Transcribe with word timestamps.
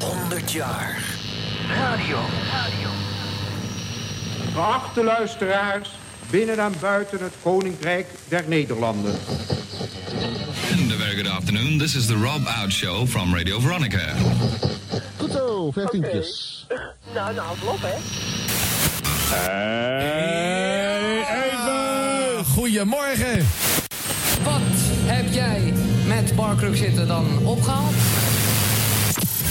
100 0.00 0.52
jaar. 0.52 1.02
Radio. 1.74 2.18
Geachte 4.54 5.04
luisteraars, 5.04 5.90
binnen 6.30 6.58
en 6.58 6.72
buiten 6.80 7.18
het 7.22 7.32
Koninkrijk 7.42 8.06
der 8.28 8.44
Nederlanden. 8.46 9.14
And 10.72 10.92
a 10.92 10.96
very 10.96 11.16
good 11.16 11.26
afternoon. 11.28 11.78
This 11.78 11.94
is 11.96 12.06
the 12.06 12.14
Rob 12.16 12.46
Out 12.46 12.72
Show 12.72 13.06
from 13.06 13.34
Radio 13.34 13.60
Veronica. 13.60 14.14
Goed 15.16 15.32
zo, 15.32 15.70
vijftientjes. 15.70 16.66
Nou, 17.14 17.34
nou, 17.34 17.58
klopt 17.60 17.82
hè. 17.82 17.94
Even! 21.20 22.44
Goedemorgen! 22.44 23.46
Wat 24.44 24.60
heb 25.04 25.32
jij 25.32 25.72
met 26.14 26.34
Barkruk 26.34 26.76
zitten 26.76 27.06
dan 27.06 27.46
opgehaald? 27.46 27.94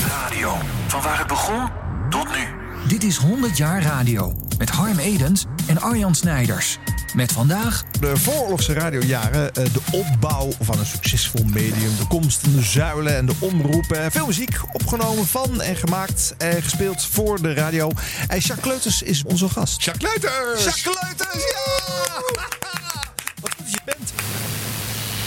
Radio. 0.07 0.57
Van 0.88 1.02
waar 1.02 1.18
het 1.18 1.28
begon 1.28 1.69
tot 2.10 2.28
nu. 2.36 2.47
Dit 2.88 3.04
is 3.04 3.18
100 3.18 3.57
jaar 3.57 3.82
radio 3.82 4.33
met 4.57 4.69
Harm 4.69 5.00
Edens 5.00 5.46
en 5.68 5.82
Arjan 5.82 6.16
Snijders. 6.16 6.78
Met 7.14 7.32
vandaag 7.32 7.83
De 8.00 8.18
vooroorlogse 8.18 8.74
radiojaren, 8.74 9.54
eh, 9.54 9.64
de 9.64 9.82
opbouw 9.92 10.52
van 10.60 10.79
een 10.79 10.86
succesvol 10.86 11.43
medium, 11.46 11.97
de 11.97 12.07
komst 12.07 12.39
van 12.39 12.52
de 12.52 12.61
zuilen 12.61 13.18
en 13.18 13.25
de 13.25 13.36
omroepen. 13.39 14.11
Veel 14.11 14.25
muziek 14.25 14.60
opgenomen 14.71 15.28
van 15.28 15.61
en 15.61 15.75
gemaakt 15.75 16.33
en 16.38 16.64
gespeeld 16.64 17.05
voor 17.05 17.41
de 17.41 17.54
radio. 17.54 17.91
En 18.28 18.38
Jacques 18.38 18.60
Kleuters 18.60 19.02
is 19.02 19.24
onze 19.24 19.50
gast. 19.50 19.83
Jacques 19.83 20.11
Leuters! 20.11 20.64
Jacques 20.64 20.82
Kleuters, 20.82 21.43
ja! 21.43 22.80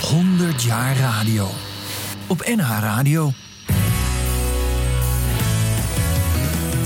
100 0.05 0.63
jaar 0.63 0.97
radio. 0.97 1.49
Op 2.27 2.45
NH 2.57 2.79
Radio. 2.81 3.33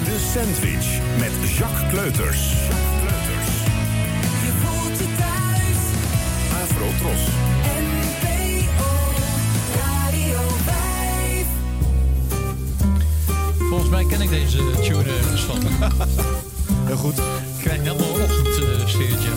De 0.04 0.30
Sandwich 0.32 1.00
met 1.18 1.56
Jacques 1.56 1.90
Kleuters. 1.90 2.50
Je 4.44 4.52
voelt 4.62 4.98
je 4.98 5.04
thuis, 5.16 5.78
Afro 6.62 6.86
Tros. 6.98 7.20
NPO 7.78 8.90
Radio 9.76 10.40
5. 10.64 11.46
Volgens 13.58 13.90
mij 13.90 14.04
ken 14.04 14.20
ik 14.20 14.30
deze 14.30 14.70
tune 14.82 15.02
ergens 15.02 15.40
van. 15.40 15.58
Heel 16.86 16.96
goed. 16.96 17.18
Ik 17.18 17.24
krijg 17.60 17.82
helemaal 17.82 18.20
een 18.20 18.22
ochtendsfeertje. 18.22 19.30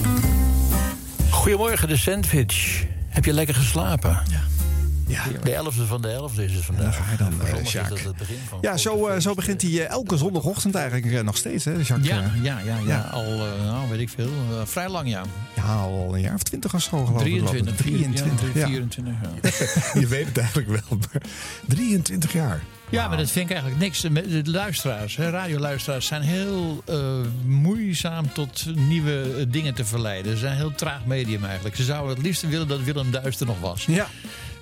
Goedemorgen, 1.29 1.87
de 1.87 1.97
sandwich. 1.97 2.89
Heb 3.11 3.25
je 3.25 3.33
lekker 3.33 3.55
geslapen? 3.55 4.21
Ja. 4.29 5.23
De 5.43 5.51
11e 5.51 5.87
van 5.87 6.01
de 6.01 6.29
11e 6.31 6.43
is 6.43 6.53
het 6.53 6.65
vandaag. 6.65 7.11
Je 7.11 7.17
dan, 7.17 7.41
eh, 7.41 8.03
het 8.03 8.17
begin 8.17 8.37
van 8.47 8.57
Ja, 8.61 8.77
zo, 8.77 9.07
eh, 9.07 9.19
zo 9.19 9.33
begint 9.33 9.61
hij 9.61 9.71
eh, 9.71 9.89
elke 9.89 10.17
zondagochtend 10.17 10.75
eigenlijk 10.75 11.23
nog 11.23 11.37
steeds, 11.37 11.65
hè, 11.65 11.71
Jacques? 11.71 12.07
Ja, 12.07 12.31
ja, 12.41 12.59
ja, 12.59 12.77
ja. 12.77 12.77
Ja. 12.87 12.99
Al, 12.99 13.47
weet 13.91 13.99
ik 13.99 14.09
veel. 14.09 14.29
eh, 14.51 14.65
vrij 14.65 14.89
lang, 14.89 15.09
ja. 15.09 15.23
Ja, 15.55 15.75
al 15.75 16.15
een 16.15 16.21
jaar 16.21 16.33
of 16.33 16.43
twintig 16.43 16.73
of 16.73 16.81
zo 16.81 17.05
geloof 17.05 17.21
ik. 17.25 17.27
23, 17.27 17.75
23, 17.75 18.53
ja. 18.53 18.59
ja. 18.59 18.67
24, 18.67 19.13
ja. 19.21 19.99
Je 19.99 20.07
weet 20.07 20.27
het 20.27 20.37
eigenlijk 20.37 20.67
wel, 20.69 20.97
maar 20.99 21.21
23 21.67 22.33
jaar. 22.33 22.63
Ja, 22.89 23.07
maar 23.07 23.17
dat 23.17 23.31
vind 23.31 23.49
ik 23.49 23.55
eigenlijk 23.55 23.81
niks. 23.81 24.01
De 24.01 24.51
luisteraars, 24.51 25.15
hè, 25.15 25.29
radioluisteraars, 25.29 26.05
zijn 26.05 26.21
heel 26.21 26.83
eh, 26.85 26.97
moeizaam 27.45 28.33
tot 28.33 28.65
nieuwe 28.75 29.21
eh, 29.37 29.45
dingen 29.49 29.73
te 29.73 29.85
verleiden. 29.85 30.31
Ze 30.31 30.37
zijn 30.37 30.51
een 30.51 30.57
heel 30.57 30.75
traag 30.75 31.05
medium 31.05 31.43
eigenlijk. 31.45 31.75
Ze 31.75 31.83
zouden 31.83 32.15
het 32.15 32.25
liefst 32.25 32.47
willen 32.49 32.67
dat 32.67 32.83
Willem 32.83 33.11
Duister 33.11 33.45
nog 33.47 33.59
was. 33.59 33.85
Ja. 33.85 34.07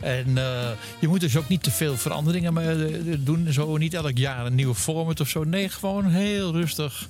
En 0.02 0.38
eh, 0.38 0.70
je 1.00 1.08
moet 1.08 1.20
dus 1.20 1.38
ook 1.38 1.48
niet 1.48 1.64
te 1.64 1.72
veel 1.72 1.98
veranderingen 1.98 2.58
eh, 2.58 3.16
doen. 3.20 3.48
Zo 3.54 3.78
niet 3.78 3.94
elk 3.94 4.18
jaar 4.18 4.46
een 4.46 4.56
nieuwe 4.56 4.76
format 4.76 5.20
of 5.20 5.30
zo. 5.30 5.44
Nee, 5.44 5.70
gewoon 5.70 6.06
heel 6.06 6.52
rustig. 6.52 7.08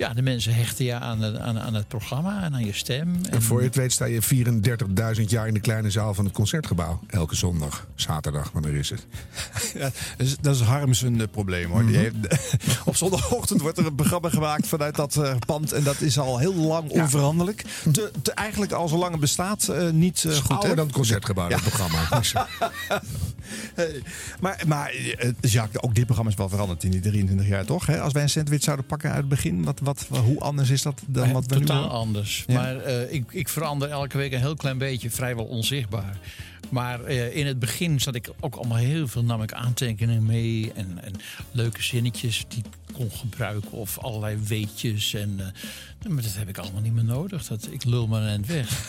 Ja, 0.00 0.12
de 0.14 0.22
mensen 0.22 0.54
hechten 0.54 0.84
je 0.84 0.94
aan, 0.94 1.22
het- 1.22 1.38
aan, 1.38 1.58
aan 1.58 1.74
het 1.74 1.88
programma 1.88 2.42
en 2.42 2.54
aan 2.54 2.64
je 2.64 2.72
stem. 2.72 3.20
En 3.30 3.42
voor 3.42 3.58
je 3.60 3.66
het 3.66 3.76
weet 3.76 3.92
sta 3.92 4.04
je 4.04 4.22
34.000 5.16 5.22
jaar 5.26 5.46
in 5.48 5.54
de 5.54 5.60
kleine 5.60 5.90
zaal 5.90 6.14
van 6.14 6.24
het 6.24 6.34
concertgebouw. 6.34 7.00
Elke 7.06 7.34
zondag, 7.36 7.86
zaterdag, 7.94 8.50
wanneer 8.52 8.74
is 8.74 8.90
het? 8.90 9.06
Ja, 9.74 9.90
dat 10.40 10.54
is- 10.54 10.60
Harms 10.60 11.02
een 11.02 11.20
eh, 11.20 11.26
probleem 11.30 11.70
hoor. 11.70 11.86
Die 11.86 11.96
heeft, 11.96 12.14
op 12.84 12.96
zondagochtend 12.96 13.60
wordt 13.60 13.78
er 13.78 13.86
een 13.86 13.94
programma 13.94 14.28
gemaakt 14.28 14.66
vanuit 14.66 14.94
dat 14.96 15.16
eh, 15.16 15.34
pand. 15.46 15.72
En 15.72 15.82
dat 15.82 16.00
is 16.00 16.18
al 16.18 16.38
heel 16.38 16.54
lang 16.54 16.90
onveranderlijk. 16.90 17.64
Te, 17.92 18.10
te- 18.22 18.32
eigenlijk 18.32 18.72
al 18.72 18.88
zolang 18.88 19.10
het 19.10 19.20
bestaat 19.20 19.68
eh, 19.68 19.90
niet 19.90 20.24
eh, 20.24 20.32
goed. 20.36 20.50
Ouder 20.50 20.76
dan 20.76 20.86
het 20.86 20.94
concertgebouw, 20.94 21.48
dat 21.48 21.60
programma. 21.60 21.98
Hey, 23.74 24.02
maar, 24.40 24.62
maar 24.66 24.94
Jacques, 25.40 25.82
ook 25.82 25.94
dit 25.94 26.04
programma 26.04 26.30
is 26.30 26.36
wel 26.36 26.48
veranderd 26.48 26.84
in 26.84 26.90
die 26.90 27.00
23 27.00 27.46
jaar 27.48 27.64
toch? 27.64 27.86
Hè? 27.86 28.00
Als 28.00 28.12
wij 28.12 28.22
een 28.22 28.28
sandwich 28.28 28.62
zouden 28.62 28.86
pakken 28.86 29.08
uit 29.10 29.18
het 29.18 29.28
begin, 29.28 29.64
wat, 29.64 29.80
wat, 29.90 30.22
hoe 30.22 30.40
anders 30.40 30.70
is 30.70 30.82
dat 30.82 31.02
dan 31.06 31.32
wat 31.32 31.46
we 31.46 31.54
nu 31.54 31.64
Totaal 31.64 31.88
anders. 31.88 32.44
Ja. 32.46 32.54
Maar 32.54 32.76
eh, 32.76 33.12
ik, 33.12 33.24
ik 33.30 33.48
verander 33.48 33.90
elke 33.90 34.16
week 34.16 34.32
een 34.32 34.40
heel 34.40 34.56
klein 34.56 34.78
beetje, 34.78 35.10
vrijwel 35.10 35.44
onzichtbaar. 35.44 36.18
Maar 36.70 37.04
eh, 37.04 37.36
in 37.36 37.46
het 37.46 37.58
begin 37.58 38.00
zat 38.00 38.14
ik 38.14 38.30
ook 38.40 38.54
allemaal 38.54 38.76
heel 38.76 39.08
veel 39.08 39.24
nam 39.24 39.42
ik 39.42 39.52
aantekeningen 39.52 40.26
mee. 40.26 40.72
En, 40.74 40.98
en 41.02 41.12
leuke 41.52 41.82
zinnetjes 41.82 42.44
die 42.48 42.58
ik 42.58 42.94
kon 42.94 43.10
gebruiken. 43.10 43.72
Of 43.72 43.98
allerlei 43.98 44.36
weetjes. 44.46 45.14
En, 45.14 45.34
eh, 45.38 46.10
maar 46.10 46.22
dat 46.22 46.34
heb 46.34 46.48
ik 46.48 46.58
allemaal 46.58 46.80
niet 46.80 46.94
meer 46.94 47.04
nodig. 47.04 47.46
Dat, 47.46 47.68
ik 47.70 47.84
lul 47.84 48.06
maar 48.06 48.22
eind 48.22 48.46
weg. 48.46 48.88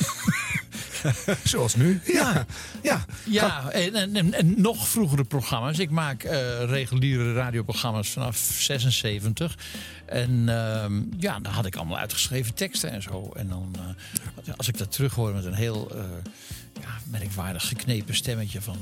zoals 1.44 1.76
nu. 1.76 2.02
Ja, 2.06 2.46
ja. 2.82 3.06
Ja, 3.30 3.70
en, 3.70 4.34
en, 4.34 4.62
nog 4.62 4.88
vroegere 4.88 5.24
programma's. 5.24 5.80
Ik 5.80 5.90
maak 5.90 6.24
eh, 6.24 6.64
reguliere 6.64 7.34
radioprogramma's 7.34 8.10
vanaf 8.10 8.38
76. 8.38 9.58
En 10.06 10.50
ehm, 10.50 11.02
ja, 11.18 11.40
dan 11.40 11.52
had 11.52 11.66
ik 11.66 11.76
allemaal 11.76 11.98
uitgeschreven 11.98 12.54
teksten 12.54 12.92
en 12.92 13.02
zo. 13.02 13.32
En 13.36 13.48
dan, 13.48 13.76
als 14.58 14.68
ik 14.68 14.78
dat 14.78 14.92
terughoor 14.92 15.34
met 15.34 15.46
een 15.46 15.54
heel 15.54 15.92
ja, 16.82 17.20
merkwaardig 17.20 17.68
geknepen 17.68 18.16
stemmetje 18.16 18.62
van... 18.62 18.78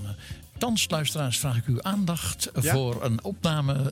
Thans, 0.58 0.90
luisteraars, 0.90 1.38
vraag 1.40 1.58
ik 1.58 1.66
uw 1.66 1.82
aandacht 1.82 2.52
Ja? 2.62 2.74
voor 2.74 3.04
een 3.04 3.24
opname. 3.24 3.92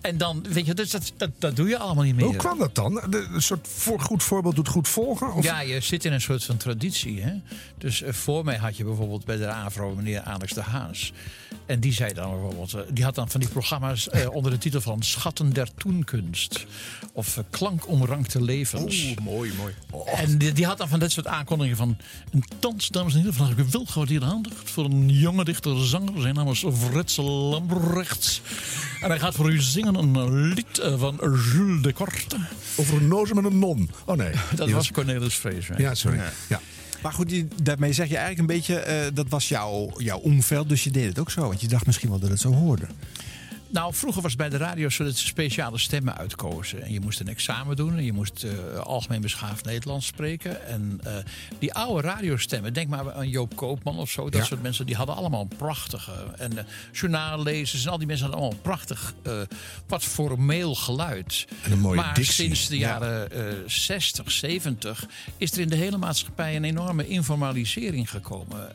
En 0.00 0.18
dan, 0.18 0.44
weet 0.48 0.66
je, 0.66 0.74
dus 0.74 0.90
dat, 0.90 1.12
dat, 1.16 1.30
dat 1.38 1.56
doe 1.56 1.68
je 1.68 1.78
allemaal 1.78 2.04
niet 2.04 2.14
meer. 2.14 2.24
Hoe 2.24 2.36
kwam 2.36 2.58
dat 2.58 2.74
dan? 2.74 2.94
De, 3.10 3.28
een 3.32 3.42
soort 3.42 3.68
voor, 3.68 4.00
goed 4.00 4.22
voorbeeld 4.22 4.56
doet 4.56 4.68
goed 4.68 4.88
volgen? 4.88 5.32
Of? 5.34 5.44
Ja, 5.44 5.60
je 5.60 5.80
zit 5.80 6.04
in 6.04 6.12
een 6.12 6.20
soort 6.20 6.44
van 6.44 6.56
traditie. 6.56 7.22
Hè? 7.22 7.32
Dus 7.78 8.02
eh, 8.02 8.12
voor 8.12 8.44
mij 8.44 8.56
had 8.56 8.76
je 8.76 8.84
bijvoorbeeld 8.84 9.24
bij 9.24 9.36
de 9.36 9.46
AVRO 9.46 9.94
meneer 9.94 10.20
Alex 10.20 10.52
de 10.52 10.62
Haas. 10.62 11.12
En 11.68 11.80
die 11.80 11.92
zei 11.92 12.12
dan 12.12 12.30
bijvoorbeeld, 12.30 12.72
eh, 12.72 12.80
die 12.90 13.04
had 13.04 13.14
dan 13.14 13.30
van 13.30 13.40
die 13.40 13.48
programma's 13.48 14.08
eh, 14.08 14.30
onder 14.36 14.50
de 14.50 14.58
titel 14.58 14.80
van 14.80 15.02
Schatten 15.02 15.52
der 15.52 15.68
Toenkunst. 15.74 16.66
Of 17.12 17.36
eh, 17.36 17.44
Klankomrankte 17.50 18.42
levens. 18.42 19.14
mooi, 19.22 19.52
mooi. 19.56 19.74
En 20.06 20.38
die, 20.38 20.52
die 20.52 20.66
had 20.66 20.78
dan 20.78 20.88
van 20.88 20.98
dit 20.98 21.12
soort 21.12 21.26
aankondigingen 21.26 21.76
van... 21.76 21.96
Een 22.30 22.44
thans, 22.58 22.88
dames 22.88 23.12
en 23.12 23.18
heren, 23.18 23.34
vraag 23.34 23.50
ik 23.50 23.58
u 23.58 23.64
wel 23.70 23.84
gewaardeerde 23.84 24.26
aandacht... 24.26 24.70
voor 24.70 24.84
een 24.84 25.08
jonge 25.08 25.44
dichter, 25.44 25.86
zanger. 25.86 26.20
Zijn 26.20 26.34
naam 26.34 26.48
is 26.48 26.64
Frits 26.90 27.16
Lambrechts. 27.16 28.40
En 29.00 29.08
hij 29.08 29.18
gaat 29.18 29.34
voor 29.34 29.52
u 29.52 29.60
zingen 29.60 29.94
een 29.94 30.42
lied 30.54 30.80
van 30.96 31.18
Jules 31.20 31.82
de 31.82 31.92
Korte. 31.92 32.36
Over 32.76 32.96
een 32.96 33.08
noze 33.08 33.34
met 33.34 33.44
een 33.44 33.58
non. 33.58 33.90
Oh 34.04 34.16
nee. 34.16 34.32
Dat 34.56 34.70
was 34.70 34.90
Cornelis 34.90 35.34
Vrees. 35.34 35.68
Ja, 35.76 35.94
sorry. 35.94 36.20
Ja. 36.48 36.60
Maar 37.02 37.12
goed, 37.12 37.44
daarmee 37.62 37.92
zeg 37.92 38.08
je 38.08 38.16
eigenlijk 38.16 38.50
een 38.50 38.56
beetje, 38.56 38.78
eh, 38.78 39.06
dat 39.14 39.28
was 39.28 39.48
jouw, 39.48 39.90
jouw 39.96 40.18
omveld, 40.18 40.68
dus 40.68 40.84
je 40.84 40.90
deed 40.90 41.08
het 41.08 41.18
ook 41.18 41.30
zo. 41.30 41.40
Want 41.48 41.60
je 41.60 41.68
dacht 41.68 41.86
misschien 41.86 42.08
wel 42.08 42.18
dat 42.18 42.30
het 42.30 42.40
zo 42.40 42.52
hoorde. 42.52 42.86
Nou, 43.70 43.94
vroeger 43.94 44.22
was 44.22 44.36
bij 44.36 44.48
de 44.48 44.56
radio 44.56 44.88
zo 44.88 45.04
dat 45.04 45.16
ze 45.16 45.26
speciale 45.26 45.78
stemmen 45.78 46.16
uitkozen. 46.16 46.82
En 46.82 46.92
je 46.92 47.00
moest 47.00 47.20
een 47.20 47.28
examen 47.28 47.76
doen 47.76 47.96
en 47.96 48.04
je 48.04 48.12
moest 48.12 48.44
eh, 48.44 48.78
algemeen 48.78 49.20
beschaafd 49.20 49.64
Nederlands 49.64 50.06
spreken. 50.06 50.66
En 50.66 51.00
eh, 51.04 51.16
die 51.58 51.72
oude 51.74 52.00
radiostemmen, 52.08 52.72
denk 52.72 52.88
maar 52.88 53.12
aan 53.12 53.28
Joop 53.28 53.56
Koopman 53.56 53.98
of 53.98 54.10
zo, 54.10 54.24
dat 54.24 54.40
Ja. 54.40 54.44
soort 54.46 54.62
mensen, 54.62 54.86
die 54.86 54.94
hadden 54.96 55.14
allemaal 55.16 55.40
een 55.40 55.56
prachtige. 55.56 56.12
En 56.38 56.58
eh, 56.58 56.64
journaallezers 56.92 57.84
en 57.84 57.90
al 57.90 57.98
die 57.98 58.06
mensen 58.06 58.26
hadden 58.26 58.44
allemaal 58.44 58.58
een 58.64 58.70
prachtig, 58.70 59.14
wat 59.86 60.02
formeel 60.04 60.74
geluid. 60.74 61.46
En 61.62 61.72
een 61.72 61.78
mooie 61.80 61.96
maar 62.00 62.14
dictie. 62.14 62.32
sinds 62.34 62.68
de 62.68 62.78
Ja. 62.78 62.88
jaren 62.88 63.30
eh 63.32 63.54
60, 63.66 64.30
70 64.30 65.06
is 65.36 65.52
er 65.52 65.60
in 65.60 65.68
de 65.68 65.76
hele 65.76 65.96
maatschappij 65.96 66.56
een 66.56 66.64
enorme 66.64 67.08
informalisering 67.08 68.10
gekomen. 68.10 68.68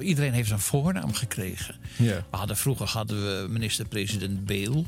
Iedereen 0.00 0.32
heeft 0.32 0.50
een 0.50 0.58
voornaam 0.60 1.12
gekregen. 1.14 1.74
Ja. 1.96 2.24
We 2.30 2.36
hadden, 2.36 2.56
vroeger 2.56 2.86
hadden 2.86 3.16
we 3.42 3.48
minister-president 3.48 4.14
Beel. 4.44 4.86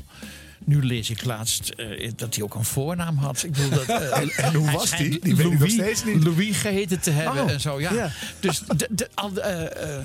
Nu 0.65 0.85
lees 0.85 1.09
ik 1.09 1.23
laatst 1.23 1.69
eh, 1.69 2.11
dat 2.15 2.35
hij 2.35 2.43
ook 2.43 2.55
een 2.55 2.65
voornaam 2.65 3.17
had. 3.17 3.43
Ik 3.43 3.51
bedoel, 3.51 3.69
dat, 3.69 3.87
eh, 3.87 4.45
en 4.45 4.53
hoe 4.53 4.71
was 4.71 4.97
die? 4.97 5.19
Die 5.19 5.35
weet 5.35 5.45
ik 5.45 5.51
nog 5.51 5.59
Louis, 5.59 5.73
steeds 5.73 6.03
niet. 6.03 6.23
Louis 6.23 6.57
geheten 6.57 6.99
te 6.99 7.11
hebben 7.11 7.43
Oh, 7.43 7.51
en 7.51 7.61
zo. 7.61 7.79
Ja. 7.79 8.11
Dus 8.39 8.59
de, 8.59 8.87
de, 8.89 9.09
al, 9.13 9.37
eh, 9.37 9.97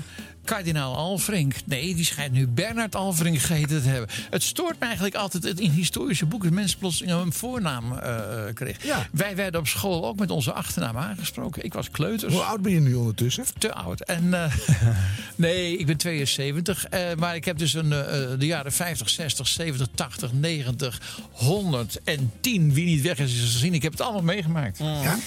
Kardinaal 0.45 0.95
Alfrink. 0.95 1.55
Nee, 1.65 1.95
die 1.95 2.05
schijnt 2.05 2.33
nu 2.33 2.47
Bernard 2.47 2.95
Alfrink 2.95 3.39
geheten 3.39 3.81
te 3.81 3.89
hebben. 3.89 4.09
Het 4.29 4.43
stoort 4.43 4.79
me 4.79 4.85
eigenlijk 4.85 5.15
altijd 5.15 5.43
dat 5.43 5.59
in 5.59 5.71
historische 5.71 6.25
boeken 6.25 6.53
mensen 6.53 6.79
plotseling 6.79 7.21
een 7.21 7.33
voornaam 7.33 7.97
eh 7.97 8.53
kregen. 8.53 8.87
Ja. 8.87 9.07
Wij 9.11 9.35
werden 9.35 9.59
op 9.59 9.67
school 9.67 10.05
ook 10.05 10.19
met 10.19 10.31
onze 10.31 10.53
achternaam 10.53 10.97
aangesproken. 10.97 11.63
Ik 11.63 11.73
was 11.73 11.91
kleuters. 11.91 12.33
Hoe 12.33 12.41
oud 12.43 12.61
ben 12.61 12.71
je 12.71 12.79
nu 12.79 12.93
ondertussen? 12.93 13.45
Te 13.57 13.73
oud. 13.73 14.01
En, 14.01 14.33
eh, 14.33 14.53
nee, 15.35 15.77
ik 15.77 15.85
ben 15.85 15.97
72. 15.97 16.85
eh, 16.85 17.01
maar 17.17 17.35
ik 17.35 17.45
heb 17.45 17.57
dus 17.57 17.73
een, 17.73 17.93
eh, 17.93 18.39
de 18.39 18.45
jaren 18.45 18.71
50, 18.71 19.09
60, 19.09 19.47
70, 19.47 19.87
80, 19.95 20.33
90, 20.33 21.01
110. 21.31 22.73
Wie 22.73 22.85
niet 22.85 23.01
weg 23.01 23.19
is, 23.19 23.33
is 23.33 23.51
gezien. 23.51 23.73
Ik 23.73 23.81
heb 23.81 23.91
het 23.91 24.01
allemaal 24.01 24.21
meegemaakt. 24.21 24.77
Ja. 24.77 25.17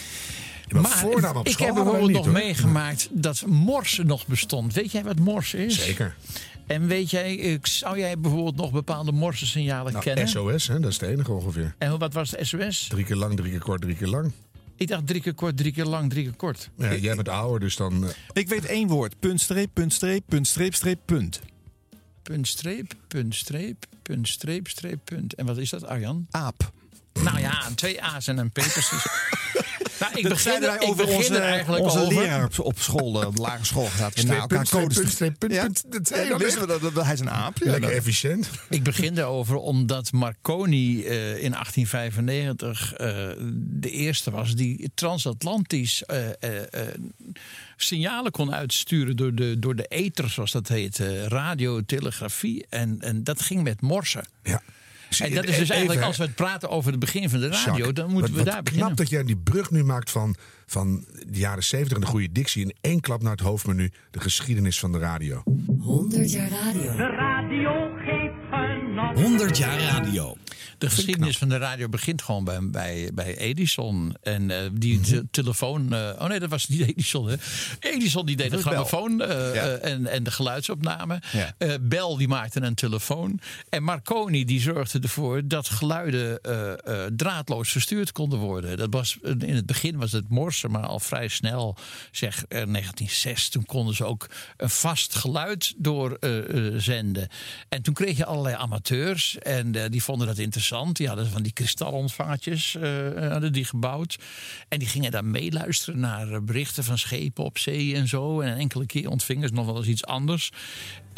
Maar, 0.73 0.83
Maar 0.83 0.99
voornaam 0.99 1.37
op 1.37 1.49
ik 1.49 1.59
heb 1.59 1.75
bijvoorbeeld 1.75 2.11
nog 2.11 2.25
hoor. 2.25 2.33
meegemaakt 2.33 3.09
dat 3.11 3.47
morse 3.47 4.03
nog 4.03 4.27
bestond. 4.27 4.75
Weet 4.75 4.93
jij 4.93 5.03
wat 5.05 5.19
morse 5.19 5.65
is? 5.65 5.85
Zeker. 5.85 6.17
En 6.67 6.87
weet 6.87 7.11
jij, 7.11 7.59
zou 7.63 7.99
jij 7.99 8.19
bijvoorbeeld 8.19 8.57
nog 8.57 8.71
bepaalde 8.71 9.13
morse-signalen 9.13 9.93
Nou, 9.93 10.05
kennen? 10.05 10.29
SOS, 10.29 10.67
hè, 10.69 10.81
dat 10.81 10.91
is 10.91 11.01
het 11.01 11.11
enige 11.11 11.33
ongeveer. 11.33 11.75
En 11.79 11.99
wat 11.99 12.13
was 12.13 12.31
de 12.31 12.45
SOS? 12.45 12.87
Drie 12.89 13.05
keer 13.05 13.17
lang, 13.17 13.37
drie 13.37 13.51
keer 13.51 13.61
kort, 13.61 13.81
drie 13.81 13.95
keer 13.97 14.07
lang. 14.09 14.33
Ik 14.77 14.89
dacht 14.89 15.07
drie 15.07 15.21
keer 15.21 15.35
kort, 15.35 15.57
drie 15.57 15.73
keer 15.73 15.85
lang, 15.85 16.11
drie 16.11 16.23
keer 16.25 16.37
kort. 16.37 16.71
Ja, 16.77 16.95
jij 16.95 17.15
bent 17.15 17.29
ouder, 17.29 17.61
dus 17.61 17.77
dan... 17.77 18.05
eh, 18.05 18.11
Ik 18.33 18.49
weet 18.49 18.65
één 18.65 18.89
woord. 18.89 19.19
Punt, 19.21 19.41
streep, 19.41 19.71
punt, 19.73 19.93
streep, 19.93 20.23
punt, 20.29 20.47
streep, 20.47 20.75
streep, 20.75 20.99
punt. 21.05 21.41
Punt, 22.23 22.49
streep, 22.49 22.95
punt, 23.09 23.35
streep, 23.35 23.87
punt, 24.03 24.29
streep, 24.29 24.69
streep, 24.69 24.99
punt. 25.05 25.35
En 25.35 25.47
wat 25.47 25.57
is 25.59 25.71
dat, 25.71 25.87
Arjan? 25.87 26.27
Aap. 26.31 26.73
Nou 27.23 27.39
ja, 27.41 27.69
twee 27.75 28.03
A's 28.03 28.27
en 28.27 28.39
een 28.39 28.51
P 28.51 28.53
precies. 28.53 29.07
nou, 30.01 30.13
ik 30.19 30.29
begin, 30.29 30.53
er, 30.53 30.61
wij 30.61 30.75
ik 30.75 30.83
over 30.83 30.97
begin 30.97 31.17
onze, 31.17 31.37
er 31.37 31.43
eigenlijk 31.43 31.85
onze 31.85 31.99
over. 32.01 32.15
leraar 32.23 32.45
op, 32.45 32.59
op 32.59 32.79
school, 32.79 33.21
eh, 33.21 33.27
op 33.27 33.35
de 33.37 33.41
lagere 33.43 33.65
school. 33.65 33.89
Zaten 33.97 34.21
we 34.23 34.29
naar 34.29 34.41
elkaar 34.41 34.69
codes 34.69 34.95
te- 34.95 35.01
punt, 35.01 35.13
streep, 35.13 35.39
punt, 35.39 35.53
Ja? 35.53 35.63
punt. 35.63 35.85
Dat 35.89 36.09
zei 36.09 36.19
Ja, 36.21 36.25
je 36.25 36.31
dan 36.31 36.39
net. 36.39 36.47
wisten 36.47 36.67
we 36.77 36.81
dat, 36.81 36.95
dat 36.95 37.05
hij 37.05 37.13
is 37.15 37.21
een 37.21 37.31
aap. 37.31 37.59
Ja, 37.59 37.65
lekker 37.65 37.81
dat- 37.89 37.99
efficiënt. 37.99 38.49
Ik 38.69 38.83
begin 38.83 39.19
erover 39.19 39.57
omdat 39.57 40.13
Marconi 40.13 41.05
eh, 41.05 41.43
in 41.43 41.53
1895 41.55 42.93
eh, 42.95 43.07
de 43.81 43.91
eerste 43.91 44.31
was 44.31 44.55
die 44.55 44.91
transatlantisch 44.95 46.05
eh, 46.05 46.29
eh, 46.29 46.63
eh, 46.71 46.95
signalen 47.77 48.33
kon 48.33 48.55
uitsturen 48.55 49.17
door 49.17 49.35
de, 49.35 49.59
door 49.59 49.77
de 49.77 49.85
ether, 49.87 50.31
zoals 50.31 50.51
dat 50.53 50.69
heet, 50.69 51.01
eh, 51.01 51.25
radio, 51.27 51.85
telegrafie. 51.85 52.67
En, 52.69 52.97
en 53.01 53.25
dat 53.25 53.43
ging 53.43 53.63
met 53.63 53.81
morse. 53.81 54.25
Ja. 54.43 54.63
En 55.19 55.35
dat 55.35 55.45
is 55.45 55.59
dus 55.59 55.71
eigenlijk, 55.71 56.03
als 56.03 56.17
we 56.17 56.23
het 56.23 56.35
praten 56.35 56.69
over 56.71 56.91
het 56.91 57.01
begin 57.01 57.31
van 57.31 57.41
de 57.41 57.49
radio, 57.49 57.73
Jacques, 57.77 57.95
dan 57.95 58.11
moeten 58.11 58.21
wat- 58.21 58.31
we 58.31 58.45
wat 58.45 58.53
daar 58.55 58.63
beginnen. 58.63 58.87
knap 58.87 58.99
dat 58.99 59.09
jij 59.11 59.25
die 59.25 59.37
brug 59.37 59.71
nu 59.71 59.85
maakt 59.85 60.11
van, 60.11 60.35
van 60.67 61.05
de 61.29 61.39
jaren 61.39 61.65
70 61.65 61.97
en 61.97 62.01
de 62.03 62.07
goede 62.11 62.33
dictie... 62.33 62.63
in 62.63 62.75
één 62.81 63.01
klap 63.01 63.23
naar 63.23 63.33
het 63.33 63.41
hoofdmenu, 63.41 63.91
de 64.11 64.21
geschiedenis 64.21 64.79
van 64.79 64.93
de 64.93 64.99
radio. 64.99 65.43
100 65.81 66.33
jaar 66.33 66.49
radio. 66.51 66.93
100 69.15 69.59
jaar 69.59 69.81
radio. 69.81 70.37
De 70.79 70.91
geschiedenis 70.91 71.39
van 71.39 71.49
de 71.49 71.57
radio 71.57 71.89
begint 71.89 72.23
gewoon 72.23 72.45
bij, 72.45 72.59
bij, 72.71 73.11
bij 73.15 73.37
Edison. 73.37 74.17
En 74.23 74.51
eh, 74.51 74.59
die 74.73 75.01
te- 75.01 75.27
telefoon. 75.31 75.93
eh, 75.93 76.11
oh 76.19 76.29
nee, 76.29 76.39
dat 76.41 76.51
was 76.51 76.69
niet 76.69 76.81
Edison. 76.91 77.29
Hè. 77.29 77.35
Edison 77.81 78.27
die 78.27 78.37
deed 78.37 78.51
de 78.51 78.59
grammofoon 78.59 79.21
eh, 79.23 79.55
Ja. 79.55 79.67
en, 79.77 80.07
en 80.07 80.23
de 80.23 80.31
geluidsopname. 80.31 81.21
Ja. 81.33 81.79
Bell 81.81 82.15
die 82.17 82.29
maakte 82.29 82.61
een 82.61 82.75
telefoon. 82.75 83.41
En 83.69 83.83
Marconi 83.83 84.45
die 84.45 84.61
zorgde 84.61 84.99
ervoor 85.01 85.49
dat 85.49 85.69
geluiden 85.69 86.41
draadloos 87.17 87.71
verstuurd 87.71 88.13
konden 88.13 88.39
worden. 88.39 88.77
Dat 88.77 88.93
was, 88.93 89.17
in 89.23 89.55
het 89.55 89.67
begin 89.67 89.97
was 89.99 90.13
het 90.13 90.29
morse, 90.29 90.69
maar 90.69 90.87
al 90.87 91.01
vrij 91.01 91.29
snel, 91.29 91.77
zeg 92.13 92.37
eh, 92.37 92.49
1906, 92.49 93.49
toen 93.49 93.65
konden 93.67 93.95
ze 93.95 94.05
ook 94.05 94.27
een 94.57 94.71
vast 94.71 95.15
geluid 95.15 95.75
doorzenden. 95.77 97.29
en 97.69 97.83
toen 97.83 97.95
kreeg 97.95 98.17
je 98.17 98.25
allerlei 98.25 98.55
amateurs 98.55 99.39
en 99.39 99.73
die 99.91 100.03
vonden 100.03 100.27
dat 100.27 100.39
interessant. 100.39 100.67
Die 100.69 101.07
hadden 101.07 101.31
van 101.31 101.43
die 101.43 101.53
kristalontvaartjes 101.53 102.75
eh, 102.75 103.31
hadden 103.31 103.53
die 103.53 103.65
gebouwd. 103.65 104.19
En 104.69 104.79
die 104.79 104.89
gingen 104.89 105.11
dan 105.11 105.31
meeluisteren 105.31 106.01
naar 106.01 106.33
eh, 106.33 106.41
berichten 106.41 106.85
van 106.85 106.99
schepen 106.99 107.45
op 107.45 107.59
zee 107.59 107.95
en 107.95 108.09
zo. 108.09 108.41
En 108.41 108.57
enkele 108.57 108.87
keer 108.87 109.11
ontvingen 109.11 109.49
ze 109.49 109.55
nog 109.55 109.67
wel 109.67 109.77
eens 109.77 109.87
iets 109.87 110.05
anders. 110.05 110.51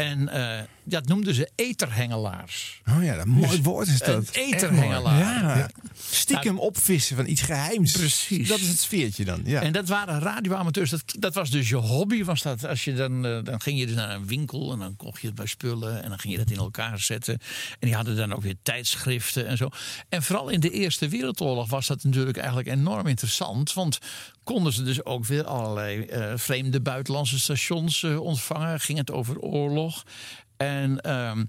En 0.01 0.29
eh, 0.29 0.65
dat 0.85 1.07
noemden 1.07 1.35
ze 1.35 1.51
etherhengelaars. 1.55 2.81
Oh 2.89 3.05
ja, 3.05 3.17
dat 3.17 3.27
mooi 3.27 3.63
woord 3.63 3.89
is 3.89 3.99
dat. 3.99 4.09
Een 4.09 4.27
etherhengelaar. 4.33 5.59
Ja. 5.59 5.71
Stiekem 6.11 6.59
opvissen 6.59 7.17
van 7.17 7.27
iets 7.27 7.43
geheims. 7.43 7.93
Precies. 7.93 8.49
Dat 8.49 8.59
is 8.59 8.69
het 8.69 8.79
sfeertje 8.79 9.25
dan. 9.25 9.41
Ja. 9.45 9.63
En 9.63 9.73
dat 9.73 9.89
waren 9.89 10.21
radioamateurs. 10.21 10.91
Dat, 10.91 11.03
dat 11.19 11.35
was 11.35 11.51
dus 11.51 11.69
je 11.69 11.77
hobby. 11.77 12.25
Was 12.25 12.43
dat, 12.43 12.67
als 12.67 12.85
je 12.85 12.95
dan, 12.95 13.27
eh, 13.27 13.39
dan 13.45 13.61
ging 13.61 13.79
je 13.79 13.87
dus 13.87 13.95
naar 13.95 14.15
een 14.15 14.27
winkel 14.27 14.73
en 14.73 14.79
dan 14.79 14.97
kocht 14.97 15.21
je 15.21 15.27
het 15.27 15.37
bij 15.37 15.47
spullen. 15.47 16.03
En 16.03 16.09
dan 16.09 16.19
ging 16.19 16.33
je 16.33 16.39
dat 16.39 16.51
in 16.51 16.59
elkaar 16.59 16.99
zetten. 16.99 17.35
En 17.79 17.87
die 17.87 17.95
hadden 17.95 18.17
dan 18.17 18.33
ook 18.33 18.43
weer 18.43 18.57
tijdschriften 18.63 19.40
en 19.47 19.57
zo. 19.57 19.69
En 20.09 20.23
vooral 20.23 20.49
in 20.49 20.61
de 20.61 20.71
Eerste 20.71 21.09
Wereldoorlog 21.09 21.71
was 21.71 21.87
dat 21.87 22.05
natuurlijk 22.05 22.37
eigenlijk 22.37 22.69
enorm 22.69 23.07
interessant. 23.07 23.73
Want 23.73 23.99
konden 24.45 24.73
ze 24.73 24.83
dus 24.83 25.05
ook 25.05 25.27
weer 25.27 25.45
allerlei 25.45 26.03
eh, 26.03 26.33
vreemde 26.37 26.81
buitenlandse 26.81 27.39
stations 27.39 28.03
eh, 28.03 28.21
ontvangen. 28.21 28.81
Ging 28.81 28.99
het 28.99 29.11
over 29.11 29.39
oorlog. 29.39 30.05
En... 30.57 31.01
ehm, 31.01 31.45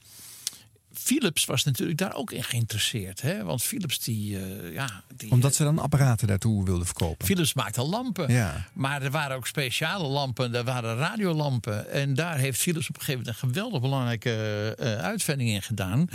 Philips 0.93 1.45
was 1.45 1.63
natuurlijk 1.63 1.97
daar 1.97 2.13
ook 2.13 2.31
in 2.31 2.43
geïnteresseerd. 2.43 3.21
Hè? 3.21 3.43
Want 3.43 3.63
Philips 3.63 3.99
die, 3.99 4.37
eh, 4.37 4.73
ja, 4.73 5.03
die, 5.15 5.31
Omdat 5.31 5.55
ze 5.55 5.63
dan 5.63 5.79
apparaten 5.79 6.27
daartoe 6.27 6.65
wilden 6.65 6.85
verkopen. 6.85 7.25
Philips 7.25 7.53
maakte 7.53 7.81
lampen. 7.81 8.33
Ja. 8.33 8.67
Maar 8.73 9.01
er 9.01 9.11
waren 9.11 9.35
ook 9.35 9.47
speciale 9.47 10.07
lampen. 10.07 10.55
Er 10.55 10.63
waren 10.63 10.95
radiolampen. 10.95 11.91
En 11.91 12.13
daar 12.13 12.37
heeft 12.37 12.59
Philips 12.59 12.89
op 12.89 12.95
een 12.95 13.01
gegeven 13.01 13.21
moment 13.25 13.43
een 13.43 13.49
geweldig 13.49 13.81
belangrijke 13.81 14.75
eh, 14.79 14.95
uitvinding 14.95 15.49
in 15.49 15.61
gedaan. 15.61 16.09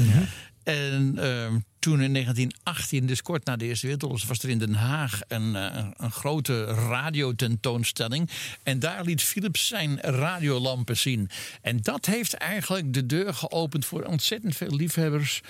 En 0.66 1.18
ehm, 1.18 1.58
toen 1.78 2.00
in 2.00 2.12
1918, 2.12 3.06
dus 3.06 3.22
kort 3.22 3.44
na 3.44 3.56
de 3.56 3.64
Eerste 3.64 3.86
Wereldoorlog, 3.86 4.26
was 4.26 4.42
er 4.42 4.48
in 4.48 4.58
Den 4.58 4.74
Haag 4.74 5.20
een, 5.28 5.56
eh, 5.56 5.62
een, 5.72 5.94
een 5.96 6.10
grote 6.10 6.64
radiotentoonstelling. 6.64 8.30
En 8.62 8.78
daar 8.78 9.04
liet 9.04 9.22
Philips 9.22 9.66
zijn 9.66 10.00
radiolampen 10.00 10.96
zien. 10.96 11.30
En 11.62 11.80
dat 11.82 12.06
heeft 12.06 12.34
eigenlijk 12.34 12.92
de 12.92 13.06
deur 13.06 13.34
geopend 13.34 13.84
voor 13.84 14.04
ontzettend 14.04 14.56
veel 14.56 14.76
liefhebbers. 14.76 15.42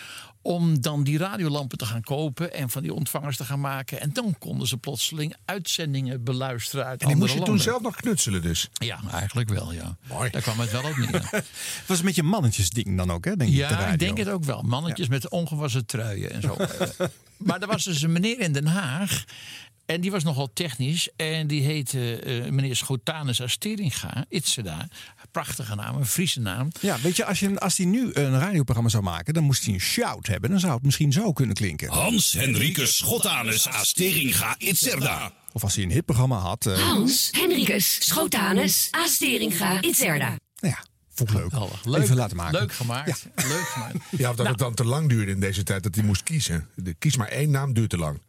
Om 0.47 0.81
dan 0.81 1.05
die 1.05 1.19
radiolampen 1.19 1.79
te 1.79 1.87
gaan 1.87 2.03
kopen 2.03 2.55
en 2.55 2.71
van 2.71 2.83
die 2.83 2.95
ontvangers 2.95 3.37
te 3.37 3.45
gaan 3.45 3.61
maken. 3.61 4.01
En 4.01 4.13
dan 4.13 4.37
konden 4.39 4.69
ze 4.69 4.77
plotseling 4.77 5.35
uitzendingen 5.45 6.25
beluisteren 6.25 6.87
uit 6.87 7.03
En 7.03 7.09
die 7.09 7.17
moest 7.17 7.35
je 7.35 7.43
toen 7.43 7.59
zelf 7.59 7.83
nog 7.83 7.97
knutselen 7.97 8.43
dus. 8.43 8.69
Ja, 8.73 9.01
eigenlijk 9.13 9.49
wel, 9.49 9.73
ja. 9.73 9.97
Mooi. 10.09 10.31
Daar 10.31 10.43
kwam 10.43 10.61
het 10.61 10.71
wel 10.71 10.85
op 10.85 10.97
neer. 10.97 11.45
was 11.87 11.99
een 11.99 12.05
beetje 12.05 12.23
mannetjesding 12.23 12.97
dan 12.97 13.11
ook, 13.11 13.25
hè? 13.25 13.37
Denk 13.37 13.51
Ja, 13.51 13.87
ik 13.87 13.99
denk 13.99 14.19
het 14.19 14.29
ook 14.29 14.45
wel. 14.45 14.63
Mannetjes 14.63 15.09
met 15.09 15.29
ongewassen 15.29 15.87
truien 15.87 16.31
en 16.33 16.43
zo. 16.43 16.57
Maar 17.37 17.61
er 17.61 17.67
was 17.67 17.85
dus 17.85 18.03
een 18.03 18.13
meneer 18.13 18.41
in 18.41 18.53
Den 18.53 18.67
Haag. 18.67 19.25
En 19.87 20.01
die 20.01 20.11
was 20.11 20.25
nogal 20.25 20.53
technisch. 20.53 21.09
En 21.17 21.47
die 21.47 21.63
heette 21.63 22.17
eh, 22.21 22.51
meneer 22.51 22.77
Schotanus 22.77 23.41
Asteringa. 23.43 24.25
Itzeda. 24.29 24.89
Prachtige 25.31 25.75
naam, 25.75 25.97
een 25.97 26.07
Friese 26.07 26.41
naam. 26.41 26.69
Ja, 26.81 27.01
weet 27.01 27.17
je, 27.17 27.25
als, 27.25 27.41
je, 27.41 27.61
als 27.61 27.77
hij 27.77 27.87
nu 27.87 28.11
een 28.13 28.39
radioprogramma 28.39 28.91
zou 28.91 29.03
maken, 29.03 29.35
dan 29.35 29.43
moest 29.43 29.65
hij 29.65 29.75
een 29.75 29.81
shout 29.81 30.27
hebben. 30.27 30.51
Dan 30.51 30.61
zou 30.61 30.73
het 30.75 30.83
misschien 30.83 31.13
zo 31.13 31.33
kunnen 31.33 31.55
klinken. 31.57 31.89
Hans 31.89 32.33
Henricus 32.33 32.97
Schotanus 32.97 33.67
Asteringa 33.69 34.55
Itzerda. 34.59 35.33
Of 35.53 35.63
als 35.63 35.75
hij 35.75 35.85
een 35.85 35.91
hitprogramma 35.91 36.37
had. 36.39 36.67
eh, 36.67 36.79
Hans, 36.89 37.29
Henricus, 37.33 37.99
Schotanus, 38.07 38.89
Asteringa, 38.91 39.81
Itzerda. 39.83 40.29
nou 40.29 40.75
ja, 40.75 40.85
vond 41.17 41.31
ik 41.31 41.37
leuk. 41.37 41.51
Geweldig. 41.51 41.85
Leuk, 41.85 42.03
Even 42.03 42.17
laten 42.17 42.37
maken. 42.37 42.59
Leuk 42.59 42.73
gemaakt. 42.73 43.27
Leuk 43.35 43.67
gemaakt. 43.67 43.97
Ja, 44.19 44.31
of 44.31 44.37
dat 44.37 44.47
het 44.47 44.59
dan 44.59 44.75
te 44.75 44.85
lang 44.85 45.09
duurde 45.09 45.31
in 45.31 45.41
deze 45.41 45.63
tijd 45.63 45.83
dat 45.83 45.95
hij 45.95 46.05
moest 46.05 46.23
kiezen. 46.23 46.69
De, 46.75 46.95
kies 46.95 47.17
maar 47.17 47.29
één 47.29 47.51
naam, 47.51 47.73
duurt 47.73 47.91
te 47.91 47.97
lang. 47.97 48.21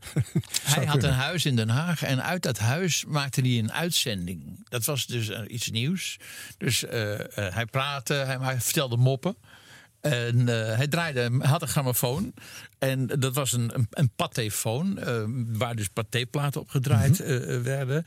Hij 0.63 0.85
had 0.85 0.91
kunnen. 0.91 1.09
een 1.09 1.23
huis 1.23 1.45
in 1.45 1.55
Den 1.55 1.69
Haag 1.69 2.03
en 2.03 2.23
uit 2.23 2.43
dat 2.43 2.57
huis 2.57 3.05
maakte 3.07 3.41
hij 3.41 3.57
een 3.57 3.71
uitzending. 3.71 4.65
Dat 4.69 4.85
was 4.85 5.05
dus 5.05 5.29
eh, 5.29 5.41
iets 5.47 5.69
nieuws. 5.69 6.17
Dus 6.57 6.83
eh, 6.83 7.19
eh, 7.19 7.53
hij 7.53 7.65
praatte, 7.65 8.13
hij, 8.13 8.37
hij 8.39 8.61
vertelde 8.61 8.97
moppen. 8.97 9.37
En 10.01 10.47
hij 10.47 10.87
draaide, 10.87 11.31
had 11.39 11.61
een 11.61 11.67
grammofoon. 11.67 12.33
En 12.77 13.07
dat 13.07 13.35
was 13.35 13.51
een, 13.51 13.71
een, 13.75 13.87
een 13.89 14.11
patéfoon, 14.15 14.99
waar 15.57 15.75
dus 15.75 15.87
patéplaten 15.87 16.61
op 16.61 16.69
gedraaid 16.69 17.19
eh, 17.19 17.61
werden. 17.61 18.05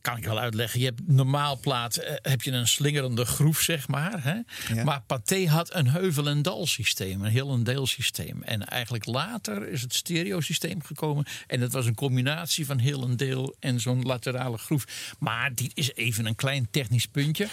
Kan 0.00 0.16
ik 0.16 0.24
wel 0.24 0.38
uitleggen. 0.38 0.80
Je 0.80 0.86
hebt 0.86 1.00
normaal 1.06 1.58
plaat 1.58 1.96
eh, 1.96 2.14
heb 2.22 2.42
je 2.42 2.50
een 2.50 2.68
slingerende 2.68 3.24
groef, 3.24 3.60
zeg 3.60 3.88
maar. 3.88 4.24
Hè? 4.24 4.34
Ja. 4.74 4.84
Maar 4.84 5.00
Pathé 5.06 5.46
had 5.46 5.74
een 5.74 5.88
heuvel- 5.88 6.28
en 6.28 6.42
dalsysteem, 6.42 7.22
een 7.24 7.30
heel- 7.30 7.52
en 7.52 7.62
deelsysteem. 7.64 8.42
En 8.42 8.64
eigenlijk 8.66 9.06
later 9.06 9.68
is 9.68 9.82
het 9.82 9.94
stereosysteem 9.94 10.82
gekomen. 10.82 11.24
En 11.46 11.60
dat 11.60 11.72
was 11.72 11.86
een 11.86 11.94
combinatie 11.94 12.66
van 12.66 12.78
heel 12.78 13.02
en 13.02 13.16
deel 13.16 13.56
en 13.60 13.80
zo'n 13.80 14.02
laterale 14.02 14.58
groef. 14.58 15.14
Maar 15.18 15.54
dit 15.54 15.70
is 15.74 15.94
even 15.94 16.26
een 16.26 16.34
klein 16.34 16.68
technisch 16.70 17.06
puntje. 17.06 17.48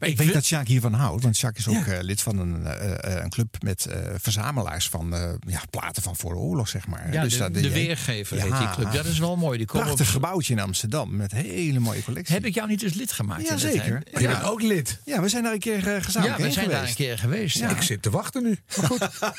Maar 0.00 0.08
ik 0.08 0.16
weet 0.16 0.32
dat 0.32 0.44
Sjaak 0.44 0.66
hiervan 0.66 0.92
houdt. 0.92 1.22
Want 1.22 1.36
Sjaak 1.36 1.56
is 1.58 1.68
ook 1.68 1.86
eh, 1.86 1.98
lid 2.00 2.22
van 2.22 2.38
een, 2.38 2.66
eh, 2.66 3.22
een 3.22 3.30
club 3.30 3.62
met 3.62 3.86
verzamelaars 4.16 4.88
van 4.88 5.38
ja, 5.46 5.62
platen 5.70 6.02
van 6.02 6.16
voor 6.16 6.32
de 6.32 6.38
oorlog, 6.40 6.68
zeg 6.68 6.86
maar. 6.86 7.12
Ja, 7.12 7.22
Dus 7.22 7.32
de, 7.32 7.38
daar 7.38 7.52
de 7.52 7.70
Weergever 7.70 8.42
heet 8.42 8.56
die 8.58 8.70
club. 8.70 8.92
Dat 8.92 9.04
is 9.04 9.18
wel 9.18 9.36
mooi. 9.36 9.58
Die 9.58 9.66
Prachtig 9.66 10.06
op- 10.06 10.12
gebouwtje 10.12 10.52
in 10.52 10.60
Amsterdam 10.60 11.16
met 11.16 11.32
hele 11.32 11.78
mooie 11.86 11.98
mooie 11.98 12.04
collectie. 12.04 12.34
Heb 12.34 12.44
ik 12.44 12.54
jou 12.54 12.68
niet 12.68 12.82
eens 12.82 12.94
lid 12.94 13.12
gemaakt? 13.12 13.40
in 13.40 13.46
de 13.46 13.52
Jazeker. 13.52 13.82
tijd? 13.82 14.12
Maar 14.12 14.22
je 14.22 14.28
Ja. 14.28 14.34
bent 14.34 14.50
ook 14.50 14.62
lid. 14.62 15.00
Ja, 15.04 15.20
we 15.22 15.28
zijn 15.28 15.42
daar 15.42 15.52
een 15.52 15.58
keer 15.58 15.94
eh, 15.94 16.02
gezamenlijk 16.02 16.38
Ja, 16.40 16.44
we 16.46 16.52
zijn 16.52 16.68
daar 16.68 16.74
een 16.74 16.88
geweest. 16.88 16.96
keer 16.96 17.18
geweest. 17.18 17.58
ja. 17.58 17.70
Ik 17.70 17.82
zit 17.82 18.02
te 18.02 18.10
wachten 18.10 18.42
nu. 18.42 18.58
Maar 18.76 18.86
goed. 18.86 18.98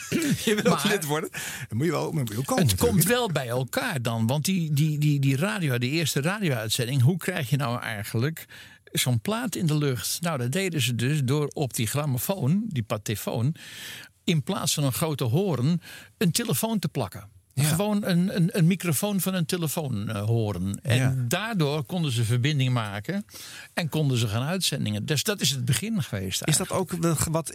Je 0.45 0.59
wil 0.63 0.71
ook 0.71 0.83
lid 0.83 1.05
worden. 1.05 1.29
Dan 1.67 1.77
moet 1.77 1.85
je 1.85 1.91
wel, 1.91 2.11
moet 2.11 2.27
je 2.29 2.33
wel 2.35 2.43
komen. 2.43 2.63
Het 2.63 2.71
natuurlijk. 2.71 2.99
komt 2.99 3.03
wel 3.17 3.27
bij 3.31 3.47
elkaar 3.47 4.01
dan. 4.01 4.27
Want 4.27 4.45
die, 4.45 4.73
die, 4.73 4.97
die, 4.97 5.19
die 5.19 5.37
radio, 5.37 5.77
die 5.77 5.91
eerste 5.91 6.21
radio-uitzending, 6.21 7.01
hoe 7.01 7.17
krijg 7.17 7.49
je 7.49 7.57
nou 7.57 7.81
eigenlijk 7.81 8.45
zo'n 8.91 9.19
plaat 9.21 9.55
in 9.55 9.65
de 9.65 9.77
lucht? 9.77 10.17
Nou, 10.21 10.37
dat 10.37 10.51
deden 10.51 10.81
ze 10.81 10.95
dus 10.95 11.19
door 11.23 11.47
op 11.47 11.73
die 11.73 11.87
grammofoon, 11.87 12.63
die 12.67 12.83
patefoon, 12.83 13.55
in 14.23 14.43
plaats 14.43 14.73
van 14.73 14.83
een 14.83 14.93
grote 14.93 15.23
hoorn, 15.23 15.81
een 16.17 16.31
telefoon 16.31 16.79
te 16.79 16.87
plakken. 16.87 17.29
Gewoon 17.65 18.03
een, 18.05 18.35
een, 18.35 18.49
een 18.57 18.67
microfoon 18.67 19.21
van 19.21 19.33
een 19.33 19.45
telefoon 19.45 20.09
eh, 20.09 20.21
horen. 20.21 20.79
En 20.81 20.95
Ja. 20.97 21.13
daardoor 21.27 21.83
konden 21.83 22.11
ze 22.11 22.23
verbinding 22.23 22.73
maken 22.73 23.25
en 23.73 23.89
konden 23.89 24.17
ze 24.17 24.27
gaan 24.27 24.43
uitzendingen. 24.47 25.05
Dus 25.05 25.23
dat 25.23 25.41
is 25.41 25.49
het 25.49 25.65
begin 25.65 26.03
geweest. 26.03 26.41
Is 26.45 26.57
dat 26.57 26.71
ook 26.71 26.91
wat 27.31 27.49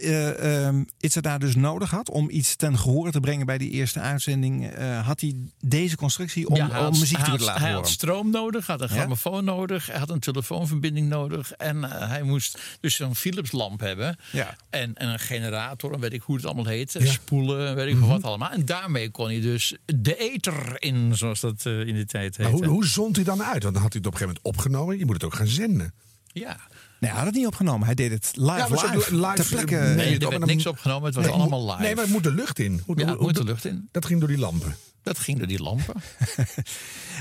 Itza 0.99 1.21
daar 1.21 1.39
dus 1.39 1.55
nodig 1.55 1.89
had 1.89 2.09
om 2.09 2.29
iets 2.29 2.55
ten 2.55 2.77
gehore 2.77 3.11
te 3.11 3.19
brengen 3.19 3.45
bij 3.45 3.57
die 3.57 3.69
eerste 3.69 3.99
uitzending? 3.99 4.67
Eh, 4.69 5.05
had 5.07 5.21
hij 5.21 5.35
deze 5.59 5.95
constructie 5.95 6.47
om, 6.49 6.55
Ja, 6.55 6.69
hij 6.69 6.79
had- 6.79 6.93
om 6.93 6.99
muziek 6.99 7.17
hij 7.17 7.37
te 7.37 7.43
laten 7.43 7.61
Hij 7.61 7.69
horen? 7.71 7.83
had 7.83 7.91
stroom 7.93 8.29
nodig, 8.29 8.67
had 8.67 8.81
een 8.81 8.89
grammofoon 8.89 9.43
nodig, 9.45 9.87
hij 9.87 9.99
had 9.99 10.09
een 10.09 10.19
telefoonverbinding 10.19 11.07
nodig. 11.09 11.51
En 11.51 11.83
hij 11.83 12.23
moest 12.23 12.59
dus 12.79 12.95
zo'n 12.95 13.15
Philips 13.15 13.51
lamp 13.51 13.79
hebben. 13.79 14.17
Ja. 14.31 14.55
En, 14.69 14.93
en 14.95 15.09
een 15.09 15.19
generator, 15.19 15.93
en 15.93 15.99
weet 15.99 16.13
ik 16.13 16.21
hoe 16.21 16.35
het 16.35 16.45
allemaal 16.45 16.65
heet. 16.65 16.95
Spoelen, 16.99 17.75
weet 17.75 17.87
ik 17.87 17.95
Mhm. 17.95 18.07
wat 18.07 18.23
allemaal. 18.23 18.49
En 18.51 18.65
daarmee 18.65 19.09
kon 19.09 19.27
hij 19.27 19.41
dus 19.41 19.75
de 20.01 20.15
ether 20.17 20.75
in, 20.81 21.15
zoals 21.17 21.39
dat 21.39 21.65
eh, 21.65 21.79
in 21.87 21.95
de 21.95 22.05
tijd 22.05 22.37
Maar 22.37 22.47
heette. 22.47 22.65
hoe, 22.65 22.73
hoe 22.73 22.85
zond 22.85 23.15
hij 23.15 23.25
dan 23.25 23.43
uit? 23.43 23.63
Want 23.63 23.73
dan 23.73 23.83
had 23.83 23.93
hij 23.93 24.01
het 24.03 24.07
op 24.07 24.13
een 24.13 24.19
gegeven 24.19 24.41
moment 24.43 24.45
opgenomen. 24.45 24.97
Je 24.97 25.05
moet 25.05 25.13
het 25.15 25.23
ook 25.23 25.33
gaan 25.35 25.47
zenden. 25.47 25.93
Ja. 26.27 26.59
Nee, 26.99 27.09
hij 27.11 27.19
had 27.19 27.25
het 27.25 27.35
niet 27.35 27.47
opgenomen. 27.47 27.85
Hij 27.85 27.95
deed 27.95 28.11
het 28.11 28.31
live, 28.35 28.51
Ja, 28.51 28.67
live, 28.67 29.15
live, 29.15 29.33
ter 29.33 29.45
plekke. 29.45 29.75
neem 29.75 29.89
je 29.89 29.95
Nee, 29.95 30.13
het 30.13 30.23
er 30.23 30.29
werd 30.29 30.45
niks 30.45 30.65
opgenomen, 30.65 31.05
het 31.05 31.15
was 31.15 31.25
Nee, 31.25 31.33
allemaal 31.33 31.65
live. 31.71 31.81
Nee, 31.81 31.95
maar 31.95 32.03
het 32.03 32.13
moet 32.13 32.23
de 32.23 32.33
lucht 32.33 32.59
in. 32.59 32.81
Hoe- 32.85 32.99
ja, 32.99 33.13
hoe- 33.15 33.21
moet 33.21 33.35
de 33.35 33.43
lucht 33.43 33.65
in. 33.65 33.87
Dat 33.91 34.05
ging 34.05 34.19
door 34.19 34.29
die 34.29 34.37
lampen. 34.37 34.75
Dat 35.03 35.19
ging 35.19 35.37
door 35.37 35.47
die 35.47 35.61
lampen. 35.61 35.95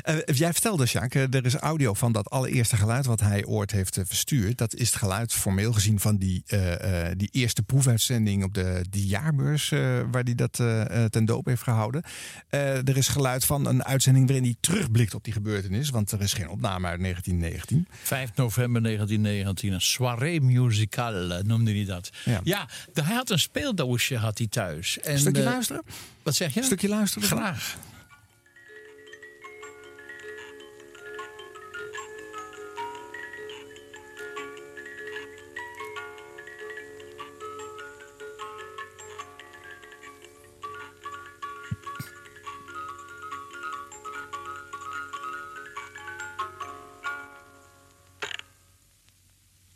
Eh, 0.03 0.17
jij 0.25 0.53
vertelde, 0.53 0.87
Sjaak, 0.87 1.15
eh, 1.15 1.35
er 1.35 1.45
is 1.45 1.55
audio 1.55 1.95
van 1.95 2.12
dat 2.12 2.31
allereerste 2.31 2.77
geluid 2.77 3.07
wat 3.07 3.21
hij 3.21 3.45
ooit 3.45 3.71
heeft 3.71 3.97
eh, 3.97 4.05
verstuurd. 4.07 4.59
Dat 4.59 4.75
is 4.75 4.87
het 4.89 4.99
geluid 4.99 5.33
formeel 5.33 5.73
gezien 5.73 6.01
van 6.01 6.17
die, 6.17 6.43
eh, 6.47 7.09
eh, 7.11 7.17
die 7.17 7.29
eerste 7.33 7.62
proefuitzending 7.62 8.45
op 8.45 8.55
de 8.55 8.85
die 8.91 9.07
jaarbeurs, 9.07 9.71
eh, 9.73 9.79
waar 10.11 10.23
hij 10.23 10.35
dat 10.35 10.61
eh, 10.61 11.05
eh, 11.05 11.11
ten 11.11 11.25
doop 11.25 11.47
heeft 11.47 11.62
gehouden. 11.62 12.03
Eh, 12.49 12.89
er 12.89 12.97
is 12.97 13.09
geluid 13.09 13.45
van 13.45 13.67
een 13.67 13.85
uitzending 13.85 14.27
waarin 14.27 14.45
hij 14.45 14.57
terugblikt 14.61 15.15
op 15.15 15.25
die 15.25 15.33
gebeurtenis, 15.33 15.91
want 15.91 16.12
er 16.12 16.21
is 16.23 16.33
geen 16.33 16.49
opname 16.49 16.87
uit 16.87 17.01
1919. 17.01 17.87
5 18.03 18.31
november 18.35 18.83
1919, 18.83 19.73
een 19.73 19.81
soirée 19.81 20.41
musicale 20.41 21.43
noemde 21.43 21.73
hij 21.73 21.85
dat. 21.85 22.11
Ja. 22.45 22.69
Hij 22.93 23.15
had 23.15 23.31
een 23.31 23.39
speeldoosje 23.39 24.17
had 24.17 24.39
hij 24.39 24.47
thuis. 24.47 24.99
En, 24.99 25.12
Een 25.12 25.19
stukje 25.19 25.43
eh, 25.43 25.49
luisteren? 25.49 25.83
Wat 26.23 26.35
zeg 26.35 26.55
je? 26.55 26.61
Een 26.61 26.67
stukje 26.67 26.88
luisteren? 26.88 27.29
Graag. 27.29 27.76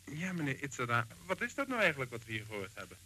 Ja, 0.05 0.33
meneer 0.33 0.63
Itzada, 0.63 1.07
wat 1.27 1.41
is 1.41 1.55
dat 1.55 1.69
nou 1.69 1.81
eigenlijk 1.81 2.11
wat 2.11 2.25
we 2.25 2.33
hier 2.33 2.45
gehoord 2.49 2.71
hebben? 2.75 2.97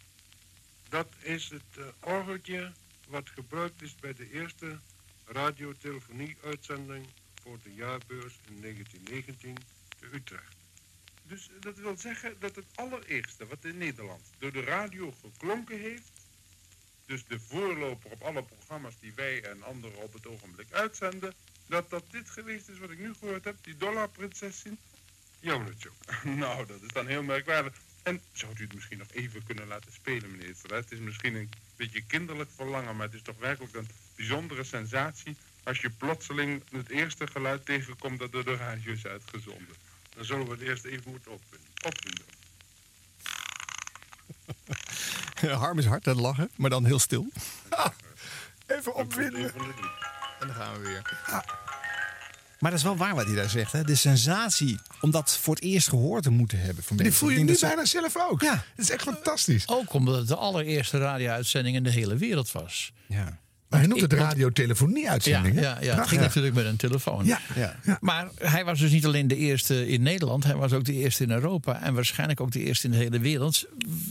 Dat 0.89 1.07
is 1.19 1.49
het 1.49 1.77
eh, 1.77 1.83
orgeltje 1.99 2.71
wat 3.11 3.29
gebruikt 3.29 3.81
is 3.81 3.95
bij 3.95 4.13
de 4.13 4.31
eerste 4.31 4.79
radiotelefonie-uitzending 5.25 7.07
voor 7.41 7.57
de 7.63 7.73
jaarbeurs 7.73 8.39
in 8.47 8.61
1919 8.61 9.57
te 9.99 10.07
Utrecht. 10.13 10.55
Dus 11.23 11.49
dat 11.59 11.77
wil 11.77 11.97
zeggen 11.97 12.35
dat 12.39 12.55
het 12.55 12.65
allereerste 12.75 13.47
wat 13.47 13.65
in 13.65 13.77
Nederland 13.77 14.21
door 14.37 14.51
de 14.51 14.63
radio 14.63 15.11
geklonken 15.21 15.79
heeft, 15.79 16.11
dus 17.05 17.25
de 17.25 17.39
voorloper 17.39 18.11
op 18.11 18.21
alle 18.21 18.43
programma's 18.43 18.99
die 18.99 19.13
wij 19.13 19.43
en 19.43 19.63
anderen 19.63 20.01
op 20.01 20.13
het 20.13 20.27
ogenblik 20.27 20.71
uitzenden, 20.71 21.33
dat 21.67 21.89
dat 21.89 22.03
dit 22.11 22.29
geweest 22.29 22.69
is 22.69 22.77
wat 22.77 22.89
ik 22.89 22.99
nu 22.99 23.13
gehoord 23.13 23.43
heb, 23.43 23.57
die 23.61 23.77
meneer 25.59 25.75
Tjoek. 25.77 26.23
nou, 26.43 26.65
dat 26.65 26.81
is 26.81 26.87
dan 26.87 27.07
heel 27.07 27.23
merkwaardig. 27.23 27.81
En 28.03 28.21
zou 28.31 28.53
u 28.57 28.63
het 28.63 28.73
misschien 28.73 28.97
nog 28.97 29.11
even 29.11 29.43
kunnen 29.43 29.67
laten 29.67 29.91
spelen, 29.91 30.31
meneer? 30.31 30.55
Het 30.61 30.91
is 30.91 30.99
misschien 30.99 31.35
een 31.35 31.49
beetje 31.81 32.01
kinderlijk 32.07 32.49
verlangen, 32.55 32.95
maar 32.95 33.05
het 33.05 33.15
is 33.15 33.21
toch 33.21 33.35
werkelijk 33.39 33.75
een 33.75 33.87
bijzondere 34.15 34.63
sensatie 34.63 35.37
als 35.63 35.79
je 35.79 35.89
plotseling 35.89 36.63
het 36.71 36.89
eerste 36.89 37.27
geluid 37.27 37.65
tegenkomt 37.65 38.19
dat 38.19 38.31
door 38.31 38.45
de 38.45 38.55
radio 38.55 38.91
is 38.91 39.05
uitgezonden. 39.05 39.75
Dan 40.15 40.25
zullen 40.25 40.45
we 40.45 40.51
het 40.51 40.61
eerst 40.61 40.85
even 40.85 41.11
moeten 41.11 41.31
opvinden. 41.31 41.67
opvinden. 41.85 42.25
Harm 45.63 45.79
is 45.79 45.85
hard 45.85 46.07
aan 46.07 46.13
het 46.13 46.21
lachen, 46.21 46.49
maar 46.55 46.69
dan 46.69 46.85
heel 46.85 46.99
stil. 46.99 47.27
Even 48.67 48.95
opwinden. 48.95 49.53
En 50.39 50.47
dan 50.47 50.55
gaan 50.55 50.73
we 50.73 50.79
weer. 50.79 51.01
Maar 52.59 52.71
dat 52.71 52.79
is 52.79 52.83
wel 52.83 52.97
waar 52.97 53.15
wat 53.15 53.25
hij 53.25 53.35
daar 53.35 53.49
zegt. 53.49 53.71
Hè? 53.71 53.83
De 53.83 53.95
sensatie 53.95 54.79
om 55.01 55.11
dat 55.11 55.37
voor 55.41 55.55
het 55.55 55.63
eerst 55.63 55.89
gehoord 55.89 56.23
te 56.23 56.29
moeten 56.29 56.59
hebben. 56.59 56.83
Van 56.83 56.97
Die 56.97 57.11
voel 57.11 57.29
je 57.29 57.43
nu 57.43 57.57
bijna 57.59 57.85
zelf 57.85 58.15
ook. 58.29 58.41
Ja. 58.41 58.51
Dat 58.75 58.85
is 58.85 58.91
echt 58.91 59.01
fantastisch. 59.03 59.67
Ook 59.67 59.93
omdat 59.93 60.15
het 60.15 60.27
de 60.27 60.35
allereerste 60.35 60.97
radio-uitzending 60.97 61.75
in 61.75 61.83
de 61.83 61.91
hele 61.91 62.15
wereld 62.17 62.51
was. 62.51 62.91
Ja. 63.07 63.39
Maar 63.69 63.79
hij 63.79 63.89
noemt 63.89 64.01
ik- 64.03 64.11
het 64.11 64.19
radiotelefonie-uitzending. 64.19 65.55
Ja, 65.55 65.61
ja, 65.61 65.67
ja. 65.69 65.75
het 65.75 65.85
Prachtig. 65.85 66.09
ging 66.09 66.21
natuurlijk 66.21 66.55
met 66.55 66.65
een 66.65 66.75
telefoon. 66.75 67.25
Ja. 67.25 67.39
Ja. 67.55 67.97
Maar 68.01 68.27
hij 68.39 68.65
was 68.65 68.79
dus 68.79 68.91
niet 68.91 69.05
alleen 69.05 69.27
de 69.27 69.35
eerste 69.35 69.87
in 69.87 70.01
Nederland, 70.01 70.43
hij 70.43 70.55
was 70.55 70.73
ook 70.73 70.83
de 70.83 70.93
eerste 70.93 71.23
in 71.23 71.31
Europa 71.31 71.81
en 71.81 71.93
waarschijnlijk 71.93 72.41
ook 72.41 72.51
de 72.51 72.59
eerste 72.63 72.85
in 72.85 72.91
de 72.91 72.97
hele 72.97 73.19
wereld. 73.19 73.65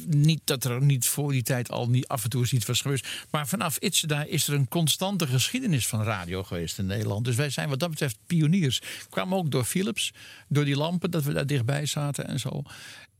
Niet 0.06 0.40
dat 0.44 0.64
er 0.64 0.82
niet 0.82 1.06
voor 1.06 1.32
die 1.32 1.42
tijd 1.42 1.70
al 1.70 1.88
niet 1.88 2.08
af 2.08 2.25
en 2.25 2.30
toe 2.30 2.49
iets 2.50 2.66
was 2.66 2.80
geweest, 2.80 3.06
maar 3.30 3.49
vanaf 3.49 3.76
Itzeda 3.76 4.25
is 4.25 4.49
er 4.49 4.54
een 4.54 4.68
constante 4.68 5.26
geschiedenis 5.26 5.87
van 5.87 6.02
radio 6.02 6.42
geweest 6.42 6.78
in 6.78 6.87
Nederland. 6.87 7.25
Dus 7.25 7.37
wij 7.37 7.50
zijn 7.50 7.68
wat 7.68 7.78
dat 7.78 7.90
betreft 7.90 8.18
pioniers. 8.26 8.82
Kwamen 9.10 9.38
ook 9.38 9.50
door 9.50 9.64
Philips, 9.64 10.12
door 10.49 10.64
die 10.64 10.76
lampen 10.76 11.10
dat 11.10 11.25
we 11.25 11.32
daar 11.32 11.46
dichtbij 11.46 11.87
zaten 11.87 12.26
en 12.28 12.40
zo. 12.40 12.62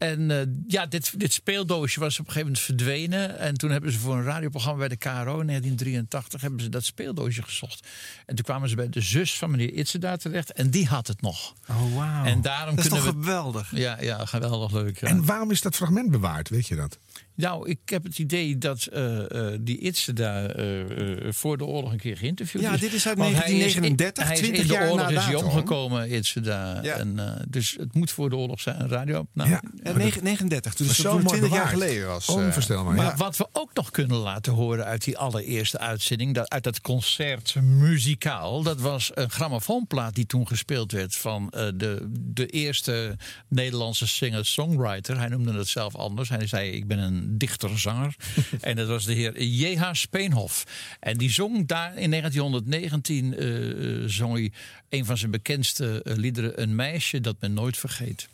En 0.01 0.31
eh, 0.31 0.47
ja, 0.67 0.87
dit, 0.87 1.21
dit 1.21 1.33
speeldoosje 1.33 2.01
was 2.01 2.13
op 2.21 2.27
een 2.27 2.33
gegeven 2.33 2.47
moment 2.53 2.65
verdwenen. 2.67 3.39
En 3.39 3.55
toen 3.55 3.71
hebben 3.71 3.93
ze 3.93 3.99
voor 3.99 4.15
een 4.17 4.23
radioprogramma 4.23 4.79
bij 4.79 4.89
de 4.89 4.97
KRO 4.97 5.41
in 5.41 5.47
1983 5.47 6.41
hebben 6.41 6.61
ze 6.61 6.69
dat 6.69 6.85
speeldoosje 6.85 7.43
gezocht. 7.43 7.87
En 8.27 8.35
toen 8.35 8.45
kwamen 8.45 8.69
ze 8.69 8.75
bij 8.77 8.89
de 8.89 9.01
zus 9.01 9.39
van 9.39 9.51
meneer 9.51 9.73
Itzeda 9.73 10.17
terecht. 10.17 10.53
En 10.53 10.71
die 10.71 10.87
had 10.87 11.07
het 11.07 11.21
nog. 11.21 11.55
Oh, 11.69 11.95
wauw. 11.97 12.25
En 12.25 12.41
daarom 12.43 12.75
dat 12.77 12.85
is 12.85 12.91
kunnen 12.91 13.07
toch 13.07 13.17
we- 13.17 13.23
geweldig? 13.25 13.71
Ja, 13.77 14.01
ja 14.03 14.25
geweldig 14.27 14.73
leuk. 14.73 15.01
ja. 15.01 15.09
En 15.09 15.25
waarom 15.25 15.51
is 15.51 15.61
dat 15.61 15.77
fragment 15.77 16.11
bewaard? 16.11 16.49
Weet 16.49 16.67
je 16.67 16.77
dat? 16.77 16.99
Nou, 17.41 17.69
ik 17.69 17.79
heb 17.85 18.05
het 18.05 18.19
idee 18.19 18.59
dat 18.59 18.87
eh, 18.87 19.53
eh, 19.53 19.59
die 19.61 19.79
Itzeda 19.79 20.47
eh, 20.47 20.81
eh, 21.27 21.33
voor 21.33 21.59
de 21.59 21.65
oorlog 21.65 21.93
een 21.93 21.99
keer 21.99 22.17
geïnterviewd 22.17 22.63
Ja, 22.63 22.73
is. 22.75 22.81
dit 22.81 22.93
is 22.93 23.07
uit 23.07 23.19
Want 23.19 23.31
hij 23.37 23.49
1939, 23.53 24.25
hij 24.25 24.33
is 24.33 24.39
20 24.41 24.63
in 24.63 24.69
de 24.69 24.73
jaar 24.73 24.91
oorlog 24.91 25.11
na 25.11 25.19
is 25.19 25.25
hij 25.25 25.35
omgekomen, 25.35 26.15
Itzeda. 26.15 26.79
Ja. 26.83 26.95
En, 26.97 27.19
eh, 27.19 27.43
dus 27.49 27.77
het 27.79 27.95
moet 27.95 28.11
voor 28.11 28.31
de 28.31 28.37
oorlog 28.37 28.61
zijn, 28.61 28.81
een 28.81 28.89
radio. 28.89 29.27
Nou, 29.33 29.51
Ja. 29.51 29.63
Ja, 29.83 29.93
39, 30.23 30.75
dus 30.75 30.97
Zo 30.97 31.03
dat 31.03 31.13
mooi 31.23 31.39
20 31.39 31.53
jaar 31.59 31.69
geleden 31.69 32.07
was. 32.07 32.29
Onvoorstelbaar. 32.29 32.95
Maar 32.95 33.07
ja. 33.07 33.17
wat 33.17 33.37
we 33.37 33.49
ook 33.53 33.71
nog 33.75 33.91
kunnen 33.91 34.17
laten 34.17 34.53
horen 34.53 34.85
uit 34.85 35.05
die 35.05 35.19
allereerste 35.19 35.79
uitzending, 35.79 36.35
dat, 36.35 36.51
uit 36.51 36.63
dat 36.65 36.81
concert 36.81 37.55
muzikaal, 37.63 38.63
dat 38.63 38.81
was 38.81 39.11
een 39.15 39.31
grammofoonplaat 39.31 40.15
die 40.15 40.27
toen 40.27 40.47
gespeeld 40.47 40.93
werd 40.93 41.17
van 41.17 41.51
eh, 41.51 41.69
de, 41.75 42.09
de 42.11 42.47
eerste 42.47 43.17
Nederlandse 43.49 44.07
singer-songwriter. 44.07 45.19
Hij 45.19 45.29
noemde 45.29 45.53
het 45.53 45.69
zelf 45.69 45.95
anders. 45.97 46.29
Hij 46.29 46.47
zei: 46.47 46.71
Ik 46.71 46.87
ben 46.87 46.99
een 46.99 47.30
dichter-zanger. 47.31 48.15
en 48.61 48.77
dat 48.77 48.89
was 48.89 49.05
de 49.05 49.13
heer 49.13 49.43
J.H. 49.43 49.89
Speenhof. 49.93 50.65
En 51.01 51.17
die 51.17 51.31
zong 51.31 51.67
daar 51.67 51.97
in 51.97 52.11
1919 52.11 53.37
eh, 53.37 53.71
eh, 53.71 54.03
zong 54.07 54.33
hij 54.33 54.53
een 54.89 55.05
van 55.05 55.17
zijn 55.17 55.31
bekendste 55.31 56.03
eh, 56.03 56.17
liederen, 56.17 56.63
Een 56.63 56.75
meisje 56.75 57.21
dat 57.21 57.37
men 57.41 57.53
nooit 57.53 57.77
vergeet. 57.77 58.29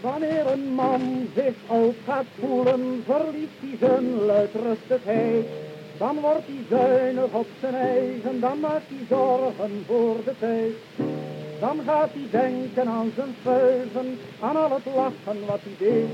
Wanneer 0.00 0.46
een 0.46 0.74
man 0.74 1.28
zich 1.34 1.54
oud 1.66 1.94
gaat 2.04 2.26
voelen, 2.38 3.02
verliest 3.04 3.58
hij 3.60 3.76
zijn 3.88 4.04
luidrustigheid. 4.04 5.46
Dan 5.98 6.20
wordt 6.20 6.46
hij 6.46 6.78
zuinig 6.78 7.32
op 7.32 7.48
zijn 7.60 7.74
eigen, 7.74 8.40
dan 8.40 8.60
maakt 8.60 8.88
hij 8.88 9.06
zorgen 9.08 9.82
voor 9.86 10.24
de 10.24 10.34
tijd. 10.38 10.74
Dan 11.60 11.80
gaat 11.86 12.10
hij 12.12 12.40
denken 12.40 12.88
aan 12.88 13.12
zijn 13.16 13.34
vuiven, 13.42 14.18
aan 14.40 14.56
al 14.56 14.70
het 14.74 14.94
lachen 14.94 15.46
wat 15.46 15.60
hij 15.62 15.88
deed. 15.88 16.08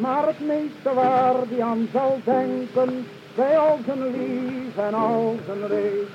Maar 0.00 0.26
het 0.26 0.40
meeste 0.40 0.94
waar 0.94 1.34
hij 1.48 1.62
aan 1.62 1.88
zal 1.92 2.18
denken, 2.24 3.06
bij 3.34 3.58
al 3.58 3.78
zijn 3.84 4.10
lief 4.10 4.76
en 4.76 4.94
al 4.94 5.36
zijn 5.46 5.66
leed. 5.68 6.08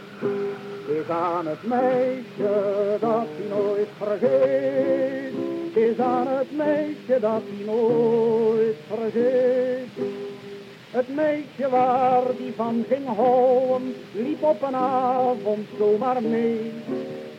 is 0.97 1.09
aan 1.09 1.47
het 1.47 1.63
meisje 1.63 2.97
dat 2.99 3.25
hij 3.35 3.47
nooit 3.49 3.87
vergeet. 3.97 5.33
Is 5.73 5.99
aan 5.99 6.27
het 6.27 6.51
meisje 6.57 7.19
dat 7.19 7.41
hij 7.45 7.65
nooit 7.65 8.75
vergeet. 8.87 10.05
Het 10.91 11.15
meisje 11.15 11.69
waar 11.69 12.23
die 12.37 12.53
van 12.55 12.85
ging 12.89 13.05
houden, 13.15 13.95
liep 14.11 14.43
op 14.43 14.61
een 14.61 14.75
avond 14.75 15.67
zomaar 15.77 16.21
mee. 16.21 16.71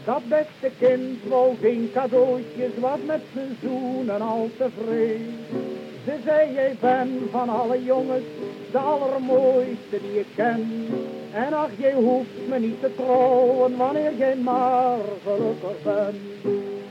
Dat 0.05 0.23
beste 0.29 0.71
kind 0.79 1.19
wou 1.29 1.57
geen 1.61 1.91
cadeautjes, 1.95 2.71
was 2.81 2.99
met 3.07 3.21
zijn 3.35 3.57
zoenen 3.63 4.21
al 4.21 4.51
tevreden. 4.57 5.88
Ze 6.09 6.17
zei, 6.25 6.53
jij 6.53 6.77
bent 6.81 7.31
van 7.31 7.49
alle 7.49 7.85
jongens 7.85 8.25
de 8.71 8.79
allermooiste 8.79 10.01
die 10.01 10.19
ik 10.19 10.27
ken. 10.35 10.87
En 11.33 11.53
ach, 11.53 11.71
jij 11.77 11.93
hoeft 11.93 12.49
me 12.49 12.59
niet 12.59 12.81
te 12.81 12.95
trouwen 12.95 13.77
wanneer 13.77 14.15
jij 14.17 14.37
maar 14.37 14.99
gelukkig 15.23 15.83
bent. 15.83 16.17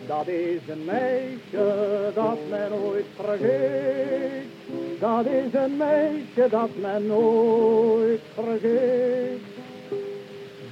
Dat 0.07 0.27
is 0.27 0.59
een 0.67 0.85
meisje 0.85 2.11
dat 2.13 2.37
men 2.49 2.69
nooit 2.69 3.05
vergeet. 3.15 4.45
Dat 4.99 5.25
is 5.25 5.53
een 5.53 5.77
meisje 5.77 6.47
dat 6.49 6.69
men 6.81 7.07
nooit 7.07 8.21
vergeet. 8.33 9.56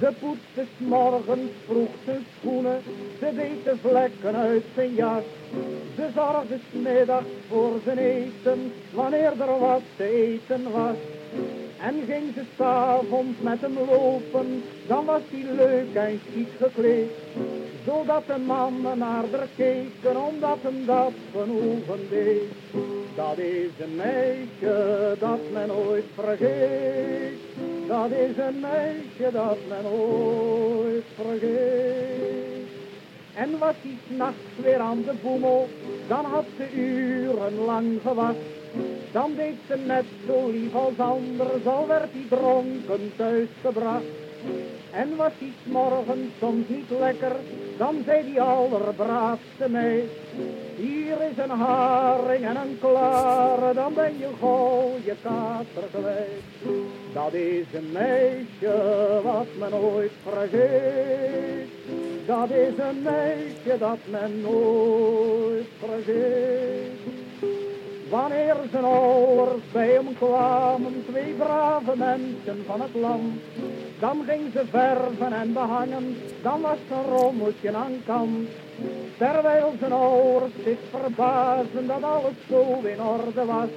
Ze 0.00 0.12
poetste 0.20 0.64
's 0.64 0.78
morgens 0.78 1.50
vroeg 1.66 1.88
zijn 2.04 2.26
schoenen, 2.38 2.82
ze 3.18 3.34
deed 3.34 3.64
de 3.64 3.76
vlekken 3.80 4.36
uit 4.36 4.64
zijn 4.74 4.94
jas. 4.94 5.24
Ze 5.96 6.08
zorgde 6.14 6.58
's 6.58 6.78
middags 6.82 7.26
voor 7.48 7.80
zijn 7.84 7.98
eten, 7.98 8.72
wanneer 8.92 9.32
er 9.40 9.58
wat 9.58 9.82
te 9.96 10.04
eten 10.04 10.72
was. 10.72 10.96
En 11.80 11.94
ging 12.06 12.34
ze 12.34 12.42
s'avonds 12.56 13.40
met 13.40 13.60
hem 13.60 13.78
lopen, 13.88 14.62
dan 14.86 15.04
was 15.04 15.20
hij 15.30 15.54
leuk 15.54 15.94
en 15.94 16.20
chic 16.32 16.48
gekleed. 16.60 17.10
Zodat 17.86 18.26
de 18.26 18.38
mannen 18.46 18.98
naar 18.98 19.24
haar 19.30 19.48
keken, 19.56 20.16
omdat 20.26 20.58
hem 20.60 20.86
dat 20.86 21.12
genoegen 21.32 22.08
deed. 22.10 22.42
Dat 23.14 23.38
is 23.38 23.70
een 23.78 23.96
meisje 23.96 25.16
dat 25.18 25.40
men 25.52 25.66
nooit 25.66 26.04
vergeet. 26.14 27.38
Dat 27.88 28.10
is 28.10 28.36
een 28.36 28.60
meisje 28.60 29.32
dat 29.32 29.58
men 29.68 29.82
nooit 29.82 31.04
vergeet. 31.14 32.66
En 33.34 33.58
was 33.58 33.74
hij 33.82 33.96
s'nachts 34.06 34.56
weer 34.62 34.78
aan 34.78 35.02
de 35.02 35.14
boemel, 35.22 35.68
dan 36.08 36.24
had 36.24 36.44
ze 36.56 36.72
urenlang 36.80 38.00
gewacht. 38.02 38.36
Dan 39.12 39.34
deed 39.36 39.56
ze 39.68 39.76
net 39.86 40.04
zo 40.26 40.50
lief 40.50 40.74
als 40.74 40.98
anders, 40.98 41.66
al 41.66 41.86
werd 41.86 42.12
hij 42.12 42.38
dronken 42.38 43.12
thuisgebracht. 43.16 44.04
En 44.92 45.16
was 45.16 45.32
hij 45.38 45.52
's 45.62 45.70
morgens 45.70 46.30
soms 46.38 46.68
niet 46.68 46.90
lekker, 46.90 47.36
dan 47.78 48.02
zei 48.06 48.24
die 48.24 48.40
allerbraafste 48.40 49.68
meid. 49.68 50.10
Hier 50.76 51.16
is 51.30 51.38
een 51.44 51.50
haring 51.50 52.44
en 52.44 52.56
een 52.56 52.78
klare, 52.80 53.74
dan 53.74 53.94
ben 53.94 54.18
je 54.18 54.28
gauw 54.40 54.90
je 55.04 55.14
kater 55.22 55.88
kwijt. 55.90 56.76
Dat 57.12 57.32
is 57.32 57.66
een 57.72 57.92
meisje 57.92 59.20
wat 59.22 59.46
men 59.58 59.70
nooit 59.70 60.12
vergeet. 60.22 61.68
Dat 62.26 62.50
is 62.50 62.78
een 62.78 63.02
meisje 63.02 63.78
dat 63.78 63.98
men 64.10 64.40
nooit 64.40 65.68
vergeet. 65.78 67.15
Wanneer 68.10 68.56
zijn 68.70 68.84
ouders 68.84 69.62
bij 69.72 69.88
hem 69.88 70.14
kwamen, 70.18 71.04
twee 71.08 71.32
brave 71.32 71.96
mensen 71.96 72.64
van 72.66 72.80
het 72.80 72.94
land. 72.94 73.40
Dan 73.98 74.24
ging 74.26 74.52
ze 74.52 74.64
verven 74.70 75.32
en 75.32 75.52
behangen, 75.52 76.16
dan 76.42 76.60
was 76.60 76.78
zijn 76.88 77.04
rommeltje 77.04 77.74
aan 77.74 78.02
kant. 78.06 78.48
Terwijl 79.16 79.72
zijn 79.78 79.92
ouders 79.92 80.52
zich 80.64 80.78
verbazen 80.90 81.86
dat 81.86 82.02
alles 82.02 82.36
zo 82.48 82.80
in 82.82 83.02
orde 83.02 83.44
was. 83.44 83.68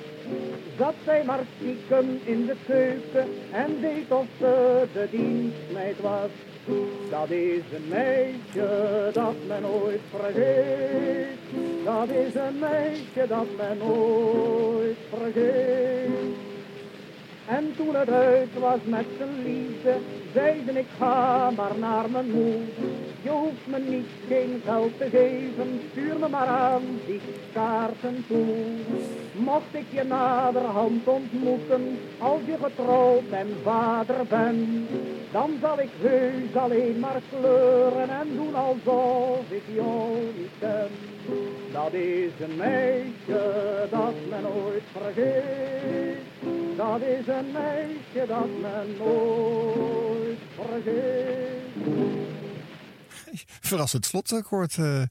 Zat 0.78 0.94
zij 1.06 1.24
maar 1.24 1.44
stiekem 1.56 2.20
in 2.24 2.46
de 2.46 2.56
keuken 2.66 3.28
en 3.52 3.82
deed 3.82 4.12
of 4.12 4.26
ze 4.40 4.84
de 4.94 5.08
dienstmeid 5.12 6.02
was. 6.02 6.30
Dat 7.10 7.30
is 7.30 7.62
een 7.76 7.88
meisje 7.88 9.10
dat 9.14 9.36
men 9.48 9.62
nooit 9.62 10.02
vergeet. 10.10 11.38
Dat 11.84 12.10
is 12.10 12.34
een 12.34 12.60
meisje 12.60 13.28
dat 13.28 13.48
men 13.58 13.78
nooit 13.78 14.98
vergeet. 15.10 16.48
En 17.50 17.74
toen 17.76 17.96
het 17.96 18.10
uit 18.10 18.60
was 18.60 18.80
met 18.84 19.06
zijn 19.18 19.44
liefde, 19.44 19.94
zeiden 20.34 20.78
ik 20.78 20.86
ga 20.98 21.52
maar 21.56 21.78
naar 21.80 22.10
mijn 22.10 22.32
moeder. 22.32 22.90
Je 23.22 23.30
hoeft 23.30 23.68
me 23.68 23.80
niet 23.80 24.10
geen 24.28 24.62
geld 24.66 24.98
te 24.98 25.10
geven, 25.10 25.80
stuur 25.92 26.20
me 26.20 26.28
maar 26.30 26.48
aan 26.48 26.84
die 27.06 27.22
kaarten 27.54 28.26
toe. 28.28 28.56
Mocht 29.32 29.72
ik 29.72 29.86
je 29.90 30.04
naderhand 30.04 31.08
ontmoeten, 31.08 31.98
als 32.18 32.40
je 32.46 32.56
getrouwd 32.62 33.30
en 33.32 33.48
vader 33.64 34.26
bent, 34.30 34.90
dan 35.32 35.58
zal 35.62 35.80
ik 35.80 35.90
heus 36.02 36.56
alleen 36.56 37.00
maar 37.00 37.22
kleuren 37.30 38.10
en 38.10 38.28
doen 38.36 38.56
alsof 38.56 39.50
ik 39.50 39.64
jou 39.74 40.18
niet 40.38 40.50
ken. 40.60 40.90
Dat 41.72 41.94
is 41.94 42.32
een 42.40 42.56
meisje 42.58 43.88
dat 43.92 44.14
men 44.30 44.42
nooit 44.42 44.84
vergeet. 44.92 46.18
Dat 46.78 47.02
is 47.02 47.28
een 47.28 47.52
meisje 47.52 48.28
dat 48.28 48.48
men 48.62 48.98
nooit 48.98 50.40
vergeet. 50.56 51.48
Verrassend 53.62 54.06
slotakkoord. 54.06 54.78
eh 54.78 55.02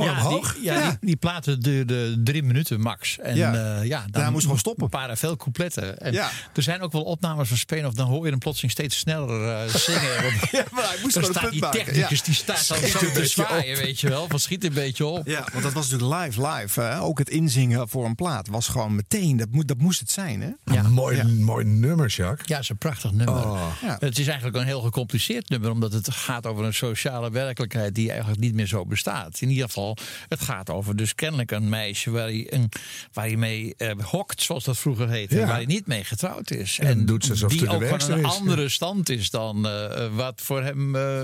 gewoon 0.00 0.16
ja, 0.16 0.26
omhoog. 0.26 0.54
Die, 0.54 0.62
ja, 0.64 0.88
Die, 0.88 0.98
die 1.00 1.16
platen 1.16 1.60
duurde 1.60 2.22
drie 2.22 2.42
minuten 2.42 2.80
max. 2.80 3.18
En 3.18 3.36
Ja. 3.36 3.52
ja, 3.54 3.80
ja 3.82 4.00
dan 4.00 4.22
Daar 4.22 4.30
moest 4.30 4.42
gewoon 4.44 4.58
stoppen. 4.58 4.90
waren 4.90 5.16
veel 5.16 5.36
coupletten. 5.36 5.98
En 5.98 6.12
Ja. 6.12 6.30
Er 6.54 6.62
zijn 6.62 6.80
ook 6.80 6.92
wel 6.92 7.02
opnames 7.02 7.48
van 7.48 7.56
Spain 7.56 7.86
of 7.86 7.92
dan 7.94 8.06
hoor 8.06 8.24
je 8.24 8.30
hem 8.30 8.38
plotseling 8.38 8.72
steeds 8.72 8.98
sneller 8.98 9.48
eh, 9.48 9.74
zingen. 9.74 10.22
Want 10.22 10.34
Ja, 10.50 10.64
maar 10.72 10.88
hij 10.88 10.98
moest 11.02 11.14
dan 11.14 11.24
gewoon 11.24 11.28
een 11.28 11.32
staat 11.34 11.40
punt 11.40 11.52
die 11.52 11.60
maken. 11.60 11.84
technicus 11.84 12.18
Ja. 12.18 12.24
die 12.24 12.34
staat 12.34 12.68
dan 12.68 12.76
Schiet 12.76 12.90
zo 12.90 12.98
een 12.98 13.12
te 13.12 13.20
beetje 13.20 13.42
zwaaien, 13.44 13.76
op. 13.78 13.82
weet 13.84 14.00
je 14.00 14.08
wel. 14.08 14.26
Van 14.28 14.38
schiet 14.40 14.64
een 14.64 14.72
beetje 14.72 15.06
op. 15.06 15.26
Ja, 15.26 15.44
want 15.52 15.62
dat 15.64 15.72
was 15.72 15.88
natuurlijk 15.90 16.22
live, 16.24 16.46
live. 16.48 16.80
Hè? 16.80 17.00
Ook 17.00 17.18
het 17.18 17.30
inzingen 17.30 17.88
voor 17.88 18.04
een 18.04 18.14
plaat 18.14 18.48
was 18.48 18.68
gewoon 18.68 18.94
meteen. 18.94 19.36
Dat, 19.36 19.48
moet, 19.50 19.68
dat 19.68 19.78
moest 19.78 20.00
het 20.00 20.10
zijn, 20.10 20.40
hè? 20.42 20.74
Ja. 20.74 20.82
Mooi, 20.82 21.16
Ja. 21.16 21.24
mooi 21.26 21.64
nummer, 21.64 22.08
Jacques. 22.08 22.48
Ja, 22.48 22.54
het 22.54 22.62
is 22.62 22.68
een 22.70 22.78
prachtig 22.78 23.12
nummer. 23.12 23.34
Oh. 23.50 23.72
Ja. 23.82 23.96
Het 24.00 24.18
is 24.18 24.26
eigenlijk 24.26 24.56
een 24.56 24.64
heel 24.64 24.80
gecompliceerd 24.80 25.48
nummer, 25.48 25.70
omdat 25.70 25.92
het 25.92 26.10
gaat 26.10 26.46
over 26.46 26.64
een 26.64 26.74
sociale 26.74 27.30
werkelijkheid 27.30 27.94
die 27.94 28.08
eigenlijk 28.10 28.40
niet 28.40 28.54
meer 28.54 28.66
zo 28.66 28.86
bestaat. 28.86 29.40
In 29.40 29.48
ieder 29.50 29.64
geval, 29.66 29.89
het 30.28 30.40
gaat 30.40 30.70
over 30.70 30.96
dus 30.96 31.14
kennelijk 31.14 31.50
een 31.50 31.68
meisje 31.68 32.10
waar 32.10 32.26
hij, 32.26 32.46
een, 32.52 32.68
waar 33.12 33.26
hij 33.26 33.36
mee 33.36 33.74
eh, 33.76 33.90
hokt, 34.04 34.42
zoals 34.42 34.64
dat 34.64 34.78
vroeger 34.78 35.08
heette, 35.08 35.36
Ja. 35.36 35.46
waar 35.46 35.54
hij 35.56 35.64
niet 35.64 35.86
mee 35.86 36.04
getrouwd 36.04 36.50
is. 36.50 36.78
En 36.78 37.06
doet 37.06 37.24
ze 37.24 37.30
alsof 37.30 37.50
die 37.52 37.68
ook 37.68 37.84
van 37.84 38.10
een 38.10 38.18
is. 38.18 38.24
andere 38.24 38.68
stand 38.68 39.08
is 39.08 39.30
dan 39.30 39.68
eh, 39.68 40.06
wat 40.14 40.40
voor 40.44 40.62
hem 40.62 40.96
eh, 40.96 41.20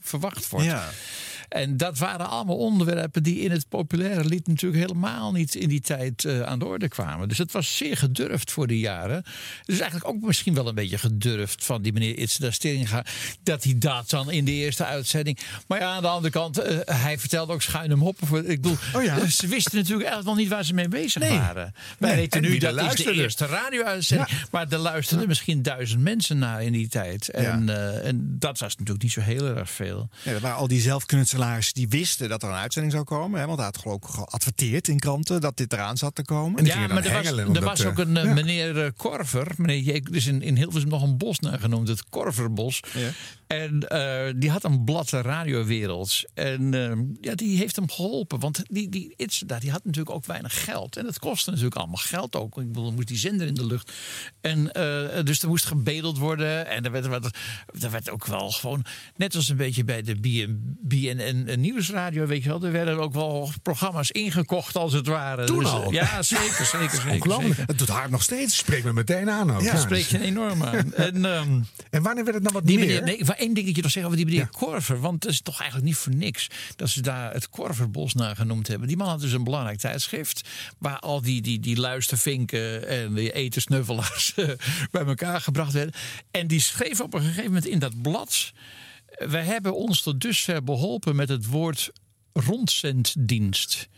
verwacht 0.00 0.48
wordt. 0.48 0.66
Ja. 0.66 0.88
En 1.50 1.76
dat 1.76 1.98
waren 1.98 2.28
allemaal 2.28 2.56
onderwerpen 2.56 3.22
die 3.22 3.38
in 3.40 3.50
het 3.50 3.68
populaire 3.68 4.24
lied 4.24 4.46
natuurlijk 4.46 4.82
helemaal 4.82 5.32
niet 5.32 5.54
in 5.54 5.68
die 5.68 5.80
tijd 5.80 6.24
eh, 6.24 6.42
aan 6.42 6.58
de 6.58 6.64
orde 6.64 6.88
kwamen. 6.88 7.28
Dus 7.28 7.38
het 7.38 7.52
was 7.52 7.76
zeer 7.76 7.96
gedurfd 7.96 8.50
voor 8.50 8.66
die 8.66 8.78
jaren. 8.78 9.22
Dus 9.64 9.78
eigenlijk 9.80 10.10
ook 10.14 10.20
misschien 10.22 10.54
wel 10.54 10.68
een 10.68 10.74
beetje 10.74 10.98
gedurfd 10.98 11.64
van 11.64 11.82
die 11.82 11.92
meneer 11.92 12.18
Itzda 12.18 12.50
Steringa. 12.50 13.04
Dat 13.42 13.64
hij 13.64 13.74
dat 13.78 14.10
dan 14.10 14.30
in 14.30 14.44
de 14.44 14.52
eerste 14.52 14.84
uitzending. 14.84 15.38
Maar 15.66 15.80
ja, 15.80 15.86
aan 15.94 16.02
de 16.02 16.08
andere 16.08 16.32
kant, 16.32 16.58
eh, 16.58 16.78
hij 17.02 17.18
vertelde 17.18 17.52
ook 17.52 17.62
schuine 17.62 17.96
moppen. 17.96 18.26
Voor, 18.26 18.38
ik 18.44 18.60
bedoel, 18.60 18.76
Oh 18.94 19.02
ja? 19.04 19.26
ze 19.28 19.46
wisten 19.46 19.76
natuurlijk 19.76 20.08
eigenlijk 20.08 20.24
nog 20.24 20.36
niet 20.36 20.48
waar 20.48 20.64
ze 20.64 20.74
mee 20.74 20.88
bezig 20.88 21.22
Nee. 21.22 21.38
waren. 21.38 21.74
Wij 21.98 22.10
Nee, 22.10 22.18
weten 22.20 22.42
en 22.44 22.50
nu 22.50 22.58
dat 22.58 22.94
is 22.98 23.04
de 23.04 23.12
eerste 23.12 23.46
radio-uitzending. 23.46 24.28
Maar 24.50 24.66
er 24.68 24.78
luisterden 24.78 25.28
misschien 25.28 25.62
duizend 25.62 26.00
mensen 26.00 26.38
naar 26.38 26.62
in 26.62 26.72
die 26.72 26.88
tijd. 26.88 27.28
En, 27.28 27.68
eh, 27.68 28.06
en 28.08 28.36
dat 28.38 28.58
was 28.58 28.72
natuurlijk 28.76 29.02
niet 29.02 29.12
zo 29.12 29.20
heel 29.20 29.46
erg 29.56 29.70
veel. 29.70 30.08
Ja, 30.22 30.32
er 30.32 30.40
waren 30.40 30.56
al 30.56 30.68
die 30.68 30.80
zelfknutselaars 30.80 31.38
die 31.72 31.88
wisten 31.88 32.28
dat 32.28 32.42
er 32.42 32.48
een 32.48 32.54
uitzending 32.54 32.92
zou 32.92 33.04
komen. 33.04 33.40
Hè, 33.40 33.46
want 33.46 33.58
hij 33.58 33.66
had 33.66 33.78
geloof 33.78 33.96
ik 33.96 34.04
geadverteerd 34.04 34.88
in 34.88 34.98
kranten 34.98 35.40
dat 35.40 35.56
dit 35.56 35.72
eraan 35.72 35.96
zat 35.96 36.14
te 36.14 36.24
komen. 36.24 36.64
Ja, 36.64 36.86
maar 36.86 37.04
er 37.04 37.22
was, 37.22 37.56
er 37.56 37.64
was 37.64 37.84
ook 37.84 37.98
eh, 37.98 38.06
een 38.06 38.16
eh, 38.16 38.24
ja. 38.24 38.34
meneer 38.34 38.84
eh, 38.84 38.90
Korver. 38.96 39.52
Meneer 39.56 39.94
er 39.94 40.14
is 40.14 40.26
in, 40.26 40.42
in 40.42 40.56
Hilversum 40.56 40.88
nog 40.88 41.02
een 41.02 41.16
bos 41.16 41.38
naar 41.38 41.58
genoemd, 41.58 41.88
het 41.88 42.08
Korverbos. 42.08 42.80
Ja. 42.94 43.10
En 43.50 43.88
eh, 43.88 44.32
die 44.36 44.50
had 44.50 44.64
een 44.64 44.84
blad 44.84 45.08
de 45.08 45.20
radiowereld. 45.20 46.22
En 46.34 46.74
eh, 46.74 46.98
ja, 47.20 47.34
die 47.34 47.56
heeft 47.56 47.76
hem 47.76 47.90
geholpen. 47.90 48.40
Want 48.40 48.62
die, 48.68 48.88
die 48.88 49.14
die 49.58 49.70
had 49.70 49.84
natuurlijk 49.84 50.10
ook 50.16 50.26
weinig 50.26 50.64
geld. 50.64 50.96
En 50.96 51.06
het 51.06 51.18
kostte 51.18 51.50
natuurlijk 51.50 51.76
allemaal 51.76 51.96
geld 51.96 52.36
ook. 52.36 52.58
Ik 52.58 52.66
bedoel, 52.66 52.92
moest 52.92 53.08
die 53.08 53.16
zender 53.16 53.46
in 53.46 53.54
de 53.54 53.66
lucht. 53.66 53.92
En 54.40 54.72
eh, 54.72 55.24
dus 55.24 55.42
er 55.42 55.48
moest 55.48 55.64
gebedeld 55.64 56.18
worden. 56.18 56.66
En 56.66 56.84
er 56.84 56.90
werd, 56.90 57.30
er 57.80 57.90
werd 57.90 58.10
ook 58.10 58.26
wel 58.26 58.50
gewoon, 58.50 58.84
net 59.16 59.34
als 59.34 59.48
een 59.48 59.56
beetje 59.56 59.84
bij 59.84 60.02
de 60.02 60.16
BN, 60.16 60.76
BNN 60.80 61.29
een, 61.30 61.52
een 61.52 61.60
nieuwsradio, 61.60 62.26
weet 62.26 62.42
je 62.42 62.48
wel. 62.48 62.62
Er 62.64 62.72
werden 62.72 62.98
ook 62.98 63.12
wel 63.12 63.50
programma's 63.62 64.10
ingekocht, 64.10 64.76
als 64.76 64.92
het 64.92 65.06
ware. 65.06 65.44
Toen 65.46 65.58
Dus, 65.58 65.68
al? 65.68 65.84
eh, 65.84 65.90
Ja, 65.92 66.22
zeker, 66.22 66.64
zeker, 66.66 67.00
zeker. 67.00 67.56
Het 67.66 67.78
doet 67.78 67.88
haar 67.88 68.10
nog 68.10 68.22
steeds. 68.22 68.56
Spreek 68.56 68.84
me 68.84 68.92
meteen 68.92 69.30
aan 69.30 69.52
ook. 69.52 69.60
Ja, 69.60 69.72
Ja, 69.72 69.78
spreek 69.80 70.04
je 70.06 70.18
dus- 70.18 70.26
enorm 70.26 70.62
aan. 70.62 70.92
En, 71.10 71.24
ehm, 71.24 71.60
En 71.90 72.02
wanneer 72.02 72.24
werd 72.24 72.34
het 72.36 72.42
nou 72.42 72.54
wat 72.54 72.66
die 72.66 72.78
meer? 72.78 72.86
meneer, 72.86 73.02
nee, 73.02 73.24
maar 73.24 73.36
één 73.36 73.54
dingetje 73.54 73.82
nog 73.82 73.90
zeggen 73.90 74.12
over 74.12 74.24
die 74.24 74.34
meneer 74.34 74.48
Korver. 74.50 75.00
Want 75.00 75.22
het 75.22 75.32
is 75.32 75.40
toch 75.40 75.58
eigenlijk 75.60 75.88
niet 75.90 75.96
voor 75.98 76.14
niks 76.14 76.46
dat 76.76 76.88
ze 76.88 77.00
daar 77.02 77.32
het 77.32 77.48
Korverbos 77.48 78.14
naar 78.14 78.36
genoemd 78.36 78.66
hebben. 78.68 78.88
Die 78.88 78.96
man 78.96 79.08
had 79.08 79.20
dus 79.20 79.32
een 79.32 79.44
belangrijk 79.44 79.78
tijdschrift. 79.78 80.48
Waar 80.78 80.98
al 80.98 81.22
die, 81.22 81.40
die, 81.42 81.60
die 81.60 81.76
luistervinken 81.80 82.88
en 82.88 83.14
die 83.14 83.32
etersnuffelaars 83.32 84.32
eh, 84.34 84.48
bij 84.90 85.04
elkaar 85.04 85.40
gebracht 85.40 85.72
werden. 85.72 85.94
En 86.30 86.46
die 86.46 86.60
schreef 86.60 87.00
op 87.00 87.14
een 87.14 87.20
gegeven 87.22 87.44
moment 87.44 87.66
in 87.66 87.78
dat 87.78 88.02
blad. 88.02 88.52
We 89.28 89.38
hebben 89.38 89.74
ons 89.74 90.02
tot 90.02 90.20
dusver 90.20 90.64
beholpen 90.64 91.16
met 91.16 91.28
het 91.28 91.46
woord 91.46 91.90
rondzenddienst. 92.32 93.88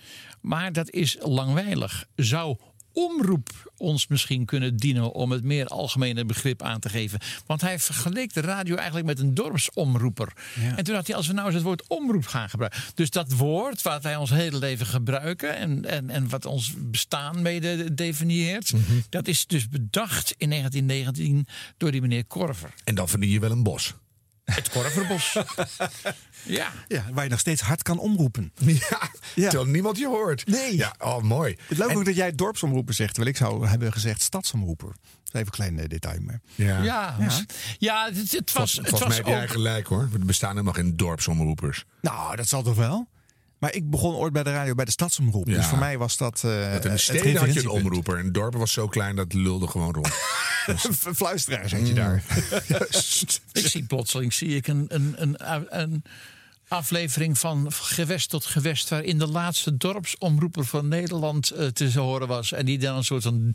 Maar 0.40 0.72
dat 0.72 0.90
is 0.90 1.16
langwijlig. 1.20 2.04
Zou 2.16 2.56
omroep 2.92 3.72
ons 3.76 4.06
misschien 4.06 4.44
kunnen 4.44 4.76
dienen 4.76 5.12
om 5.12 5.30
het 5.30 5.44
meer 5.44 5.66
algemene 5.66 6.24
begrip 6.24 6.62
aan 6.62 6.80
te 6.80 6.88
geven. 6.88 7.20
Want 7.46 7.60
hij 7.60 7.78
vergeleek 7.78 8.34
de 8.34 8.40
radio 8.40 8.74
eigenlijk 8.74 9.06
met 9.06 9.18
een 9.18 9.34
dorpsomroeper. 9.34 10.32
En 10.76 10.84
toen 10.84 10.94
had 10.94 11.06
hij, 11.06 11.16
als 11.16 11.26
we 11.26 11.32
nou 11.32 11.46
eens 11.46 11.54
het 11.54 11.64
woord 11.64 11.88
omroep 11.88 12.26
gaan 12.26 12.48
gebruiken. 12.48 12.82
Dus 12.94 13.10
dat 13.10 13.32
woord 13.32 13.82
wat 13.82 14.02
wij 14.02 14.16
ons 14.16 14.30
hele 14.30 14.58
leven 14.58 14.86
gebruiken 14.86 15.56
en, 15.56 15.84
en, 15.84 16.10
en 16.10 16.28
wat 16.28 16.46
ons 16.46 16.74
bestaan 16.78 17.42
mede 17.42 17.94
definieert. 17.94 18.72
Dat 19.08 19.28
is 19.28 19.46
dus 19.46 19.68
bedacht 19.68 20.34
in 20.36 20.50
1919 20.50 21.46
door 21.76 21.90
die 21.90 22.00
meneer 22.00 22.24
Korver. 22.24 22.74
En 22.84 22.94
dan 22.94 23.08
verdien 23.08 23.30
je 23.30 23.40
wel 23.40 23.50
een 23.50 23.62
bos. 23.62 23.94
Het 24.44 24.68
Korverbos. 24.70 25.32
ja. 26.58 26.72
Ja, 26.88 27.04
waar 27.12 27.24
je 27.24 27.30
nog 27.30 27.38
steeds 27.40 27.60
hard 27.60 27.82
kan 27.82 27.98
omroepen. 27.98 28.52
Ja, 28.64 29.10
Ja. 29.34 29.48
terwijl 29.48 29.70
niemand 29.70 29.98
je 29.98 30.06
hoort. 30.06 30.46
Nee. 30.46 30.76
Ja, 30.76 30.94
oh 30.98 31.22
mooi. 31.22 31.56
Het 31.68 31.78
leuk 31.78 31.96
ook 31.96 32.04
dat 32.04 32.14
jij 32.16 32.32
dorpsomroeper 32.34 32.94
zegt, 32.94 33.14
terwijl 33.14 33.34
ik 33.34 33.40
zou 33.40 33.66
hebben 33.68 33.92
gezegd 33.92 34.22
stadsomroeper. 34.22 34.88
Dat 34.88 34.96
is 35.24 35.32
even 35.40 35.46
een 35.46 35.50
klein 35.50 35.78
eh, 35.78 35.88
detail, 35.88 36.20
maar... 36.20 36.40
Ja. 36.54 36.82
Ja, 36.82 37.16
ja. 37.78 38.04
het, 38.12 38.32
het 38.32 38.52
was, 38.52 38.72
Vol- 38.74 38.82
het 38.82 38.90
Volgens 38.90 39.00
mij 39.00 39.08
was 39.08 39.16
heb 39.16 39.26
jij 39.26 39.42
ook... 39.42 39.50
gelijk 39.50 39.86
hoor. 39.86 40.08
Er 40.12 40.26
bestaan 40.26 40.50
helemaal 40.50 40.72
geen 40.72 40.96
dorpsomroepers. 40.96 41.84
Nou, 42.00 42.36
dat 42.36 42.48
zal 42.48 42.62
toch 42.62 42.76
wel? 42.76 43.08
Maar 43.62 43.74
ik 43.74 43.90
begon 43.90 44.14
ooit 44.14 44.32
bij 44.32 44.42
de 44.42 44.52
radio 44.52 44.74
bij 44.74 44.84
de 44.84 44.90
stadsomroep. 44.90 45.48
Ja. 45.48 45.56
Dus 45.56 45.66
voor 45.66 45.78
mij 45.78 45.98
was 45.98 46.16
dat. 46.16 46.42
eh 46.44 46.50
Want 46.50 46.74
in 46.74 46.80
de 46.80 46.88
het 46.88 47.00
steden 47.00 47.36
had 47.36 47.54
je 47.54 47.60
een 47.60 47.68
omroeper. 47.68 48.18
En 48.18 48.24
het 48.24 48.34
dorp 48.34 48.54
was 48.54 48.72
zo 48.72 48.88
klein 48.88 49.16
dat 49.16 49.24
het 49.24 49.34
lulde 49.34 49.66
gewoon 49.66 49.94
rond. 49.94 50.08
Fluisteraar 51.16 51.68
zat 51.68 51.88
je 51.88 51.94
daar. 51.94 52.22
Ik 53.52 53.66
zie 53.66 53.84
plotseling 53.84 54.32
zie 54.32 54.56
ik 54.56 54.66
een, 54.66 54.84
een, 54.88 55.14
een, 55.16 55.36
een 55.68 56.02
aflevering 56.68 57.38
van 57.38 57.72
gewest 57.72 58.30
tot 58.30 58.44
gewest... 58.44 58.88
waarin 58.88 59.18
de 59.18 59.28
laatste 59.28 59.76
dorpsomroeper 59.76 60.64
van 60.64 60.88
Nederland 60.88 61.50
eh, 61.50 61.66
te 61.66 61.98
horen 61.98 62.28
was. 62.28 62.52
En 62.52 62.64
die 62.64 62.78
dan 62.78 62.96
een 62.96 63.04
soort 63.04 63.22
van 63.22 63.54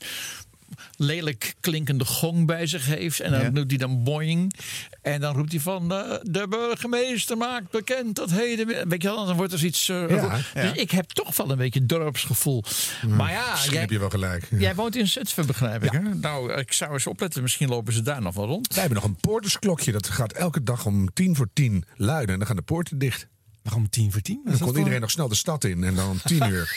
lelijk 0.96 1.56
klinkende 1.60 2.06
gong 2.06 2.46
bij 2.46 2.68
zich 2.68 2.86
heeft. 2.86 3.20
En 3.20 3.32
dan 3.32 3.42
Ja. 3.42 3.50
doet 3.50 3.70
hij 3.70 3.78
dan 3.78 4.04
boing. 4.04 4.54
En 5.02 5.22
dan 5.22 5.36
roept 5.36 5.52
hij 5.52 5.62
van... 5.62 5.92
eh, 5.94 6.14
de 6.24 6.48
burgemeester 6.48 7.38
maakt 7.38 7.72
bekend 7.72 8.16
dat 8.16 8.32
heden... 8.32 8.90
Weet 8.90 9.02
je 9.02 9.08
wel, 9.08 9.26
dan 9.26 9.36
wordt 9.36 9.54
er 9.54 9.66
iets... 9.66 9.90
eh, 9.90 10.10
Ja, 10.10 10.40
dus 10.54 10.72
ik 10.72 10.92
heb 10.92 11.10
toch 11.10 11.38
wel 11.38 11.52
een 11.52 11.58
beetje 11.58 11.86
dorpsgevoel. 11.86 12.64
Maar 13.08 13.32
ja, 13.32 13.52
Misschien 13.52 13.72
jij, 13.72 13.82
heb 13.82 13.90
je 13.90 14.00
wel 14.00 14.10
gelijk. 14.10 14.48
Jij 14.58 14.76
woont 14.76 14.96
in 14.96 15.08
Zutphen, 15.08 15.46
begrijp 15.46 15.84
ik. 15.84 15.92
Hè? 15.92 16.00
Nou, 16.00 16.54
ik 16.54 16.74
zou 16.74 16.94
eens 16.94 17.08
opletten. 17.08 17.42
Misschien 17.42 17.70
lopen 17.70 17.94
ze 17.94 18.02
daar 18.02 18.22
nog 18.22 18.36
wel 18.36 18.46
rond. 18.46 18.68
Wij 18.74 18.80
hebben 18.84 19.02
nog 19.02 19.10
een 19.10 19.16
poortersklokje. 19.22 19.92
Dat 19.92 20.10
gaat 20.10 20.34
elke 20.34 20.64
dag 20.64 20.86
om 20.86 21.14
tien 21.14 21.36
voor 21.36 21.48
tien 21.54 21.86
luiden. 21.96 22.30
En 22.34 22.38
dan 22.38 22.48
gaan 22.48 22.56
de 22.56 22.62
poorten 22.62 22.98
dicht. 23.00 23.28
Waarom 23.62 23.90
tien 23.90 24.12
voor 24.12 24.22
tien? 24.22 24.42
En 24.46 24.52
dan 24.58 24.68
kon 24.68 24.78
iedereen 24.78 25.02
nog 25.02 25.12
snel 25.12 25.28
de 25.28 25.36
stad 25.36 25.64
in. 25.64 25.84
En 25.84 25.96
dan 25.96 26.10
om 26.10 26.20
tien 26.24 26.50
uur. 26.54 26.76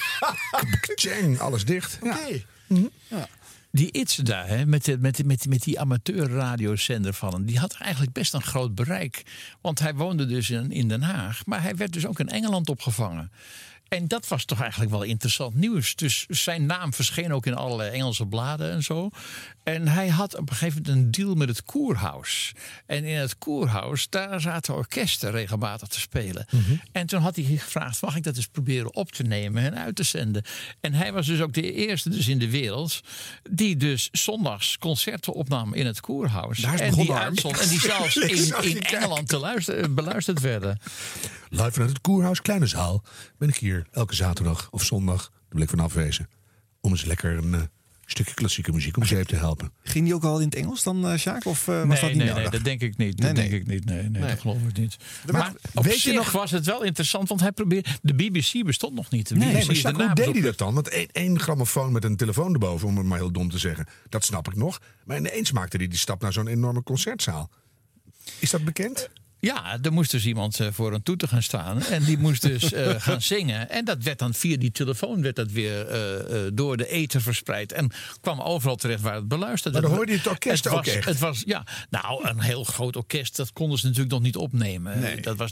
Tjeng, 0.95 1.39
alles 1.41 1.65
dicht. 1.65 1.99
Ja. 2.03 3.29
Die 3.73 3.91
Itse 3.91 4.23
daar, 4.23 4.49
hè, 4.49 4.67
met, 4.67 5.01
met, 5.01 5.25
met, 5.25 5.47
met 5.49 5.63
die 5.63 5.81
amateurradiozender 5.81 7.15
van 7.15 7.33
hem, 7.33 7.45
die 7.45 7.59
had 7.59 7.75
eigenlijk 7.75 8.13
best 8.13 8.35
een 8.35 8.43
groot 8.43 8.75
bereik. 8.75 9.23
Want 9.61 9.79
hij 9.79 9.95
woonde 9.95 10.27
dus 10.27 10.51
in, 10.51 10.71
in 10.71 10.89
Den 10.89 11.03
Haag, 11.03 11.47
maar 11.47 11.63
hij 11.63 11.77
werd 11.77 11.93
dus 11.93 12.07
ook 12.07 12.21
in 12.21 12.29
Engeland 12.29 12.69
opgevangen. 12.69 13.31
En 13.91 14.09
dat 14.09 14.29
was 14.29 14.45
toch 14.45 14.61
eigenlijk 14.61 14.91
wel 14.91 15.03
interessant 15.03 15.55
nieuws. 15.55 15.95
Dus 15.95 16.27
zijn 16.29 16.67
naam 16.67 16.95
verscheen 16.95 17.33
ook 17.33 17.47
in 17.47 17.55
allerlei 17.55 17.91
Engelse 17.91 18.27
bladen 18.27 18.73
en 18.73 18.83
zo. 18.83 19.11
En 19.63 19.89
hij 19.89 20.09
had 20.09 20.37
op 20.37 20.51
een 20.51 20.57
gegeven 20.57 20.83
moment 20.83 21.05
een 21.05 21.11
deal 21.11 21.35
met 21.35 21.49
het 21.49 21.63
Koerhuis. 21.63 22.53
En 22.87 23.05
in 23.05 23.17
het 23.17 23.39
Koerhuis, 23.39 24.09
daar 24.09 24.41
zaten 24.41 24.75
orkesten 24.75 25.31
regelmatig 25.31 25.89
te 25.89 26.01
spelen. 26.01 26.47
En 26.93 27.07
toen 27.07 27.21
had 27.21 27.37
hij 27.37 27.45
gevraagd, 27.45 28.03
mag 28.03 28.17
ik 28.17 28.23
dat 28.23 28.37
eens 28.37 28.47
proberen 28.47 28.95
op 28.95 29.13
te 29.13 29.23
nemen 29.23 29.63
en 29.63 29.79
uit 29.79 29.97
te 29.97 30.03
zenden? 30.03 30.45
En 30.81 30.95
hij 30.95 31.13
was 31.13 31.27
dus 31.27 31.41
ook 31.41 31.53
de 31.53 31.73
eerste 31.73 32.11
dus 32.11 32.29
in 32.29 32.39
de 32.39 32.51
wereld... 32.51 33.01
die 33.51 33.77
dus 33.77 34.09
zondags 34.13 34.79
concerten 34.79 35.33
opnam 35.33 35.75
in 35.75 35.87
het 35.87 36.01
Koerhuis. 36.01 36.59
Daar 36.59 36.79
en, 36.79 36.93
die 36.93 37.13
uitzond, 37.13 37.61
en 37.61 37.69
die 37.69 37.81
zelfs 37.91 38.17
in, 38.17 38.63
in. 38.63 38.81
Engeland 38.83 39.29
te 39.29 39.39
luisteren, 39.39 39.95
beluisterd 39.95 40.41
werden. 40.41 40.81
Live 41.49 41.71
vanuit 41.71 41.91
het 41.91 42.01
Koerhuis 42.01 42.43
Kleine 42.43 42.67
Zaal 42.67 43.03
ben 43.39 43.49
ik 43.49 43.57
hier 43.57 43.80
elke 43.91 44.15
zaterdag 44.15 44.69
of 44.71 44.85
zondag. 44.85 45.23
Daar 45.31 45.41
wil 45.49 45.63
ik 45.63 45.69
van 45.69 45.81
afwezen. 45.81 46.29
Om 46.81 46.91
eens 46.91 47.05
lekker 47.05 47.37
een 47.37 47.55
eh, 47.55 47.61
stukje 48.07 48.35
klassieke 48.35 48.73
muziek 48.73 48.97
om 48.97 49.05
zeep 49.05 49.27
te 49.27 49.37
helpen. 49.37 49.73
Ging 49.83 50.05
die 50.05 50.15
ook 50.15 50.25
al 50.25 50.39
in 50.39 50.45
het 50.45 50.55
Engels 50.55 50.83
dan, 50.83 51.07
eh 51.09 51.19
Sjaak? 51.19 51.45
Of 51.45 51.69
eh, 51.69 51.75
was 51.75 51.87
nee, 51.87 52.01
dat 52.01 52.09
niet 52.09 52.19
nee, 52.19 52.27
nodig? 52.27 52.43
nee, 52.43 52.51
dat 52.51 52.65
denk 52.65 52.81
ik 52.81 52.97
niet. 52.97 53.19
Nee, 53.19 53.33
dat 53.33 53.37
nee. 53.37 53.49
denk 53.49 53.63
ik 53.63 53.67
niet. 53.69 53.85
Nee, 53.85 53.97
nee, 54.03 54.09
Nee. 54.11 54.31
dat 54.31 54.41
geloof 54.41 54.63
ik 54.69 54.77
niet. 54.77 54.97
Maar 55.27 55.41
Maar 55.41 55.53
op 55.75 55.85
weet 55.85 56.03
je 56.03 56.13
nog- 56.13 56.33
was 56.33 56.51
het 56.51 56.67
wel 56.67 56.83
interessant, 56.85 57.29
want 57.29 57.41
hij 57.41 57.53
probeerde... 57.53 57.89
De 58.03 58.15
BBC 58.15 58.65
bestond 58.65 58.95
nog 58.95 59.11
niet. 59.11 59.29
De 59.29 59.35
Nee, 59.37 59.49
BBC 59.57 59.67
maar 59.67 59.77
Jacques, 59.77 60.07
hoe 60.07 60.15
deed 60.15 60.33
hij 60.33 60.41
dat 60.43 60.59
dan? 60.59 60.75
Want 60.75 60.89
één, 60.89 61.09
één 61.13 61.41
grammofoon 61.41 61.93
met 61.93 62.05
een 62.05 62.17
telefoon 62.17 62.53
erboven, 62.53 62.89
om 62.89 62.97
het 62.97 63.07
maar 63.07 63.19
heel 63.19 63.33
dom 63.33 63.51
te 63.51 63.59
zeggen. 63.59 63.87
Dat 64.09 64.25
snap 64.25 64.49
ik 64.49 64.57
nog. 64.57 64.81
Maar 65.05 65.17
ineens 65.17 65.53
maakte 65.53 65.77
hij 65.77 65.89
die 65.89 65.99
stap 65.99 66.21
naar 66.23 66.33
zo'n 66.33 66.47
enorme 66.49 66.83
concertzaal. 66.83 67.51
Is 68.39 68.51
dat 68.51 68.65
bekend? 68.65 69.11
Ja, 69.41 69.79
er 69.83 69.93
moest 69.93 70.11
dus 70.11 70.27
iemand 70.27 70.61
eh, 70.61 70.67
voor 70.71 70.93
een 70.93 71.03
toeter 71.03 71.29
gaan 71.29 71.43
staan. 71.43 71.83
En 71.83 72.05
die 72.05 72.19
moest 72.19 72.43
dus 72.43 72.73
eh, 72.73 72.95
gaan 73.07 73.23
zingen. 73.23 73.71
En 73.71 73.85
dat 73.85 74.03
werd 74.03 74.19
dan 74.19 74.35
via 74.35 74.57
die 74.57 74.71
telefoon 74.73 75.23
werd 75.23 75.37
dat 75.37 75.51
weer 75.51 75.87
eh, 75.89 76.41
door 76.53 76.77
de 76.77 76.89
ether 76.89 77.21
verspreid. 77.21 77.73
En 77.73 77.91
kwam 78.21 78.41
overal 78.41 78.77
terecht 78.77 79.01
waar 79.03 79.15
het 79.15 79.29
beluisterd 79.29 79.73
Maar 79.73 79.83
dan 79.83 79.91
werd. 79.91 80.03
hoorde 80.03 80.13
je 80.13 80.19
het 80.19 80.29
orkest 80.29 80.65
het 80.65 80.73
ook 80.73 80.85
was, 80.85 80.95
echt. 80.95 81.05
Het 81.05 81.19
was, 81.19 81.43
ja, 81.47 81.65
nou, 81.91 82.29
een 82.29 82.41
heel 82.41 82.65
groot 82.65 82.97
orkest. 82.97 83.37
Dat 83.37 83.53
konden 83.53 83.79
ze 83.79 83.85
natuurlijk 83.87 84.13
nog 84.13 84.23
niet 84.23 84.37
opnemen. 84.37 85.01
Nee. 85.01 85.21
Dat 85.21 85.37
was, 85.37 85.51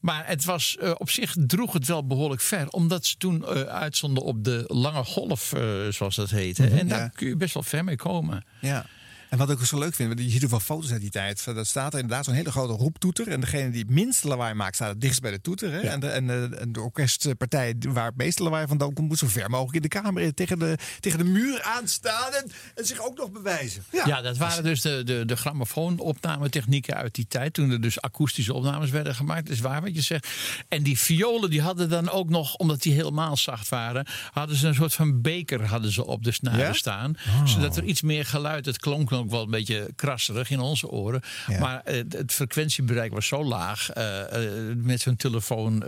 maar 0.00 0.26
het 0.26 0.44
was, 0.44 0.76
op 0.98 1.10
zich 1.10 1.34
droeg 1.46 1.72
het 1.72 1.86
wel 1.86 2.06
behoorlijk 2.06 2.40
ver. 2.40 2.68
Omdat 2.68 3.06
ze 3.06 3.16
toen 3.16 3.46
uitzonden 3.66 4.22
op 4.22 4.44
de 4.44 4.64
lange 4.66 5.04
golf, 5.04 5.52
zoals 5.90 6.16
dat 6.16 6.30
heette. 6.30 6.66
En 6.66 6.88
daar 6.88 6.98
Ja. 7.00 7.08
kun 7.08 7.28
je 7.28 7.36
best 7.36 7.54
wel 7.54 7.62
ver 7.62 7.84
mee 7.84 7.96
komen. 7.96 8.44
Ja. 8.60 8.86
En 9.34 9.40
wat 9.40 9.50
ik 9.50 9.58
ook 9.58 9.66
zo 9.66 9.78
leuk 9.78 9.94
vind, 9.94 10.08
want 10.08 10.20
je 10.20 10.30
ziet 10.38 10.50
wel 10.50 10.60
foto's 10.60 10.92
uit 10.92 11.00
die 11.00 11.10
tijd. 11.10 11.44
Dat 11.44 11.66
staat 11.66 11.92
er 11.92 11.98
inderdaad 11.98 12.24
zo'n 12.24 12.34
hele 12.34 12.50
grote 12.50 12.72
roeptoeter. 12.72 13.28
En 13.28 13.40
degene 13.40 13.70
die 13.70 13.80
het 13.80 13.90
minste 13.90 14.28
lawaai 14.28 14.54
maakt, 14.54 14.74
staat 14.74 14.88
het 14.88 15.00
dichtst 15.00 15.20
bij 15.20 15.30
de 15.30 15.40
toeter. 15.40 15.72
Hè? 15.72 15.80
En, 15.80 16.00
de, 16.00 16.08
en, 16.08 16.26
de, 16.26 16.56
en 16.58 16.72
de 16.72 16.80
orkestpartij 16.80 17.76
waar 17.78 18.06
het 18.06 18.16
meeste 18.16 18.42
lawaai 18.42 18.66
vandaan 18.66 18.92
komt, 18.92 19.08
moet 19.08 19.18
zo 19.18 19.26
ver 19.26 19.50
mogelijk 19.50 19.76
in 19.76 19.82
de 19.82 19.88
kamer 19.88 20.22
eh, 20.22 20.28
tegen 20.28 20.58
de, 20.58 20.78
tegen 21.00 21.18
de 21.18 21.24
muur 21.24 21.62
aanstaan. 21.62 22.32
En, 22.32 22.50
en 22.74 22.86
zich 22.86 23.06
ook 23.06 23.16
nog 23.16 23.30
bewijzen. 23.30 23.84
Ja, 24.04 24.22
dat 24.22 24.36
waren 24.36 24.64
dus 24.64 24.80
de, 24.80 25.02
de, 25.04 25.24
de 25.24 25.36
grammofoon-opnametechnieken 25.36 26.94
uit 26.94 27.14
die 27.14 27.26
tijd. 27.26 27.54
Toen 27.54 27.70
er 27.70 27.80
dus 27.80 28.00
akoestische 28.00 28.54
opnames 28.54 28.90
werden 28.90 29.14
gemaakt. 29.14 29.46
Dat 29.46 29.54
is 29.54 29.60
waar 29.60 29.80
wat 29.82 29.94
je 29.94 30.00
zegt. 30.02 30.28
En 30.68 30.82
die 30.82 30.98
violen 30.98 31.50
die 31.50 31.62
hadden 31.62 31.88
dan 31.88 32.10
ook 32.10 32.28
nog, 32.28 32.56
omdat 32.56 32.82
die 32.82 32.92
helemaal 32.92 33.36
zacht 33.36 33.68
waren... 33.68 34.06
hadden 34.30 34.56
ze 34.56 34.66
een 34.66 34.74
soort 34.74 34.94
van 34.94 35.20
beker 35.20 35.66
hadden 35.66 35.92
ze 35.92 36.06
op 36.06 36.24
de 36.24 36.32
snaren 36.32 36.58
Ja? 36.58 36.72
staan. 36.72 37.16
Zodat 37.44 37.76
er 37.76 37.84
iets 37.84 38.02
meer 38.02 38.24
geluid... 38.24 38.66
Het 38.66 38.78
klonk 38.78 39.10
ook 39.24 39.30
wel 39.30 39.42
een 39.42 39.50
beetje 39.50 39.92
krasserig 39.96 40.50
in 40.50 40.60
onze 40.60 40.88
oren. 40.88 41.22
Ja. 41.46 41.58
Maar 41.58 41.80
eh, 41.84 42.02
het 42.08 42.32
frequentiebereik 42.32 43.12
was 43.12 43.26
zo 43.26 43.44
laag... 43.44 43.90
eh, 43.90 44.46
eh, 44.46 44.76
met 44.76 45.00
zo'n 45.00 45.16
telefoon... 45.16 45.82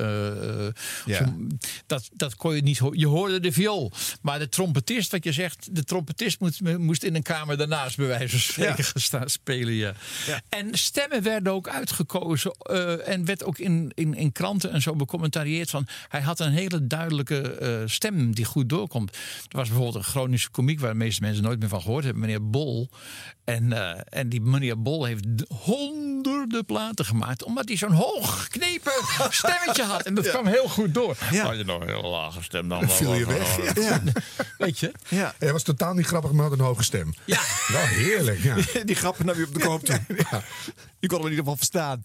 Ja. 1.05 1.35
dat, 1.87 2.09
dat 2.13 2.37
kon 2.37 2.55
je 2.55 2.63
niet 2.63 2.79
horen. 2.79 2.99
Je 2.99 3.07
hoorde 3.07 3.41
de 3.41 3.53
viool. 3.53 3.93
Maar 4.23 4.39
de 4.39 4.49
trompetist, 4.49 5.11
wat 5.11 5.25
je 5.25 5.33
zegt, 5.33 5.69
de 5.75 5.85
trompetist 5.85 6.41
moest, 6.41 6.61
moest 6.61 7.03
in 7.03 7.15
een 7.15 7.23
kamer 7.23 7.57
daarnaast 7.57 7.97
bij 7.97 8.07
wijze 8.07 8.29
van 8.29 8.39
spreken 8.39 8.85
gaan 9.19 9.31
spelen. 9.31 9.73
Ja. 9.73 9.95
Ja. 10.27 10.41
En 10.49 10.69
stemmen 10.79 11.23
werden 11.23 11.53
ook 11.53 11.69
uitgekozen 11.69 12.53
en 13.05 13.25
werd 13.25 13.45
ook 13.45 13.59
in, 13.59 13.93
in, 13.95 14.15
in 14.15 14.33
kranten 14.33 14.73
en 14.73 14.83
zo 14.83 14.95
becommentarieerd 14.95 15.71
van 15.71 15.87
hij 16.09 16.21
had 16.21 16.41
een 16.41 16.53
hele 16.53 16.87
duidelijke 16.87 17.83
stem 17.87 18.35
die 18.35 18.45
goed 18.45 18.69
doorkomt. 18.69 19.17
Er 19.49 19.57
was 19.57 19.69
bijvoorbeeld 19.69 19.97
een 19.97 20.11
chronische 20.11 20.51
komiek 20.51 20.81
waar 20.81 20.91
de 20.91 20.99
meeste 20.99 21.23
mensen 21.23 21.43
nooit 21.43 21.61
meer 21.61 21.69
van 21.69 21.83
gehoord 21.83 22.05
hebben, 22.05 22.23
meneer 22.23 22.51
Bol. 22.51 22.89
En, 23.45 23.73
eh, 23.73 24.01
en 24.09 24.29
die 24.29 24.41
meneer 24.41 24.83
Bol 24.83 25.05
heeft 25.05 25.25
honderden 25.63 26.65
platen 26.65 27.05
gemaakt. 27.05 27.45
Omdat 27.45 27.69
hij 27.69 27.77
zo'n 27.77 27.93
hoog 27.93 28.43
geknepen 28.43 28.93
stemmetje 29.31 29.83
had. 29.83 30.03
En 30.03 30.15
dat 30.15 30.29
kwam 30.29 30.47
heel 30.47 30.69
goed 30.69 30.95
door. 30.95 31.17
Ja. 31.31 31.45
Had 31.45 31.57
je 31.57 31.65
nog 31.65 31.81
een 31.81 31.89
heel 31.89 32.11
lage 32.11 32.43
stem 32.43 32.69
dan. 32.69 32.81
Dan 32.81 32.91
viel 32.91 33.15
je 33.15 33.27
weg. 33.27 33.75
Ja. 33.75 33.83
Ja. 33.83 34.03
Weet 34.59 34.79
je? 34.79 34.93
Ja. 35.09 35.35
Hij 35.39 35.53
was 35.53 35.63
totaal 35.63 35.95
niet 35.95 36.07
grappig, 36.07 36.33
maar 36.33 36.43
had 36.43 36.59
een 36.59 36.65
hoge 36.65 36.83
stem. 36.83 37.15
Ja. 37.25 37.41
Wel 37.67 37.87
heerlijk, 37.87 38.43
ja. 38.43 38.57
Die 38.85 38.97
grappen 38.97 39.27
nam 39.27 39.37
je 39.37 39.47
op 39.47 39.55
de 39.55 39.61
koop 39.61 39.85
toe. 39.85 40.01
Je 40.99 41.07
kon 41.09 41.19
hem 41.19 41.27
in 41.27 41.37
ieder 41.37 41.45
geval 41.45 41.57
verstaan. 41.57 42.01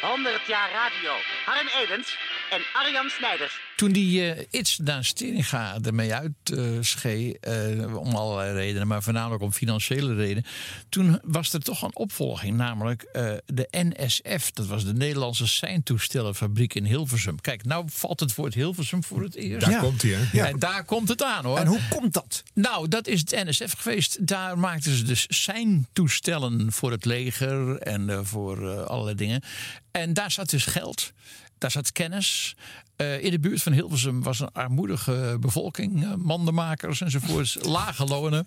100 0.00 0.46
jaar 0.46 0.70
radio. 0.70 1.12
Harm 1.44 1.68
Edens 1.82 2.16
en 2.50 2.62
Arjan 2.72 3.08
Snijders. 3.08 3.60
Toen 3.76 3.92
die 3.92 4.34
ehIts 4.34 4.76
Daan 4.76 5.04
Steringa 5.04 5.78
ermee 5.82 6.14
uitschee, 6.14 7.38
eh 7.40 7.96
om 7.96 8.14
allerlei 8.14 8.52
redenen, 8.52 8.86
maar 8.86 9.02
voornamelijk 9.02 9.42
om 9.42 9.52
financiële 9.52 10.14
redenen. 10.14 10.44
Toen 10.88 11.20
was 11.22 11.52
er 11.52 11.60
toch 11.60 11.82
een 11.82 11.96
opvolging, 11.96 12.56
namelijk 12.56 13.02
eh, 13.02 13.32
de 13.46 13.68
NSF. 13.70 14.50
Dat 14.50 14.66
was 14.66 14.84
de 14.84 14.92
Nederlandse 14.92 15.46
Seintoestellenfabriek 15.46 16.74
in 16.74 16.84
Hilversum. 16.84 17.40
Kijk, 17.40 17.64
nou 17.64 17.84
valt 17.88 18.20
het 18.20 18.34
woord 18.34 18.54
Hilversum 18.54 19.04
voor 19.04 19.22
het 19.22 19.34
eerst. 19.34 19.66
Daar 19.66 19.80
komt 19.80 20.02
hij, 20.02 20.10
hè? 20.10 20.28
Ja. 20.32 20.46
En 20.46 20.58
daar 20.58 20.84
komt 20.84 21.08
het 21.08 21.22
aan 21.22 21.44
hoor. 21.44 21.58
En 21.58 21.66
hoe 21.66 21.80
komt 21.88 22.12
dat? 22.12 22.42
Nou, 22.54 22.88
dat 22.88 23.06
is 23.06 23.20
het 23.20 23.30
NSF 23.44 23.72
geweest. 23.78 24.26
Daar 24.26 24.58
maakten 24.58 24.96
ze 24.96 25.04
dus 25.04 25.26
zijn 25.26 25.86
toestellen 25.92 26.72
voor 26.72 26.90
het 26.90 27.04
leger 27.04 27.78
en 27.78 28.10
eh, 28.10 28.20
voor 28.22 28.70
eh, 28.70 28.84
allerlei 28.84 29.16
dingen. 29.16 29.42
En 29.90 30.14
daar 30.14 30.30
zat 30.30 30.50
dus 30.50 30.64
geld. 30.64 31.12
Daar 31.60 31.70
zat 31.70 31.92
kennis. 31.92 32.56
Eh, 32.96 33.24
in 33.24 33.30
de 33.30 33.38
buurt 33.38 33.62
van 33.62 33.72
Hilversum 33.72 34.22
was 34.22 34.40
een 34.40 34.52
armoedige 34.52 35.36
bevolking. 35.40 36.04
eh, 36.04 36.14
mandenmakers 36.14 37.00
enzovoorts. 37.00 37.56
Lage 37.76 38.04
lonen. 38.04 38.46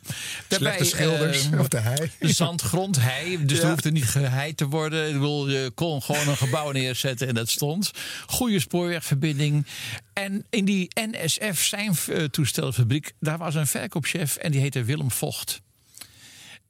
Slechte 0.49 0.84
schilders, 0.84 1.49
of 1.60 1.67
de 1.67 1.80
hei. 1.80 2.12
Zandgrond, 2.19 2.99
hei. 2.99 3.45
Dus 3.45 3.60
er 3.60 3.69
hoefde 3.69 3.91
niet 3.91 4.06
geheid 4.06 4.58
te 4.58 4.67
worden. 4.67 5.08
Ik 5.08 5.13
bedoel, 5.13 5.49
je 5.49 5.71
kon 5.76 6.02
gewoon 6.02 6.28
een 6.28 6.38
gebouw 6.38 6.71
neerzetten 6.82 7.28
en 7.28 7.36
dat 7.36 7.49
stond. 7.49 7.91
Goede 8.28 8.60
spoorwegverbinding. 8.60 9.65
En 10.13 10.45
in 10.49 10.65
die 10.65 10.91
NSF, 10.93 11.63
zijn 11.63 11.95
eh, 12.08 12.23
toestelfabriek, 12.23 13.12
daar 13.19 13.38
was 13.38 13.56
een 13.56 13.67
verkoopchef 13.67 14.36
en 14.36 14.52
die 14.52 14.62
heette 14.62 14.84
Willem 14.84 15.12
Vocht. 15.12 15.62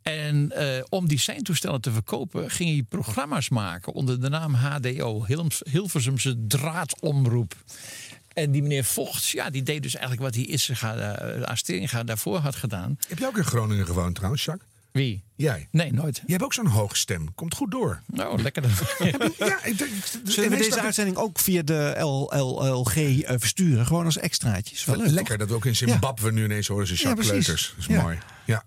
En 0.04 0.52
eh, 0.52 0.84
om 0.90 1.08
die 1.08 1.20
seintoestellen 1.20 1.82
te 1.82 1.92
verkopen 1.92 2.52
ging 2.52 2.70
hij 2.70 2.84
programma's 2.90 3.50
maken 3.50 3.94
onder 3.94 4.22
de 4.22 4.30
naam 4.30 4.54
HDO, 4.54 5.26
Hilversumse 5.72 6.46
draadomroep. 6.48 7.56
En 8.34 8.52
die 8.52 8.62
meneer 8.62 8.84
Vocht, 8.84 9.28
ja, 9.30 9.50
die 9.50 9.64
deed 9.64 9.84
dus 9.84 9.94
eigenlijk 9.94 10.24
wat 10.24 10.34
die 10.34 10.48
Issega, 10.48 11.20
uh, 11.38 11.44
Asteringa 11.44 12.04
daarvoor 12.04 12.38
had 12.38 12.56
gedaan. 12.56 12.98
Heb 13.08 13.20
je 13.20 13.28
ook 13.28 13.38
in 13.38 13.44
Groningen 13.44 13.86
gewoond 13.86 14.16
trouwens, 14.16 14.44
Jacques? 14.46 14.68
Wie? 14.92 15.24
Jij? 15.36 15.68
Nee, 15.72 15.94
nooit. 15.94 16.22
Je 16.26 16.32
hebt 16.32 16.44
ook 16.44 16.54
zo'n 16.54 16.66
hoge 16.68 16.96
stem. 16.96 17.34
Komt 17.36 17.56
goed 17.56 17.72
door. 17.72 18.02
Nou, 18.08 18.42
lekker. 18.42 18.64
Ja, 19.38 19.64
ik 19.64 19.78
denk, 19.78 19.92
Zullen 20.24 20.50
we 20.50 20.58
deze 20.58 20.82
uitzending 20.82 21.18
ook 21.18 21.40
via 21.40 21.62
de 21.62 21.96
LLG 22.00 22.96
eh, 22.96 23.36
versturen? 23.38 23.86
Gewoon 23.86 24.06
als 24.06 24.18
extraatjes. 24.18 24.86
Wel 24.86 24.96
leuk, 24.98 25.10
Lekker 25.10 25.38
dat 25.38 25.48
we 25.48 25.54
ook 25.54 25.66
in 25.66 25.76
Zimbabwe 25.76 26.32
nu 26.32 26.44
ineens 26.44 26.68
horen 26.68 26.88
ze 26.88 26.94
Ja, 26.94 27.00
Jacques 27.00 27.28
precies. 27.28 27.46
Kleuters. 27.46 27.74
Dat 27.76 27.90
is 27.90 27.96
Ja. 27.96 28.02
mooi. 28.02 28.18
Ja, 28.46 28.64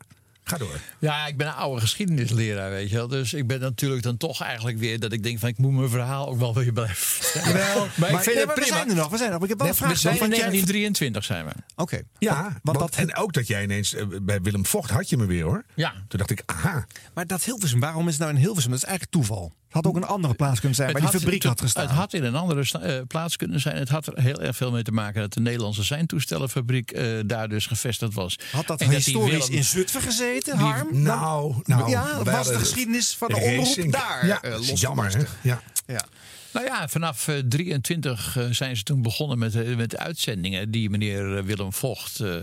ga 0.48 0.56
door. 0.56 0.80
Ja, 0.98 1.26
ik 1.26 1.37
ben 1.37 1.46
een 1.46 1.52
oude 1.52 1.80
geschiedenisleraar, 1.80 2.70
weet 2.70 2.88
je 2.90 2.96
wel. 2.96 3.09
Dus 3.09 3.32
ik 3.35 3.46
ben 3.46 3.61
natuurlijk 3.61 4.02
dan 4.02 4.16
toch 4.16 4.42
eigenlijk 4.42 4.78
weer 4.78 5.00
dat 5.00 5.12
ik 5.12 5.22
denk 5.22 5.38
van 5.38 5.48
ik 5.48 5.59
moet 5.59 5.72
mijn 5.72 5.88
verhaal 5.88 6.28
ook 6.28 6.38
wel 6.38 6.54
weer 6.54 6.72
blijven 6.72 6.96
vertellen. 6.96 7.54
Maar, 7.96 8.11
ik 8.11 8.18
vind 8.18 8.37
het 8.37 8.46
maar 8.46 8.54
we 8.54 8.61
prima. 8.61 8.76
zijn 8.76 8.88
er 8.88 8.94
nog. 8.94 9.09
We 9.09 9.16
zijn 9.16 9.28
er 9.28 9.35
nog. 9.35 9.42
Ik 9.42 9.48
heb 9.48 9.59
wel 9.59 9.66
Nee, 9.66 9.76
een 9.76 9.82
vraag. 9.82 9.92
we 9.92 9.98
zijn 9.98 10.14
jij- 10.14 10.28
1923 10.28 11.24
zijn 11.24 11.44
we. 11.46 11.52
Oké. 11.76 12.02
Ja, 12.18 12.42
want 12.62 12.78
want- 12.78 12.78
dat- 12.78 12.94
en 13.09 13.16
ook 13.16 13.32
dat 13.32 13.46
jij 13.46 13.62
ineens 13.62 13.94
eh, 13.94 14.04
bij 14.22 14.40
Willem 14.42 14.66
Vocht 14.66 14.90
had 14.90 15.09
je 15.09 15.16
me 15.16 15.26
weer 15.26 15.44
hoor. 15.44 15.64
Ja. 15.74 15.90
Toen 16.09 16.18
dacht 16.18 16.30
ik, 16.30 16.42
aha. 16.46 16.87
Maar 17.14 17.26
dat 17.26 17.44
Hilversum, 17.44 17.80
waarom 17.80 18.06
is 18.09 18.12
het 18.14 18.22
nou 18.22 18.35
in 18.35 18.40
Hilversum? 18.40 18.70
Dat 18.70 18.78
is 18.80 18.85
eigenlijk 18.88 19.16
toeval. 19.16 19.52
Had 19.76 19.86
ook 19.86 19.96
een 19.96 20.04
andere 20.06 20.34
plaats 20.34 20.58
kunnen 20.60 20.76
zijn 20.76 20.92
waar 20.92 21.00
die 21.00 21.20
fabriek 21.20 21.42
had 21.42 21.60
gestaan. 21.60 21.86
Het 21.86 21.92
had 21.96 22.12
in 22.14 22.24
een 22.24 22.34
andere 22.34 22.80
eh, 22.80 23.00
plaats 23.06 23.36
kunnen 23.36 23.60
zijn. 23.60 23.76
Het 23.76 23.88
had 23.88 24.06
er 24.06 24.22
heel 24.22 24.40
erg 24.40 24.56
veel 24.56 24.70
mee 24.70 24.82
te 24.82 24.92
maken 24.92 25.20
dat 25.20 25.32
de 25.32 25.40
Nederlandse 25.40 25.84
seintoestellenfabriek 25.84 26.90
eh, 26.90 27.04
daar 27.26 27.48
dus 27.48 27.66
gevestigd 27.66 28.14
was. 28.14 28.38
Had 28.52 28.66
dat 28.66 28.80
En 28.80 28.90
historisch 28.90 29.32
Willem- 29.32 29.52
in 29.56 29.64
Zutphen 29.64 30.00
gezeten, 30.02 30.56
die- 30.58 30.66
Harm? 30.66 31.02
Nou, 31.02 31.54
nou. 31.64 31.90
ja, 31.90 32.22
was 32.22 32.46
de 32.48 32.58
geschiedenis 32.58 33.14
van 33.18 33.28
de 33.28 33.34
omroep 33.36 33.56
racing. 33.58 33.92
daar 33.92 34.26
Ja, 34.26 34.42
eh, 34.42 34.68
los 34.68 34.80
jammer 34.80 35.16
hè. 35.16 35.22
Ja. 35.40 35.62
Ja. 35.86 36.04
Nou 36.57 36.69
ja, 36.69 36.88
vanaf 36.88 37.29
eh, 37.29 37.38
23 37.49 38.37
eh, 38.37 38.45
zijn 38.51 38.77
ze 38.77 38.83
toen 38.83 39.03
begonnen 39.03 39.38
met, 39.38 39.55
eh, 39.55 39.77
met 39.77 39.97
uitzendingen. 39.97 40.71
Die 40.71 40.90
meneer 40.90 41.37
eh, 41.37 41.42
Willem 41.45 41.73
Vocht. 41.73 42.21
eh, 42.21 42.37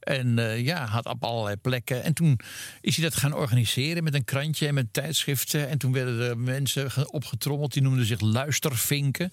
en 0.00 0.38
eh, 0.38 0.64
ja, 0.64 0.86
had 0.86 1.06
op 1.06 1.24
allerlei 1.24 1.56
plekken. 1.56 2.02
En 2.04 2.12
toen 2.14 2.40
is 2.80 2.96
hij 2.96 3.04
dat 3.04 3.16
gaan 3.16 3.32
organiseren 3.34 4.04
met 4.04 4.14
een 4.14 4.24
krantje 4.24 4.66
en 4.66 4.74
met 4.74 4.92
tijdschriften. 4.92 5.68
En 5.68 5.78
toen 5.78 5.92
werden 5.92 6.20
er 6.20 6.38
mensen 6.38 6.90
ge- 6.90 7.10
opgetrommeld. 7.12 7.72
Die 7.72 7.82
noemden 7.82 8.06
zich 8.06 8.20
luistervinken. 8.20 9.30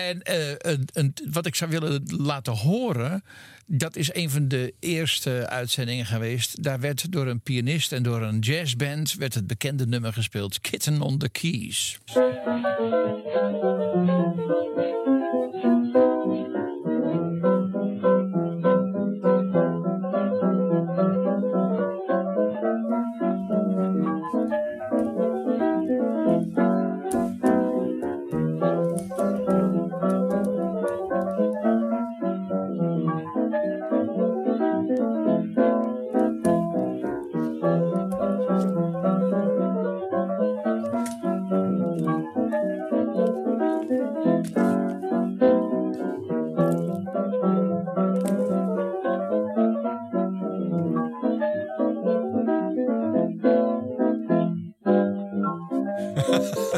En 0.00 0.22
eh, 0.22 0.48
een, 0.58 0.88
een- 0.92 1.14
wat 1.30 1.46
ik 1.46 1.54
zou 1.54 1.70
willen 1.70 2.02
laten 2.06 2.52
horen, 2.56 3.24
dat 3.66 3.96
is 3.96 4.14
een 4.14 4.30
van 4.30 4.48
de 4.48 4.74
eerste 4.78 5.48
uitzendingen 5.48 6.06
geweest. 6.06 6.62
Daar 6.62 6.80
werd 6.80 7.12
door 7.12 7.26
een 7.26 7.40
pianist 7.40 7.92
en 7.92 8.02
door 8.02 8.22
een 8.22 8.38
jazzband 8.38 9.14
werd 9.14 9.34
het 9.34 9.46
bekende 9.46 9.86
nummer 9.86 10.12
gespeeld, 10.12 10.60
Kitten 10.60 11.00
on 11.00 11.18
the 11.18 11.28
Keys. 11.28 11.98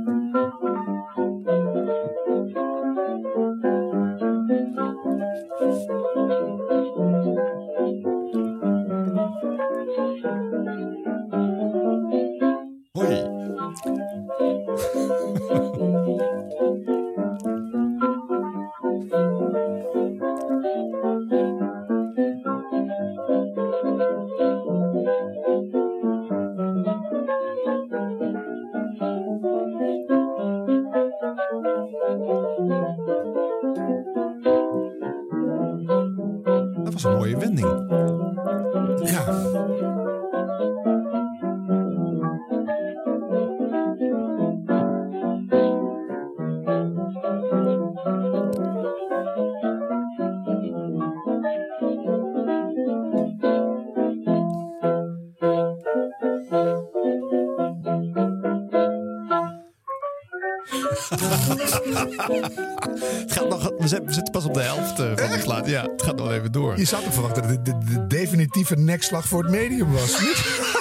Ja, 65.70 65.82
het 65.82 66.02
gaat 66.02 66.16
nog 66.16 66.30
even 66.30 66.52
door. 66.52 66.78
Je 66.78 66.84
zou 66.84 67.02
toch 67.04 67.12
verwachten 67.12 67.42
dat 67.42 67.50
het 67.50 67.64
de, 67.64 67.78
de, 67.78 67.84
de 67.94 68.06
definitieve 68.06 68.76
nekslag 68.76 69.28
voor 69.28 69.42
het 69.42 69.52
medium 69.52 69.92
was. 69.92 70.20
niet? 70.20 70.38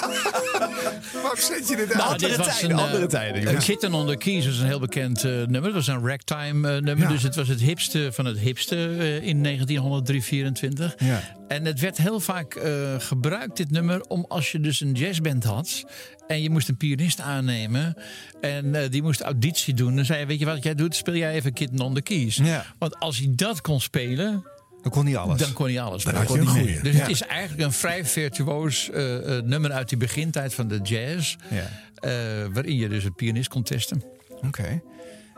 zet 1.40 1.68
je 1.68 1.76
dit 1.76 1.94
Nou, 1.94 2.10
Andere 2.10 2.28
dit 2.28 2.36
was 2.36 2.46
tijden, 2.46 2.70
een, 2.70 2.76
eh, 2.78 2.84
andere 2.84 3.06
tijden. 3.06 3.42
Jongens. 3.42 3.64
Kitten 3.64 3.94
on 3.94 4.06
the 4.06 4.16
Keys 4.16 4.46
was 4.46 4.58
een 4.58 4.66
heel 4.66 4.80
bekend 4.80 5.24
eh, 5.24 5.30
nummer. 5.30 5.62
Dat 5.62 5.72
was 5.72 5.86
een 5.86 6.06
ragtime 6.06 6.68
eh, 6.68 6.82
nummer. 6.82 6.98
Ja. 7.06 7.08
Dus 7.08 7.22
het 7.22 7.34
was 7.34 7.48
het 7.48 7.60
hipste 7.60 8.08
van 8.12 8.24
het 8.24 8.38
hipste 8.38 8.76
eh, 8.76 9.22
in 9.22 9.42
1924. 9.42 10.94
Ja. 10.98 11.20
En 11.48 11.64
het 11.64 11.80
werd 11.80 11.96
heel 11.96 12.20
vaak 12.20 12.54
eh, 12.54 12.94
gebruikt, 12.98 13.56
dit 13.56 13.70
nummer, 13.70 14.00
om 14.00 14.24
als 14.28 14.52
je 14.52 14.60
dus 14.60 14.80
een 14.80 14.92
jazzband 14.92 15.44
had. 15.44 15.84
En 16.26 16.42
je 16.42 16.50
moest 16.50 16.68
een 16.68 16.76
pianist 16.76 17.20
aannemen. 17.20 17.94
En 18.40 18.74
eh, 18.74 18.90
die 18.90 19.02
moest 19.02 19.20
auditie 19.20 19.74
doen. 19.74 19.96
Dan 19.96 20.04
zei 20.04 20.20
je, 20.20 20.26
weet 20.26 20.38
je 20.38 20.44
wat 20.44 20.62
jij 20.62 20.74
doet? 20.74 20.96
Speel 20.96 21.14
jij 21.14 21.32
even 21.32 21.52
Kitten 21.52 21.80
on 21.80 21.94
the 21.94 22.02
Keys. 22.02 22.36
Ja. 22.36 22.64
Want 22.78 22.98
als 22.98 23.18
hij 23.18 23.28
dat 23.30 23.60
kon 23.60 23.80
spelen, 23.80 24.44
Dan 24.82 24.92
kon 24.92 25.04
niet 25.04 25.16
alles. 25.16 25.38
dan 25.40 25.52
kon 25.52 25.66
hij 25.66 25.80
alles. 25.80 26.02
Dan 26.04 26.14
spelen. 26.14 26.26
had 26.28 26.32
je 26.54 26.60
een 26.60 26.64
Kon 26.64 26.72
hij. 26.74 26.82
Dus 26.82 26.94
Ja. 26.94 27.00
het 27.00 27.10
is 27.10 27.22
eigenlijk 27.22 27.62
een 27.62 27.72
vrij 27.72 28.04
virtuoos 28.04 28.90
eh, 28.90 29.36
eh, 29.38 29.44
nummer 29.44 29.72
uit 29.72 29.88
die 29.88 29.98
begintijd 29.98 30.54
van 30.54 30.68
de 30.68 30.78
jazz. 30.82 31.36
Ja. 31.50 31.56
eh, 31.94 32.10
waarin 32.52 32.76
je 32.76 32.88
dus 32.88 33.04
een 33.04 33.14
pianist 33.14 33.48
kon 33.48 33.62
testen. 33.62 34.02
Oké. 34.46 34.80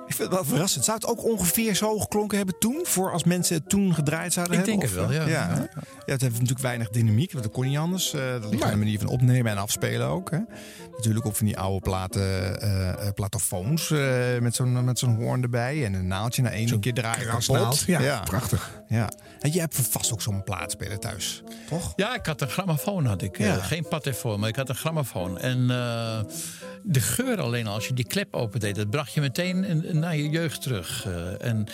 Ik 0.06 0.14
vind 0.14 0.28
het 0.28 0.38
wel 0.38 0.44
verrassend. 0.44 0.84
Zou 0.84 0.96
het 0.96 1.06
ook 1.06 1.24
ongeveer 1.24 1.74
zo 1.74 1.98
geklonken 1.98 2.36
hebben 2.36 2.58
toen? 2.58 2.80
Voor 2.82 3.12
als 3.12 3.24
mensen 3.24 3.56
het 3.56 3.68
toen 3.68 3.94
gedraaid 3.94 4.32
zouden 4.32 4.58
Ik 4.58 4.66
hebben? 4.66 4.80
denk 4.88 4.94
het 4.96 5.06
wel, 5.08 5.12
ja. 5.20 5.28
Ja, 5.28 5.48
Ja. 5.54 5.68
ja, 6.06 6.12
het 6.12 6.20
heeft 6.20 6.32
natuurlijk 6.32 6.60
weinig 6.60 6.88
dynamiek. 6.88 7.32
Want 7.32 7.44
dat 7.44 7.52
kon 7.52 7.64
niet 7.66 7.76
anders. 7.78 8.12
Eh 8.14 8.32
dat 8.32 8.50
ligt 8.50 8.62
aan 8.62 8.70
de 8.70 8.76
manier 8.76 8.98
van 8.98 9.08
opnemen 9.08 9.52
en 9.52 9.58
afspelen 9.58 10.06
ook. 10.06 10.30
Hè? 10.30 10.38
Natuurlijk 10.96 11.24
op 11.26 11.36
van 11.36 11.46
die 11.46 11.58
oude 11.58 11.80
platen, 11.80 12.60
eh 12.60 12.90
eh, 13.06 13.12
platofoons. 13.14 13.90
eh, 13.90 14.38
met 14.40 14.54
zo'n 14.54 14.84
met 14.84 14.98
zo'n 14.98 15.14
hoorn 15.14 15.42
erbij. 15.42 15.84
En 15.84 15.94
een 15.94 16.06
naaldje 16.06 16.42
naar 16.42 16.52
één 16.52 16.80
keer 16.80 16.94
draaien 16.94 17.26
krasnaald. 17.26 17.84
kapot. 17.84 18.02
Ja, 18.04 18.20
prachtig. 18.20 18.82
Ja. 18.88 19.10
En 19.40 19.50
jij 19.50 19.60
hebt 19.60 19.74
vast 19.90 20.12
ook 20.12 20.22
zo'n 20.22 20.42
plaatspeler 20.44 20.98
thuis. 20.98 21.42
Toch? 21.68 21.92
Ja, 21.96 22.14
ik 22.14 22.26
had 22.26 22.40
een 22.40 22.48
grammofoon 22.48 23.06
had 23.06 23.22
ik. 23.22 23.38
eh, 23.38 23.46
Ja. 23.46 23.56
geen 23.56 23.88
patefoon, 23.88 24.40
maar 24.40 24.48
ik 24.48 24.56
had 24.56 24.68
een 24.68 24.74
grammofoon. 24.74 25.38
En 25.38 25.70
eh, 25.70 26.18
de 26.82 27.00
geur 27.00 27.40
alleen 27.40 27.66
al, 27.66 27.74
als 27.74 27.86
je 27.86 27.94
die 27.94 28.06
klep 28.06 28.34
opendeed, 28.34 28.74
dat 28.74 28.90
bracht 28.90 29.12
je 29.12 29.20
meteen 29.20 29.84
naar 29.92 30.16
je 30.16 30.28
jeugd 30.28 30.62
terug. 30.62 31.06
Eh, 31.06 31.48
en 31.48 31.66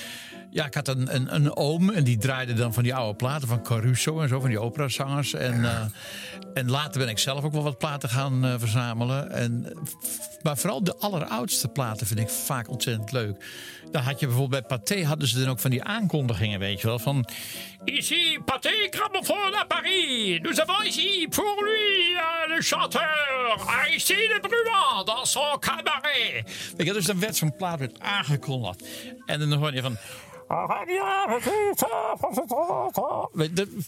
ja, 0.51 0.67
ik 0.67 0.75
had 0.75 0.89
een, 0.89 1.15
een, 1.15 1.35
een 1.35 1.57
oom 1.57 1.91
en 1.91 2.05
die 2.05 2.19
draaide 2.19 2.53
dan 2.53 2.75
van 2.75 2.83
die 2.83 2.95
oude 2.95 3.17
platen 3.17 3.49
van 3.49 3.63
Caruso 3.63 4.21
en 4.21 4.29
zo, 4.29 4.41
van 4.41 4.49
die 4.49 4.61
operazangers. 4.61 5.35
En, 5.35 5.65
eh, 5.65 5.81
en 6.55 6.71
later 6.71 7.01
ben 7.01 7.09
ik 7.09 7.19
zelf 7.19 7.45
ook 7.45 7.53
wel 7.53 7.63
wat 7.63 7.79
platen 7.79 8.09
gaan 8.09 8.45
eh, 8.45 8.55
verzamelen. 8.59 9.31
En, 9.31 9.67
maar 10.43 10.57
vooral 10.57 10.85
de 10.85 10.97
alleroudste 10.97 11.69
platen 11.69 12.07
vind 12.07 12.21
ik 12.21 12.29
vaak 12.29 12.69
ontzettend 12.69 13.13
leuk. 13.13 13.45
Dan 13.91 14.03
had 14.03 14.21
je 14.21 14.27
bijvoorbeeld 14.27 14.69
bij 14.69 14.79
Pathé 14.79 15.05
hadden 15.05 15.29
ze 15.29 15.39
dan 15.39 15.49
ook 15.49 15.61
van 15.61 15.71
die 15.71 15.83
aankondigingen, 15.83 16.59
weet 16.59 16.81
je 16.81 16.87
wel. 16.87 16.99
Van, 16.99 17.27
Ici, 17.85 18.39
Pathé 18.45 18.89
Gramophone 18.91 19.57
à 19.57 19.65
Paris. 19.65 20.41
Nous 20.43 20.61
avons 20.61 20.85
ici 20.85 21.29
pour 21.29 21.63
lui 21.63 22.17
euh, 22.17 22.57
le 22.57 22.63
chanteur 22.63 23.57
Aristide 23.67 24.41
Bruand 24.41 25.07
dans 25.07 25.31
son 25.31 25.59
cabaret. 25.59 26.45
Weet 26.77 26.87
je, 26.87 26.93
dus 26.93 27.07
dan 27.07 27.21
werd 27.21 27.37
zo'n 27.37 27.57
plaat 27.57 27.79
werd 27.79 28.01
aangekondigd. 28.01 28.85
En 29.27 29.39
dan 29.39 29.53
hoor 29.53 29.75
je 29.75 29.83
van... 29.83 29.97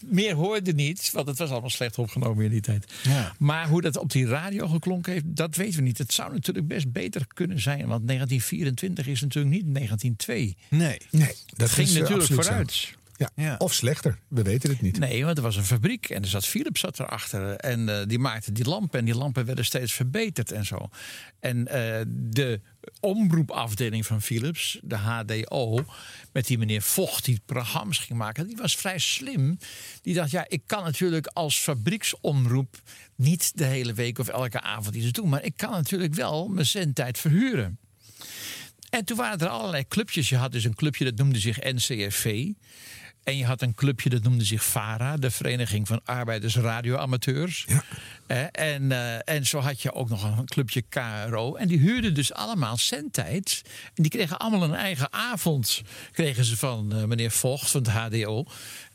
Meer 0.05 0.33
hoorde 0.33 0.73
niet, 0.73 1.11
want 1.11 1.27
het 1.27 1.37
was 1.37 1.49
allemaal 1.49 1.69
slecht 1.69 1.97
opgenomen 1.97 2.45
in 2.45 2.51
die 2.51 2.61
tijd. 2.61 2.93
Ja. 3.03 3.33
Maar 3.39 3.67
hoe 3.67 3.81
dat 3.81 3.97
op 3.97 4.11
die 4.11 4.27
radio 4.27 4.67
geklonken 4.67 5.11
heeft, 5.13 5.25
dat 5.27 5.55
weten 5.55 5.75
we 5.75 5.81
niet. 5.81 5.97
Het 5.97 6.13
zou 6.13 6.33
natuurlijk 6.33 6.67
best 6.67 6.91
beter 6.91 7.25
kunnen 7.33 7.59
zijn, 7.59 7.87
want 7.87 8.07
1924 8.07 9.07
is 9.07 9.21
natuurlijk 9.21 9.55
niet 9.55 9.75
1902. 9.75 10.55
Nee. 10.69 10.97
Nee, 11.11 11.35
dat 11.55 11.69
ging 11.69 11.89
eh, 11.89 11.95
natuurlijk 11.95 12.43
zo. 12.43 12.99
Ja. 13.35 13.55
Of 13.57 13.73
slechter, 13.73 14.17
we 14.27 14.41
weten 14.41 14.69
het 14.69 14.81
niet. 14.81 14.99
Nee, 14.99 15.25
want 15.25 15.37
er 15.37 15.43
was 15.43 15.55
een 15.55 15.63
fabriek 15.63 16.09
en 16.09 16.21
er 16.21 16.27
zat 16.27 16.45
Philips 16.45 16.79
zat 16.79 16.99
erachter. 16.99 17.55
En 17.55 17.89
eh, 17.89 18.07
die 18.07 18.19
maakte 18.19 18.51
die 18.51 18.65
lampen 18.65 18.99
en 18.99 19.05
die 19.05 19.15
lampen 19.15 19.45
werden 19.45 19.65
steeds 19.65 19.93
verbeterd 19.93 20.51
en 20.51 20.65
zo. 20.65 20.89
En 21.39 21.67
eh, 21.67 22.01
de 22.07 22.61
omroepafdeling 22.99 24.05
van 24.05 24.21
Philips, 24.21 24.79
de 24.83 24.95
HDO, 24.95 25.85
met 26.31 26.47
die 26.47 26.57
meneer 26.57 26.81
Vocht 26.81 27.25
die 27.25 27.41
programma's 27.45 27.97
ging 27.97 28.19
maken, 28.19 28.47
die 28.47 28.57
was 28.57 28.75
vrij 28.75 28.99
slim. 28.99 29.57
Die 30.01 30.13
dacht, 30.13 30.31
ja, 30.31 30.45
ik 30.47 30.61
kan 30.65 30.83
natuurlijk 30.83 31.27
als 31.27 31.59
fabrieksomroep 31.59 32.81
niet 33.15 33.51
de 33.57 33.65
hele 33.65 33.93
week 33.93 34.19
of 34.19 34.27
elke 34.27 34.61
avond 34.61 34.95
iets 34.95 35.11
doen, 35.11 35.29
maar 35.29 35.43
ik 35.43 35.53
kan 35.55 35.71
natuurlijk 35.71 36.13
wel 36.13 36.47
mijn 36.47 36.65
zendtijd 36.65 37.17
verhuren. 37.17 37.79
En 38.91 39.05
toen 39.05 39.17
waren 39.17 39.39
er 39.39 39.47
allerlei 39.47 39.87
clubjes. 39.87 40.29
Je 40.29 40.35
had 40.35 40.51
dus 40.51 40.63
een 40.63 40.75
clubje 40.75 41.05
dat 41.05 41.15
noemde 41.15 41.39
zich 41.39 41.57
NCFV. 41.59 42.47
En 43.23 43.37
je 43.37 43.45
had 43.45 43.61
een 43.61 43.73
clubje 43.73 44.09
dat 44.09 44.23
noemde 44.23 44.43
zich 44.43 44.63
VARA, 44.63 45.17
de 45.17 45.31
Vereniging 45.31 45.87
van 45.87 46.01
Arbeiders 46.05 46.55
Radioamateurs. 46.55 47.65
Ja. 47.67 47.83
Eh, 48.27 48.73
en, 48.73 48.91
eh, 48.91 49.35
en 49.35 49.45
zo 49.45 49.59
had 49.59 49.81
je 49.81 49.93
ook 49.93 50.09
nog 50.09 50.23
een 50.23 50.45
clubje 50.45 50.83
KRO. 50.89 51.55
En 51.55 51.67
die 51.67 51.79
huurden 51.79 52.13
dus 52.13 52.33
allemaal 52.33 52.77
zendtijd. 52.77 53.61
En 53.95 54.03
die 54.03 54.11
kregen 54.11 54.37
allemaal 54.37 54.63
een 54.63 54.75
eigen 54.75 55.13
avond. 55.13 55.81
Kregen 56.11 56.45
ze 56.45 56.57
van 56.57 56.93
eh, 56.93 57.03
meneer 57.03 57.31
Vocht 57.31 57.71
van 57.71 57.81
het 57.81 57.91
HDO. 57.91 58.45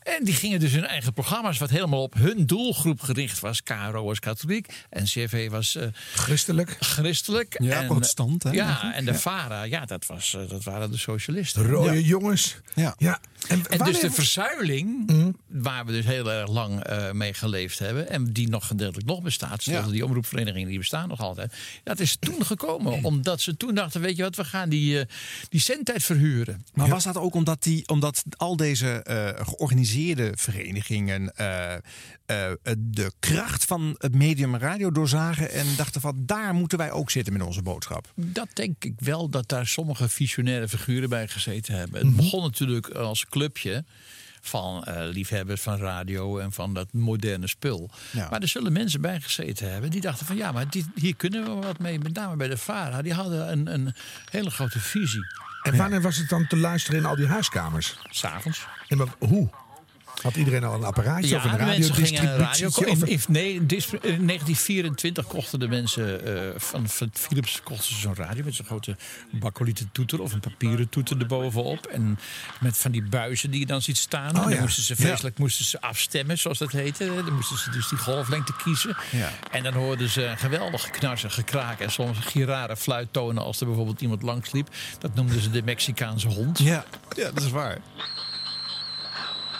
En 0.07 0.25
die 0.25 0.35
gingen 0.35 0.61
dus 0.61 0.73
hun 0.73 0.85
eigen 0.87 1.13
programma's, 1.13 1.59
wat 1.59 1.71
helemaal 1.71 2.03
op 2.03 2.15
hun 2.15 2.47
doelgroep 2.47 3.01
gericht 3.01 3.41
was. 3.41 3.63
KRO 3.63 4.05
was 4.05 4.19
katholiek 4.19 4.85
en 4.91 5.05
CV 5.05 5.51
was 5.51 5.75
eh, 5.77 5.87
Christelijk. 6.15 6.77
christelijk. 6.81 7.57
Ja, 7.63 7.81
en, 7.81 7.87
protestant, 7.87 8.43
hè, 8.43 8.51
Ja, 8.51 8.65
eigenlijk. 8.67 8.97
en 8.97 9.05
de 9.05 9.13
Ja. 9.13 9.19
VARA, 9.19 9.63
ja, 9.63 9.85
dat, 9.85 10.07
was, 10.07 10.35
eh, 10.35 10.49
dat 10.49 10.65
waren 10.65 10.91
de 10.91 10.97
socialisten. 10.99 11.63
Rode 11.67 12.05
jongens. 12.05 12.57
Ja. 12.75 12.95
ja. 12.99 13.21
En, 13.49 13.67
En 13.69 13.79
dus 13.79 14.01
de 14.01 14.11
verzuiling, 14.11 15.07
Mhm. 15.07 15.31
waar 15.47 15.87
we 15.87 15.93
dus 15.93 16.05
heel 16.05 16.33
erg 16.33 16.49
lang 16.51 16.83
eh, 16.85 17.11
mee 17.13 17.35
geleefd 17.35 17.79
hebben... 17.79 18.11
en 18.11 18.33
die 18.33 18.49
nog 18.49 18.67
gedeeltelijk 18.67 19.07
nog 19.09 19.23
bestaat, 19.23 19.65
Ja. 19.65 19.83
die 19.83 20.05
omroepverenigingen 20.05 20.69
die 20.69 20.79
bestaan 20.79 21.09
nog 21.09 21.21
altijd... 21.21 21.53
dat 21.85 22.01
is 22.01 22.17
toen 22.21 22.45
gekomen, 22.47 23.03
omdat 23.05 23.41
ze 23.41 23.57
toen 23.57 23.75
dachten... 23.75 24.01
weet 24.01 24.17
je 24.17 24.23
wat, 24.23 24.37
we 24.37 24.45
gaan 24.45 24.69
die, 24.69 25.05
die 25.49 25.61
zendtijd 25.61 26.03
verhuren. 26.03 26.65
Maar 26.75 26.89
was 26.89 27.05
dat 27.05 27.17
ook 27.17 27.35
omdat, 27.35 27.63
die, 27.63 27.89
omdat 27.89 28.23
al 28.37 28.57
deze 28.57 28.89
eh, 29.03 29.47
georganiseerde 29.97 30.33
verenigingen 30.37 31.37
eh, 31.37 31.75
eh, 31.75 31.81
de 32.79 33.13
kracht 33.19 33.65
van 33.65 33.95
het 33.99 34.15
medium 34.15 34.57
radio 34.57 34.91
doorzagen 34.91 35.51
en 35.51 35.67
dachten 35.77 36.01
van 36.01 36.23
daar 36.27 36.55
moeten 36.55 36.79
wij 36.79 36.91
ook 36.91 37.11
zitten 37.11 37.33
met 37.33 37.43
onze 37.43 37.63
boodschap? 37.63 38.13
Dat 38.15 38.49
denk 38.53 38.85
ik 38.85 38.93
wel 38.97 39.29
dat 39.29 39.49
daar 39.49 39.67
sommige 39.67 40.09
visionaire 40.09 40.69
figuren 40.69 41.09
bij 41.09 41.29
gezeten 41.29 41.75
hebben. 41.75 41.99
Mhm. 41.99 42.07
Het 42.07 42.17
begon 42.17 42.43
natuurlijk 42.43 42.89
als 42.89 43.27
clubje 43.27 43.85
van 44.41 44.85
eh, 44.85 45.09
liefhebbers 45.13 45.61
van 45.61 45.77
radio 45.77 46.39
en 46.39 46.53
van 46.53 46.75
dat 46.75 46.93
moderne 46.93 47.47
spul. 47.47 47.91
Ja. 48.11 48.29
Maar 48.31 48.41
er 48.41 48.49
zullen 48.49 48.73
mensen 48.73 49.01
bij 49.01 49.21
gezeten 49.21 49.73
hebben 49.73 49.91
die 49.91 50.01
dachten 50.01 50.27
van 50.27 50.37
ja, 50.37 50.53
maar 50.53 50.71
dit, 50.71 50.87
hier 50.95 51.17
kunnen 51.17 51.45
we 51.45 51.67
wat 51.67 51.79
mee. 51.79 51.99
Met 51.99 52.15
name 52.15 52.37
bij 52.37 52.49
de 52.49 52.57
VARA. 52.57 53.03
Die 53.03 53.15
hadden 53.15 53.53
een, 53.53 53.73
een 53.75 53.95
hele 54.31 54.51
grote 54.51 54.81
visie. 54.81 55.25
En 55.63 55.77
wanneer 55.77 56.01
was 56.01 56.17
het 56.17 56.29
dan 56.29 56.47
te 56.47 56.57
luisteren 56.57 57.01
in 57.01 57.07
al 57.07 57.17
die 57.17 57.27
huiskamers? 57.27 57.97
S'avonds. 58.11 58.67
En 58.89 58.97
maar 58.97 59.09
hoe? 59.19 59.51
Had 60.23 60.37
iedereen 60.37 60.65
al 60.65 60.75
een 60.75 60.85
apparaatje 60.85 61.37
of 61.37 61.45
een 61.45 61.51
een 61.51 62.39
radio. 62.39 62.69
of- 62.69 63.29
nee, 63.29 63.55
in 63.55 63.67
dis- 63.67 63.93
in 63.93 64.27
1924 64.27 65.27
kochten 65.27 65.61
de 65.61 65.69
mensen 65.69 66.25
eh, 66.27 66.61
van, 66.61 66.89
van 66.89 67.11
Philips 67.13 67.61
kochten 67.63 67.95
ze 67.95 68.01
zo'n 68.01 68.15
radio 68.15 68.45
met 68.45 68.55
zo'n 68.55 68.67
grote 68.67 68.97
bakkelieten 69.31 69.89
toeter 69.93 70.21
of 70.21 70.33
een 70.33 70.41
papieren 70.41 70.89
toeter 70.89 71.21
erbovenop. 71.21 71.87
En 71.87 72.19
met 72.61 72.79
van 72.79 72.91
die 72.91 73.03
buizen 73.03 73.51
die 73.51 73.61
je 73.61 73.67
dan 73.67 73.83
ziet 73.83 73.97
staan. 73.97 74.29
en 74.29 74.35
dan 74.35 74.51
ja. 74.51 74.61
moesten 74.61 74.83
ze 74.83 74.97
vreselijk 74.97 75.39
moesten 75.39 75.65
ze 75.65 75.81
afstemmen, 75.81 76.39
zoals 76.39 76.59
dat 76.59 76.73
heette. 76.73 77.05
Dan 77.25 77.35
moesten 77.35 77.59
ze 77.59 77.71
dus 77.71 77.89
die 77.89 77.99
golflengte 77.99 78.53
kiezen. 78.57 78.97
Ja. 79.11 79.33
En 79.51 79.63
dan 79.63 79.73
hoorden 79.73 80.09
ze 80.09 80.25
een 80.25 80.39
geweldig 80.39 80.83
geknarsen, 80.83 81.31
gekraak 81.31 81.81
en 81.81 81.91
soms 81.91 82.19
girare 82.19 82.77
fluittonen 82.77 83.43
als 83.43 83.61
er 83.61 83.67
bijvoorbeeld 83.67 84.01
iemand 84.01 84.23
langs 84.23 84.53
liep. 84.53 84.69
Dat 84.99 85.15
noemden 85.15 85.41
ze 85.41 85.51
de 85.51 85.63
Mexicaanse 85.63 86.29
hond. 86.29 86.59
Ja, 86.59 86.85
ja 87.17 87.31
dat 87.31 87.43
is 87.43 87.51
waar. 87.51 87.79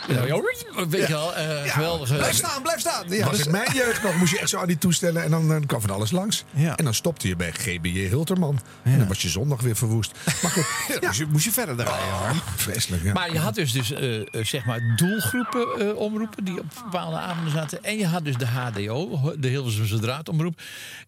Ja, 0.09 0.25
ja, 0.25 0.41
weet 0.89 1.07
je 1.07 1.13
wel, 1.13 1.35
eh, 1.35 1.73
geweldige... 1.73 2.15
Blijf 2.15 2.37
staan, 2.37 2.63
blijf 2.63 2.81
staan. 2.81 3.09
Ja, 3.09 3.25
was 3.25 3.37
dus- 3.37 3.47
in 3.47 3.53
mijn 3.53 3.73
jeugd 3.75 4.03
nog, 4.03 4.17
moest 4.17 4.33
je 4.33 4.39
echt 4.39 4.49
zo 4.49 4.59
aan 4.59 4.67
die 4.67 4.79
toestellen 4.79 5.23
en 5.23 5.31
dan, 5.31 5.49
dan 5.49 5.67
kwam 5.67 5.81
van 5.81 5.91
alles 5.91 6.11
langs. 6.11 6.45
Ja. 6.51 6.77
En 6.77 6.85
dan 6.85 6.95
stopte 6.95 7.29
je 7.29 7.37
bij 7.37 7.53
GBJ 7.53 8.09
Hilterman. 8.09 8.61
En 8.83 8.99
dan 8.99 9.09
was 9.09 9.23
je 9.23 9.29
zondag 9.29 9.61
weer 9.61 9.77
verwoest. 9.77 10.13
Maar 10.43 10.51
goed, 10.51 10.67
Ja, 11.01 11.07
moest, 11.07 11.19
je, 11.19 11.27
moest 11.27 11.45
je 11.45 11.53
verder 11.53 11.77
draaien. 11.77 12.15
hoor. 12.15 12.43
vreselijk. 12.57 13.03
Ja. 13.03 13.13
Maar 13.13 13.33
je 13.33 13.39
had 13.39 13.55
dus, 13.55 13.73
dus 13.73 13.93
eh, 13.93 14.21
eh, 14.21 14.25
zeg 14.45 14.65
maar 14.65 14.95
doelgroepen 14.97 15.67
eh, 15.79 15.97
omroepen 15.97 16.45
die 16.45 16.59
op 16.59 16.67
bepaalde 16.85 17.17
avonden 17.17 17.53
zaten. 17.53 17.85
En 17.85 17.99
je 17.99 18.07
had 18.07 18.25
dus 18.25 18.37
de 18.37 18.47
HDO, 18.47 19.35
de 19.39 19.49
Hilversumse 19.49 19.99
draadomroep. 19.99 20.61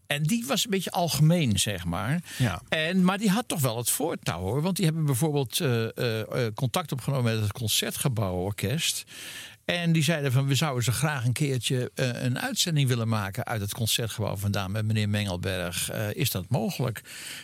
En 0.07 0.23
die 0.23 0.45
was 0.47 0.65
een 0.65 0.71
beetje 0.71 0.91
algemeen, 0.91 1.59
zeg 1.59 1.85
maar. 1.85 2.21
Ja. 2.37 2.61
En, 2.69 3.05
maar 3.05 3.19
die 3.19 3.31
had 3.31 3.49
toch 3.49 3.61
wel 3.61 3.77
het 3.77 3.91
voortouw 3.91 4.41
hoor. 4.41 4.63
Want 4.63 4.77
die 4.77 4.85
hebben 4.85 5.05
bijvoorbeeld 5.05 5.61
eh, 5.61 5.85
eh, 5.85 6.21
eh, 6.21 6.55
contact 6.55 6.93
opgenomen 6.93 7.33
met 7.33 7.43
het 7.43 7.53
Concertgebouworkest. 7.53 8.88
En 9.69 9.93
die 9.93 10.03
zeiden 10.03 10.33
van 10.33 10.47
we 10.47 10.55
zouden 10.55 10.85
ze 10.85 10.93
graag 10.93 11.25
een 11.25 11.33
keertje 11.33 11.91
eh, 11.95 12.23
een 12.23 12.39
uitzending 12.39 12.89
willen 12.89 13.09
maken 13.09 13.45
uit 13.45 13.61
het 13.61 13.75
concertgebouw 13.75 14.37
vandaan 14.37 14.71
met 14.71 14.85
meneer 14.85 15.09
Mengelberg. 15.09 15.91
Eh, 15.91 16.15
is 16.15 16.31
dat 16.31 16.49
mogelijk? 16.49 17.03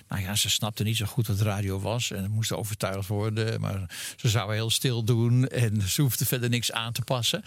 Nou 0.09 0.23
ja, 0.23 0.35
ze 0.35 0.51
snapten 0.51 0.85
niet 0.85 0.97
zo 0.97 1.07
goed 1.07 1.27
wat 1.27 1.41
radio 1.41 1.81
was 1.81 2.11
en 2.11 2.31
moesten 2.31 2.59
overtuigd 2.59 3.09
worden. 3.09 3.61
Maar 3.61 3.91
ze 4.17 4.29
zouden 4.29 4.55
heel 4.55 4.71
stil 4.71 5.05
doen 5.05 5.49
en 5.49 5.89
ze 5.89 6.01
hoefden 6.01 6.27
verder 6.27 6.49
niks 6.49 6.73
aan 6.73 6.93
te 6.93 7.03
passen. 7.03 7.43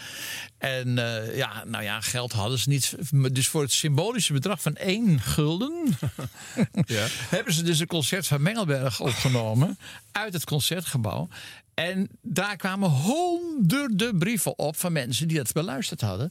En 0.58 0.98
eh, 0.98 1.36
ja, 1.36 1.64
nou 1.64 1.84
ja, 1.84 2.00
geld 2.00 2.32
hadden 2.32 2.58
ze 2.58 2.68
niet. 2.68 2.94
Dus 3.32 3.48
voor 3.48 3.62
het 3.62 3.72
symbolische 3.72 4.32
bedrag 4.32 4.62
van 4.62 4.76
één 4.76 5.20
gulden 5.20 5.96
hebben 7.36 7.52
ze 7.52 7.62
dus 7.62 7.78
een 7.78 7.86
concert 7.86 8.26
van 8.26 8.42
Mengelberg 8.42 9.00
opgenomen 9.00 9.78
uit 10.12 10.32
het 10.32 10.44
concertgebouw. 10.44 11.28
En 11.78 12.08
daar 12.22 12.56
kwamen 12.56 12.90
honderden 12.90 14.18
brieven 14.18 14.58
op 14.58 14.76
van 14.76 14.92
mensen 14.92 15.28
die 15.28 15.36
dat 15.36 15.52
beluisterd 15.52 16.00
hadden. 16.00 16.30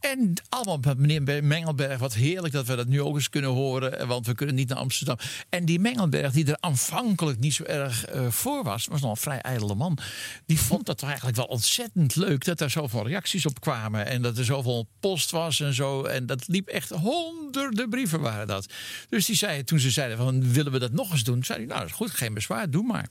En 0.00 0.32
allemaal 0.48 0.78
met 0.78 0.98
meneer 0.98 1.44
Mengelberg. 1.44 1.98
Wat 1.98 2.14
heerlijk 2.14 2.52
dat 2.52 2.66
we 2.66 2.76
dat 2.76 2.86
nu 2.86 3.00
ook 3.00 3.14
eens 3.14 3.30
kunnen 3.30 3.50
horen. 3.50 4.06
Want 4.06 4.26
we 4.26 4.34
kunnen 4.34 4.54
niet 4.54 4.68
naar 4.68 4.78
Amsterdam. 4.78 5.16
En 5.48 5.64
die 5.64 5.80
Mengelberg, 5.80 6.32
die 6.32 6.46
er 6.46 6.56
aanvankelijk 6.60 7.38
niet 7.38 7.54
zo 7.54 7.62
erg 7.62 8.04
eh, 8.04 8.28
voor 8.28 8.64
was. 8.64 8.86
was 8.86 9.00
nog 9.00 9.10
een 9.10 9.16
vrij 9.16 9.40
ijdele 9.40 9.74
man. 9.74 9.98
Die 10.46 10.60
vond 10.60 10.86
dat 10.86 11.02
eigenlijk 11.02 11.36
wel 11.36 11.46
ontzettend 11.46 12.16
leuk. 12.16 12.44
Dat 12.44 12.60
er 12.60 12.70
zoveel 12.70 13.06
reacties 13.06 13.46
op 13.46 13.60
kwamen. 13.60 14.06
En 14.06 14.22
dat 14.22 14.38
er 14.38 14.44
zoveel 14.44 14.88
post 15.00 15.30
was 15.30 15.60
en 15.60 15.74
zo. 15.74 16.04
En 16.04 16.26
dat 16.26 16.48
liep 16.48 16.68
echt 16.68 16.90
honderden 16.90 17.88
brieven 17.88 18.20
waren 18.20 18.46
dat. 18.46 18.66
Dus 19.08 19.26
die 19.26 19.36
zei, 19.36 19.64
toen 19.64 19.78
ze 19.78 19.90
zeiden 19.90 20.16
van 20.16 20.52
willen 20.52 20.72
we 20.72 20.78
dat 20.78 20.92
nog 20.92 21.12
eens 21.12 21.24
doen. 21.24 21.44
Zei 21.44 21.58
hij, 21.58 21.66
nou 21.66 21.80
dat 21.80 21.88
is 21.88 21.94
goed, 21.94 22.10
geen 22.10 22.34
bezwaar, 22.34 22.70
doe 22.70 22.84
maar. 22.84 23.08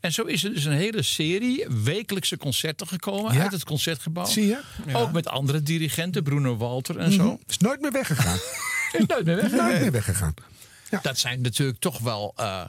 En 0.00 0.12
zo 0.12 0.22
is 0.22 0.44
er 0.44 0.54
dus 0.54 0.64
een 0.64 0.72
hele 0.72 1.02
serie 1.02 1.26
wekelijkse 1.84 2.36
concerten 2.36 2.86
gekomen 2.86 3.34
Ja. 3.34 3.42
uit 3.42 3.52
het 3.52 3.64
concertgebouw. 3.64 4.24
Zie 4.24 4.46
je? 4.46 4.60
Ook 4.92 5.12
met 5.12 5.28
andere 5.28 5.62
dirigenten, 5.62 6.22
Bruno 6.22 6.56
Walter 6.56 6.96
en 6.98 7.12
zo. 7.12 7.24
Mhm. 7.24 7.36
Is 7.46 7.58
nooit 7.58 7.80
meer 7.80 7.92
weggegaan. 7.92 8.38
Is 8.98 9.06
nooit 9.06 9.24
meer 9.24 9.36
weg. 9.36 9.50
Nooit 9.50 9.80
meer 9.80 9.92
weggegaan. 9.92 10.34
Dat 11.02 11.18
zijn 11.18 11.40
natuurlijk 11.40 11.78
toch 11.78 11.98
wel 11.98 12.32
eh, 12.36 12.64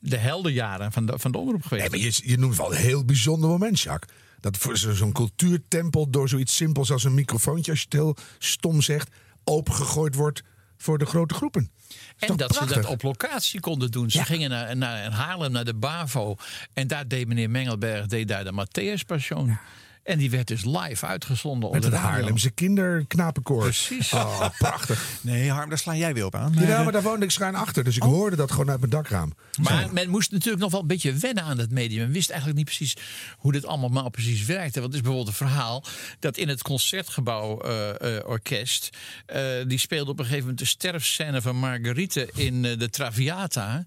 de 0.00 0.16
heldenjaren 0.16 0.92
van 0.92 1.06
de, 1.06 1.18
van 1.18 1.32
de 1.32 1.38
omroep 1.38 1.62
geweest. 1.62 1.90
Nee, 1.90 2.00
maar 2.00 2.10
je, 2.10 2.20
je 2.30 2.38
noemt 2.38 2.56
wel 2.56 2.70
een 2.72 2.78
heel 2.80 3.04
bijzonder 3.04 3.48
moment, 3.48 3.80
Jacques. 3.80 4.16
Dat 4.40 4.56
voor 4.56 4.78
zo- 4.78 4.94
zo'n 4.94 5.12
cultuurtempel 5.12 6.10
door 6.10 6.28
zoiets 6.28 6.56
simpels 6.56 6.90
als 6.92 7.04
een 7.04 7.14
microfoontje, 7.14 7.70
als 7.70 7.80
je 7.80 7.86
het 7.88 7.94
heel 7.94 8.16
stom 8.38 8.82
zegt, 8.82 9.08
opengegooid 9.44 10.14
wordt 10.14 10.42
voor 10.76 10.98
de 10.98 11.06
grote 11.06 11.34
groepen. 11.34 11.70
En 12.18 12.36
dat 12.36 12.54
ze 12.54 12.66
dat 12.66 12.86
op 12.86 13.02
locatie 13.02 13.60
konden 13.60 13.90
doen. 13.90 14.10
Ze 14.10 14.24
gingen 14.24 14.50
naar, 14.50 14.76
naar 14.76 15.10
Haarlem, 15.10 15.52
naar 15.52 15.64
de 15.64 15.74
BAVO. 15.74 16.36
En 16.72 16.86
daar 16.86 17.08
deed 17.08 17.28
meneer 17.28 17.50
Mengelberg 17.50 18.06
deed 18.06 18.28
daar 18.28 18.44
de 18.44 18.52
Matthäus 18.52 19.06
Passion. 19.06 19.58
En 20.06 20.18
die 20.18 20.30
werd 20.30 20.46
dus 20.48 20.64
live 20.64 21.06
uitgezonden. 21.06 21.70
Met 21.70 21.84
op 21.84 21.90
de 21.90 21.96
het 21.96 22.04
radio. 22.04 22.18
Haarlemse 22.18 22.50
kinderknapenkoor. 22.50 23.62
Precies. 23.62 24.12
Oh, 24.12 24.48
prachtig. 24.58 25.06
Nee, 25.20 25.50
Harm, 25.50 25.68
daar 25.68 25.78
sla 25.78 25.96
jij 25.96 26.14
weer 26.14 26.24
op 26.24 26.34
aan. 26.34 26.54
Ja, 26.58 26.82
maar 26.82 26.92
daar 26.92 27.02
woonde 27.02 27.24
ik 27.24 27.30
schuin 27.30 27.54
achter, 27.54 27.84
dus 27.84 27.96
ik 27.96 28.02
hoorde 28.02 28.36
dat 28.36 28.50
gewoon 28.50 28.70
uit 28.70 28.78
mijn 28.78 28.90
dakraam. 28.90 29.32
Maar 29.62 29.92
men 29.92 30.10
moest 30.10 30.30
natuurlijk 30.32 30.62
nog 30.62 30.70
wel 30.70 30.80
een 30.80 30.86
beetje 30.86 31.12
wennen 31.12 31.44
aan 31.44 31.58
het 31.58 31.70
medium. 31.70 32.02
Men 32.02 32.12
wist 32.12 32.28
eigenlijk 32.30 32.58
niet 32.58 32.76
precies 32.76 32.96
hoe 33.38 33.52
dit 33.52 33.66
allemaal 33.66 34.10
precies 34.10 34.44
werkte. 34.44 34.80
Want 34.80 34.92
het 34.92 34.94
is 34.94 35.00
bijvoorbeeld 35.00 35.28
een 35.28 35.46
verhaal 35.46 35.84
dat 36.18 36.36
in 36.36 36.48
het 36.48 36.62
concertgebouw 36.62 37.60
eh, 37.60 38.16
eh, 38.16 38.28
orkest... 38.28 38.96
eh, 39.26 39.42
die 39.66 39.78
speelde 39.78 40.10
op 40.10 40.18
een 40.18 40.24
gegeven 40.24 40.44
moment 40.44 40.58
de 40.58 40.66
sterfscène 40.66 41.42
van 41.42 41.56
Marguerite 41.56 42.30
in 42.34 42.64
eh, 42.64 42.78
de 42.78 42.90
Traviata. 42.90 43.84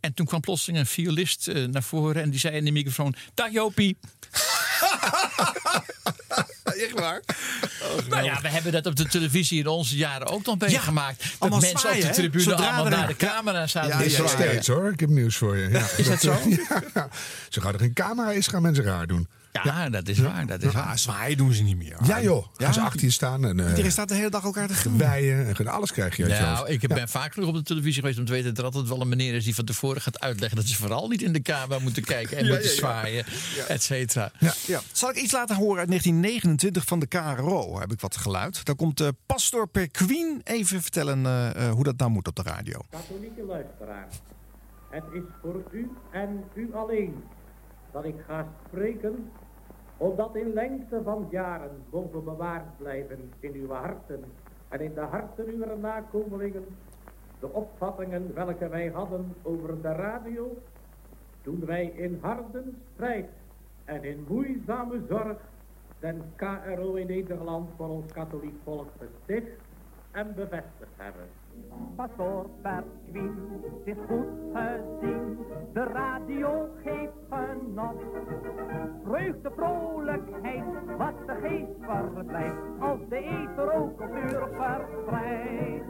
En 0.00 0.14
toen 0.14 0.26
kwam 0.26 0.40
plotseling 0.40 0.78
een 0.78 0.86
violist 0.86 1.50
naar 1.70 1.82
voren 1.82 2.22
en 2.22 2.30
die 2.30 2.40
zei 2.40 2.56
in 2.56 2.64
de 2.64 2.70
microfoon... 2.70 3.14
Dag 3.34 3.52
Jopie. 3.52 3.96
Echt 6.64 6.92
waar? 6.92 7.22
Nou 8.08 8.24
ja, 8.24 8.40
we 8.40 8.48
hebben 8.48 8.72
dat 8.72 8.86
op 8.86 8.96
de 8.96 9.06
televisie 9.08 9.58
in 9.58 9.66
onze 9.66 9.96
jaren 9.96 10.26
ook 10.26 10.44
nog 10.46 10.58
meegemaakt. 10.58 11.22
dat 11.22 11.30
allemaal 11.38 11.60
mensen 11.60 11.78
zwaaien, 11.78 12.02
op 12.02 12.08
de 12.08 12.14
tribune 12.14 12.42
Zodra 12.42 12.64
allemaal 12.66 12.84
er 12.84 12.90
naar 12.90 13.06
de 13.06 13.16
camera 13.16 13.66
zaten. 13.66 13.90
Ja, 13.90 14.00
is 14.00 14.16
nog 14.18 14.30
steeds 14.30 14.66
hoor, 14.66 14.90
ik 14.92 15.00
heb 15.00 15.08
nieuws 15.08 15.36
voor 15.36 15.56
je. 15.56 15.68
Ja, 15.70 15.86
Is 15.96 16.06
dat 16.06 16.20
zo? 16.30 16.36
Ja. 16.94 17.08
Zo 17.48 17.62
gauw 17.62 17.72
er 17.72 17.78
geen 17.78 17.92
camera 17.92 18.30
is, 18.30 18.46
gaan 18.46 18.62
mensen 18.62 18.84
raar 18.84 19.06
doen. 19.06 19.28
Ja, 19.52 19.88
dat 19.90 20.08
is 20.08 20.18
waar. 20.18 20.46
Dat 20.46 20.62
is 20.62 20.72
waar. 20.72 20.98
Zwaaien 20.98 21.36
doen 21.36 21.52
ze 21.52 21.62
niet 21.62 21.76
meer. 21.76 21.96
Ja 22.02 22.22
joh, 22.22 22.46
gaan 22.56 22.74
ze 22.74 22.80
achter 22.80 23.04
je 23.04 23.10
staan 23.10 23.44
en 23.44 23.58
Iedereen 23.58 23.84
eh 23.84 23.90
staat 23.90 24.08
de 24.08 24.14
hele 24.14 24.30
dag 24.30 24.44
elkaar 24.44 24.68
te 24.68 24.74
geweien 24.74 25.56
en 25.56 25.66
alles 25.66 25.92
krijg 25.92 26.16
je 26.16 26.22
uit 26.24 26.32
je 26.32 26.40
Nou, 26.40 26.56
hoofd. 26.56 26.70
ik 26.70 26.88
ben 26.88 27.08
vaak 27.08 27.32
genoeg 27.32 27.48
op 27.48 27.54
de 27.54 27.62
televisie 27.62 28.00
geweest 28.00 28.18
om 28.18 28.24
te 28.24 28.32
weten 28.32 28.48
dat 28.48 28.58
er 28.58 28.64
altijd 28.64 28.88
wel 28.88 29.00
een 29.00 29.08
meneer 29.08 29.34
is 29.34 29.44
die 29.44 29.54
van 29.54 29.64
tevoren 29.64 30.00
gaat 30.00 30.20
uitleggen 30.20 30.58
dat 30.58 30.66
ze 30.66 30.76
vooral 30.76 31.08
niet 31.08 31.22
in 31.22 31.32
de 31.32 31.42
camera 31.42 31.80
moeten 31.80 32.04
kijken 32.04 32.36
en 32.36 32.46
moeten 32.52 32.68
zwaaien, 32.70 33.24
et 33.68 33.82
cetera. 33.82 34.32
Ja. 34.66 34.80
Zal 34.92 35.10
ik 35.10 35.16
iets 35.16 35.32
laten 35.32 35.56
horen 35.56 35.78
uit 35.78 35.88
1929 35.88 36.84
van 36.84 36.98
de 36.98 37.06
KRO? 37.06 37.78
Heb 37.80 37.92
ik 37.92 38.00
wat 38.00 38.16
geluid. 38.16 38.64
Daar 38.64 38.74
komt 38.76 39.00
uh, 39.00 39.08
Pastor 39.26 39.68
Perquin 39.68 40.40
even 40.44 40.82
vertellen 40.82 41.26
eh, 41.26 41.66
eh, 41.66 41.72
hoe 41.72 41.84
dat 41.84 41.96
nou 41.96 42.10
moet 42.10 42.28
op 42.28 42.36
de 42.36 42.42
radio. 42.42 42.80
Katholieke 42.90 43.42
luisteraars, 43.48 44.14
het 44.90 45.04
is 45.12 45.22
voor 45.42 45.62
u 45.72 45.90
en 46.12 46.44
u 46.54 46.70
alleen 46.74 47.14
dat 47.92 48.04
ik 48.04 48.14
ga 48.26 48.46
spreken, 48.68 49.30
omdat 50.00 50.36
in 50.36 50.52
lengte 50.52 51.02
van 51.02 51.26
jaren 51.30 51.82
boven 51.90 52.24
bewaard 52.24 52.76
blijven 52.76 53.32
in 53.40 53.52
uw 53.52 53.70
harten 53.70 54.24
en 54.68 54.80
in 54.80 54.94
de 54.94 55.00
harten 55.00 55.46
uw 55.46 55.76
nakomelingen 55.76 56.64
de 57.40 57.52
opvattingen 57.52 58.34
welke 58.34 58.68
wij 58.68 58.88
hadden 58.88 59.34
over 59.42 59.82
de 59.82 59.92
radio, 59.92 60.56
toen 61.42 61.64
wij 61.66 61.84
in 61.84 62.18
harde 62.20 62.62
strijd 62.94 63.28
en 63.84 64.04
in 64.04 64.24
moeizame 64.28 65.00
zorg 65.08 65.38
den 65.98 66.22
KRO 66.36 66.94
in 66.94 67.06
Nederland 67.06 67.70
voor 67.76 67.88
ons 67.88 68.12
katholiek 68.12 68.56
volk 68.64 68.88
gesticht 68.98 69.60
en 70.10 70.34
bevestigd 70.34 70.92
hebben. 70.96 71.39
Pastoor 71.96 72.46
Perquin, 72.62 73.34
het 73.62 73.96
is 73.96 74.02
goed 74.08 74.26
gezien, 74.54 75.38
de 75.72 75.82
radio 75.82 76.68
geeft 76.84 77.12
genot. 77.30 78.02
Vreugde, 79.04 79.50
vrolijkheid, 79.56 80.64
wat 80.98 81.14
de 81.26 81.38
geest 81.42 81.76
verblijft, 81.80 82.56
als 82.80 83.00
de 83.08 83.16
ether 83.16 83.72
ook 83.72 83.96
cultuur 83.96 84.48
verspreidt. 84.58 85.84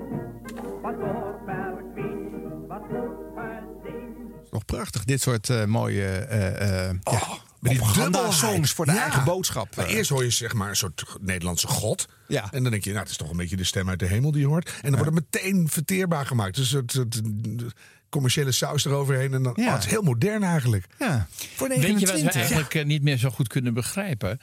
Pastoor 0.83 1.35
Perquin, 1.45 2.66
wat 2.68 2.83
goed 2.91 3.16
gezien. 3.35 4.33
Nog 4.51 4.64
prachtig, 4.64 5.05
dit 5.05 5.21
soort 5.21 5.51
eh, 5.51 5.64
mooie 5.64 6.07
eh 6.07 6.89
eh 6.89 6.95
ja, 7.01 7.18
Maar 7.21 7.49
die 7.61 7.79
propaganda-songs 7.79 8.41
dubbelheid. 8.41 8.71
voor 8.71 8.87
de 8.87 8.93
Ja. 8.93 9.03
eigen 9.03 9.25
boodschap. 9.25 9.77
Maar 9.77 9.87
eh. 9.87 9.95
eerst 9.95 10.11
hoor 10.11 10.25
je 10.25 10.31
zeg 10.31 10.53
maar 10.55 10.69
een 10.69 10.77
soort 10.77 11.05
Nederlandse 11.21 11.67
god. 11.67 12.09
Ja. 12.29 12.49
En 12.53 12.63
dan 12.63 12.71
denk 12.71 12.85
je, 12.85 12.91
nou, 12.91 13.03
het 13.03 13.11
is 13.11 13.17
toch 13.17 13.31
een 13.31 13.37
beetje 13.37 13.57
de 13.57 13.65
stem 13.65 13.89
uit 13.89 13.99
de 13.99 14.07
hemel 14.07 14.31
die 14.31 14.41
je 14.41 14.47
hoort. 14.47 14.67
En 14.83 14.91
dan 14.93 15.01
wordt 15.03 15.17
het 15.17 15.33
meteen 15.33 15.69
verteerbaar 15.69 16.27
gemaakt. 16.27 16.55
Dus 16.57 16.71
het, 16.71 16.93
het, 16.93 17.23
commerciële 18.09 18.53
saus 18.53 18.85
eroverheen. 18.85 19.35
En 19.35 19.43
dan, 19.43 19.53
Ja. 19.57 19.67
oh, 19.67 19.73
het 19.75 19.85
is 19.85 19.91
heel 19.91 20.03
modern 20.03 20.43
eigenlijk. 20.43 20.87
Ja. 20.99 21.27
Voor 21.57 21.69
Weet 21.69 22.01
je 22.01 22.07
wat 22.07 22.21
we 22.21 22.31
eigenlijk 22.31 22.75
eh, 22.75 22.85
niet 22.85 23.03
meer 23.03 23.17
zo 23.17 23.31
goed 23.31 23.49
kunnen 23.49 23.75
begrijpen? 23.75 24.41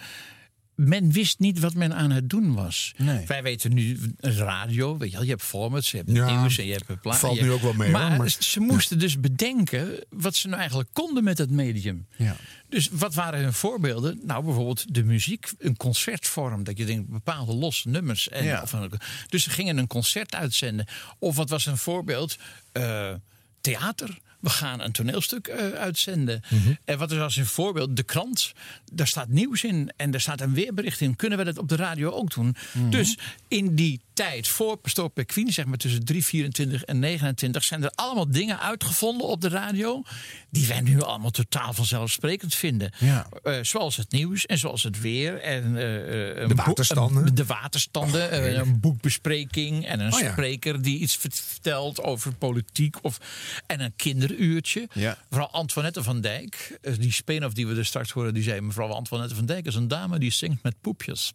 Men 0.77 1.11
wist 1.11 1.39
niet 1.39 1.59
wat 1.59 1.73
men 1.73 1.95
aan 1.95 2.11
het 2.11 2.29
doen 2.29 2.53
was. 2.53 2.93
Wij 3.27 3.43
weten 3.43 3.73
nu 3.73 3.99
radio, 4.19 4.97
weet 4.97 5.09
je, 5.09 5.15
wel, 5.15 5.23
je 5.25 5.29
hebt 5.31 5.43
formats, 5.43 5.91
je 5.91 5.97
hebt 5.97 6.11
Ja, 6.11 6.39
nieuws 6.39 6.57
en 6.57 6.65
je 6.65 6.71
hebt 6.71 6.85
plaatjes. 7.01 7.17
valt 7.29 7.41
nu 7.41 7.51
ook 7.51 7.61
wel 7.61 7.73
mee, 7.73 7.91
Maar, 7.91 8.09
hoor, 8.09 8.17
maar- 8.17 8.35
ze 8.39 8.59
moesten 8.59 8.99
dus 8.99 9.19
bedenken 9.19 10.03
wat 10.09 10.35
ze 10.35 10.47
nou 10.47 10.59
eigenlijk 10.59 10.89
konden 10.93 11.23
met 11.23 11.37
het 11.37 11.49
medium. 11.51 12.07
Ja. 12.15 12.35
Dus 12.69 12.89
wat 12.91 13.13
waren 13.13 13.39
hun 13.39 13.53
voorbeelden? 13.53 14.19
Nou, 14.23 14.43
bijvoorbeeld 14.43 14.93
de 14.93 15.03
muziek, 15.03 15.51
een 15.59 15.77
concertvorm. 15.77 16.63
Dat 16.63 16.77
je 16.77 16.85
denkt, 16.85 17.09
bepaalde 17.09 17.53
losse 17.53 17.89
nummers. 17.89 18.29
En, 18.29 18.43
Ja. 18.43 18.61
of 18.61 18.71
een- 18.73 18.91
dus 19.29 19.43
ze 19.43 19.49
gingen 19.49 19.77
een 19.77 19.87
concert 19.87 20.35
uitzenden. 20.35 20.85
Of 21.19 21.35
wat 21.35 21.49
was 21.49 21.65
een 21.65 21.77
voorbeeld? 21.77 22.37
Eh, 22.71 23.13
theater. 23.61 24.17
We 24.39 24.49
gaan 24.49 24.81
een 24.81 24.91
toneelstuk 24.91 25.47
eh, 25.47 25.69
uitzenden. 25.69 26.41
Mhm. 26.49 26.73
En 26.85 26.97
wat 26.97 27.11
is 27.11 27.19
als 27.19 27.35
een 27.35 27.45
voorbeeld? 27.45 27.95
De 27.95 28.03
krant. 28.03 28.53
Daar 28.93 29.07
staat 29.07 29.27
nieuws 29.27 29.63
in 29.63 29.91
en 29.95 30.11
daar 30.11 30.21
staat 30.21 30.41
een 30.41 30.53
weerbericht 30.53 31.01
in. 31.01 31.15
Kunnen 31.15 31.37
we 31.37 31.43
dat 31.43 31.57
op 31.57 31.69
de 31.69 31.75
radio 31.75 32.11
ook 32.11 32.33
doen? 32.33 32.55
Mhm. 32.73 32.89
Dus 32.89 33.17
in 33.47 33.75
die 33.75 34.01
tijd 34.17 34.47
voor 34.47 34.77
Pastoor 34.77 35.09
Perquin, 35.09 35.53
zeg 35.53 35.65
maar 35.65 35.77
tussen 35.77 36.05
324 36.05 36.83
en 36.83 36.99
29, 36.99 37.63
zijn 37.63 37.83
er 37.83 37.91
allemaal 37.95 38.31
dingen 38.31 38.59
uitgevonden 38.59 39.27
op 39.27 39.41
de 39.41 39.49
radio. 39.49 40.03
die 40.49 40.67
wij 40.67 40.81
nu 40.81 41.01
allemaal 41.01 41.31
totaal 41.31 41.73
vanzelfsprekend 41.73 42.55
vinden. 42.55 42.91
Ja. 42.99 43.27
Eh, 43.43 43.53
zoals 43.61 43.95
het 43.95 44.11
nieuws 44.11 44.45
en 44.45 44.57
zoals 44.57 44.83
het 44.83 45.01
weer. 45.01 45.41
En, 45.41 45.77
eh, 45.77 46.41
eh, 46.43 46.49
De 46.49 46.55
waterstanden. 46.55 47.27
een- 47.27 47.35
de 47.35 47.45
waterstanden. 47.45 48.31
eh, 48.31 48.53
een 48.53 48.79
boekbespreking. 48.79 49.85
En 49.85 49.99
een 49.99 50.13
Oh 50.13 50.19
ja. 50.19 50.31
spreker 50.31 50.81
die 50.81 50.99
iets 50.99 51.15
vert- 51.15 51.39
vertelt 51.39 52.01
over 52.03 52.33
politiek. 52.35 52.95
Of, 53.01 53.17
en 53.67 53.79
een 53.81 53.93
kinderuurtje. 53.95 54.87
Ja. 54.93 55.17
Mevrouw 55.29 55.47
Antoinette 55.47 56.03
van 56.03 56.21
Dijk. 56.21 56.79
Die 56.99 57.11
spin-off 57.11 57.53
die 57.53 57.67
we 57.67 57.75
er 57.75 57.85
straks 57.85 58.11
horen. 58.11 58.33
Die 58.33 58.43
zei 58.43 58.61
mevrouw 58.61 58.87
Antoinette 58.89 59.35
van 59.35 59.45
Dijk 59.45 59.65
is 59.65 59.75
een 59.75 59.87
dame 59.87 60.19
die 60.19 60.31
zingt 60.31 60.63
met 60.63 60.75
poepjes. 60.81 61.33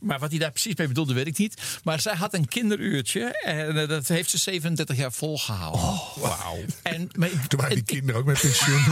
Maar 0.00 0.18
wat 0.18 0.30
hij 0.30 0.38
daar 0.38 0.50
precies 0.50 0.74
mee 0.74 0.88
bedoelde 0.88 1.12
weet 1.14 1.26
ik 1.26 1.38
niet. 1.38 1.80
Maar 1.84 2.00
zij 2.00 2.11
zij 2.12 2.20
had 2.20 2.34
een 2.34 2.48
kinderuurtje 2.48 3.42
en 3.42 3.76
eh, 3.76 3.88
dat 3.88 4.08
heeft 4.08 4.30
ze 4.30 4.38
37 4.38 4.96
jaar 4.96 5.12
volgehouden. 5.12 5.80
Oh, 5.80 6.16
wauw. 6.16 6.58
En, 6.82 7.08
maar, 7.16 7.30
Toen 7.48 7.60
waren 7.60 7.74
die 7.74 7.84
kinderen 7.84 8.20
ook 8.20 8.26
met 8.26 8.40
pensioen. 8.40 8.82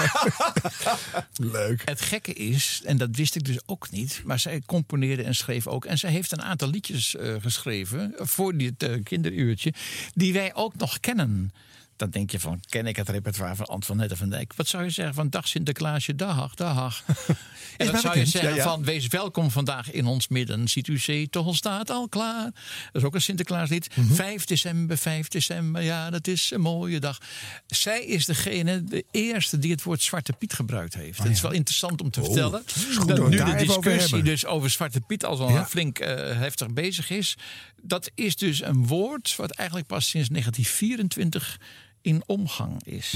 Leuk. 1.59 1.83
Het 1.85 2.01
gekke 2.01 2.33
is, 2.33 2.83
en 2.85 2.97
dat 2.97 3.09
wist 3.13 3.35
ik 3.35 3.45
dus 3.45 3.59
ook 3.67 3.91
niet, 3.91 4.23
maar 4.25 4.39
zij 4.39 4.63
componeerde 4.67 5.23
en 5.23 5.35
schreef 5.35 5.67
ook. 5.67 5.85
En 5.85 5.99
zij 5.99 6.11
heeft 6.11 6.33
een 6.33 6.43
aantal 6.43 6.69
liedjes 6.69 7.17
eh, 7.17 7.35
geschreven 7.41 8.15
voor 8.17 8.57
dit 8.57 8.83
eh, 8.83 9.03
kinderuurtje, 9.03 9.73
die 10.15 10.33
wij 10.33 10.55
ook 10.55 10.77
nog 10.77 11.01
kennen. 11.01 11.53
Dan 12.01 12.11
denk 12.11 12.31
je 12.31 12.41
van, 12.41 12.61
ken 12.69 12.87
ik 12.87 12.97
het 12.97 13.09
repertoire 13.09 13.57
van 13.57 13.67
Antoinette 13.67 14.17
van 14.17 14.29
Dijk? 14.29 14.53
Wat 14.57 14.69
zou 14.69 14.85
je 14.85 14.91
zeggen 14.91 15.15
van 15.15 15.31
dag 15.31 15.49
Sinterklaasje, 15.49 16.15
dag, 16.15 16.55
dag. 16.55 17.05
en 17.77 17.93
wat 17.93 18.01
zou 18.01 18.19
je 18.19 18.27
zeggen 18.27 18.51
ja, 18.51 18.57
ja. 18.57 18.63
van, 18.63 18.85
wees 18.85 19.07
welkom 19.07 19.51
vandaag 19.51 19.91
in 19.91 20.07
ons 20.07 20.29
midden. 20.29 20.69
Ziet 20.69 20.89
u 20.89 20.99
zee, 20.99 21.29
toch 21.29 21.57
staat 21.57 21.91
al 21.91 22.09
klaar. 22.09 22.45
Dat 22.93 23.03
is 23.03 23.03
ook 23.03 23.15
een 23.15 23.21
Sinterklaaslied. 23.21 23.97
Mhm. 23.97 24.15
5 24.15 24.45
december, 24.45 24.99
5 24.99 25.29
december, 25.29 25.83
ja, 25.83 26.11
dat 26.11 26.27
is 26.27 26.51
een 26.51 26.61
mooie 26.61 27.01
dag. 27.01 27.19
Zij 27.67 28.05
is 28.05 28.27
degene, 28.27 28.85
de 28.85 29.05
eerste 29.11 29.59
die 29.59 29.71
het 29.71 29.83
woord 29.83 30.03
Zwarte 30.03 30.33
Piet 30.33 30.53
gebruikt 30.53 30.95
heeft. 30.95 31.19
Het 31.19 31.33
is 31.33 31.41
wel 31.41 31.53
interessant 31.53 32.01
om 32.01 32.11
te 32.11 32.21
Oh, 32.21 32.27
vertellen. 32.27 32.63
dat 33.07 33.17
dat 33.17 33.29
nu 33.29 33.37
de 33.37 33.43
over 33.43 33.59
discussie 33.59 34.01
hebben. 34.01 34.25
dus 34.25 34.47
over 34.47 34.71
Zwarte 34.71 35.01
Piet 35.01 35.25
al 35.25 35.39
wel 35.39 35.65
flink 35.65 35.99
eh, 35.99 36.15
heftig 36.39 36.73
bezig 36.73 37.11
is. 37.11 37.37
Dat 37.83 38.11
is 38.15 38.37
dus 38.37 38.63
een 38.63 38.87
woord 38.87 39.37
wat 39.37 39.51
eigenlijk 39.51 39.89
pas 39.89 40.09
sinds 40.09 40.29
1924 40.29 41.59
in 42.03 42.23
omgang 42.27 42.85
is. 42.85 43.15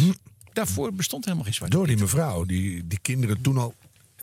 Daarvoor 0.53 0.93
bestond 0.93 1.25
helemaal 1.25 1.45
geen 1.45 1.55
Zwarte 1.55 1.77
Hm. 1.77 1.83
Door 1.83 1.95
die 1.95 2.03
mevrouw, 2.03 2.45
die, 2.45 2.87
die 2.87 2.99
kinderen 3.03 3.41
toen 3.41 3.59
al 3.59 3.75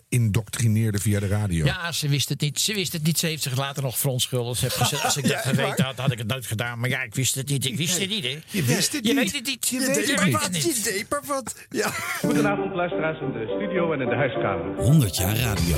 indoctrineerde 0.09 0.99
via 0.99 1.19
de 1.19 1.27
radio. 1.27 1.65
Ja, 1.65 1.91
ze 1.91 2.07
wist 2.07 2.29
het 2.29 2.41
niet. 2.41 2.59
Ze 2.59 2.73
wist 2.73 2.93
het 2.93 3.03
niet. 3.03 3.19
Ze 3.19 3.27
heeft 3.27 3.43
zich 3.43 3.57
later 3.57 3.83
nog 3.83 3.97
verontschuldigd. 3.97 4.59
Ze 4.59 4.65
heeft 4.65 4.77
gezegd, 4.77 5.03
als 5.03 5.17
ik 5.17 5.27
dat 5.27 5.37
geweten 5.51 5.85
had, 5.85 5.97
had 5.97 6.11
ik 6.11 6.17
het 6.17 6.27
nooit 6.27 6.45
gedaan. 6.45 6.79
Maar 6.79 6.89
ja, 6.89 7.01
ik 7.01 7.15
wist 7.15 7.35
het 7.35 7.49
niet. 7.49 7.65
Ik 7.65 7.77
wist 7.77 7.99
het 7.99 8.09
niet, 8.09 8.23
hè. 8.23 8.39
Je 8.49 8.63
wist 8.63 8.91
het 8.93 9.07
Je 9.07 9.13
niet. 9.13 9.23
weet 9.23 9.33
het 9.33 9.45
niet. 9.45 9.67
Je 9.67 9.79
Je 9.79 9.85
weet 9.85 10.41
het 10.41 10.51
niet. 10.51 10.63
Je 10.75 10.81
deed 10.83 11.05
maar 11.09 11.23
wat. 11.25 11.65
Ja. 11.69 11.89
Goedenavond 12.19 12.75
luisteraars 12.75 13.19
in 13.21 13.31
de 13.31 13.53
studio 13.57 13.93
en 13.93 14.01
in 14.01 14.09
de 14.09 14.15
huiskamer. 14.15 14.75
100 14.83 15.15
jaar 15.17 15.37
radio. 15.37 15.75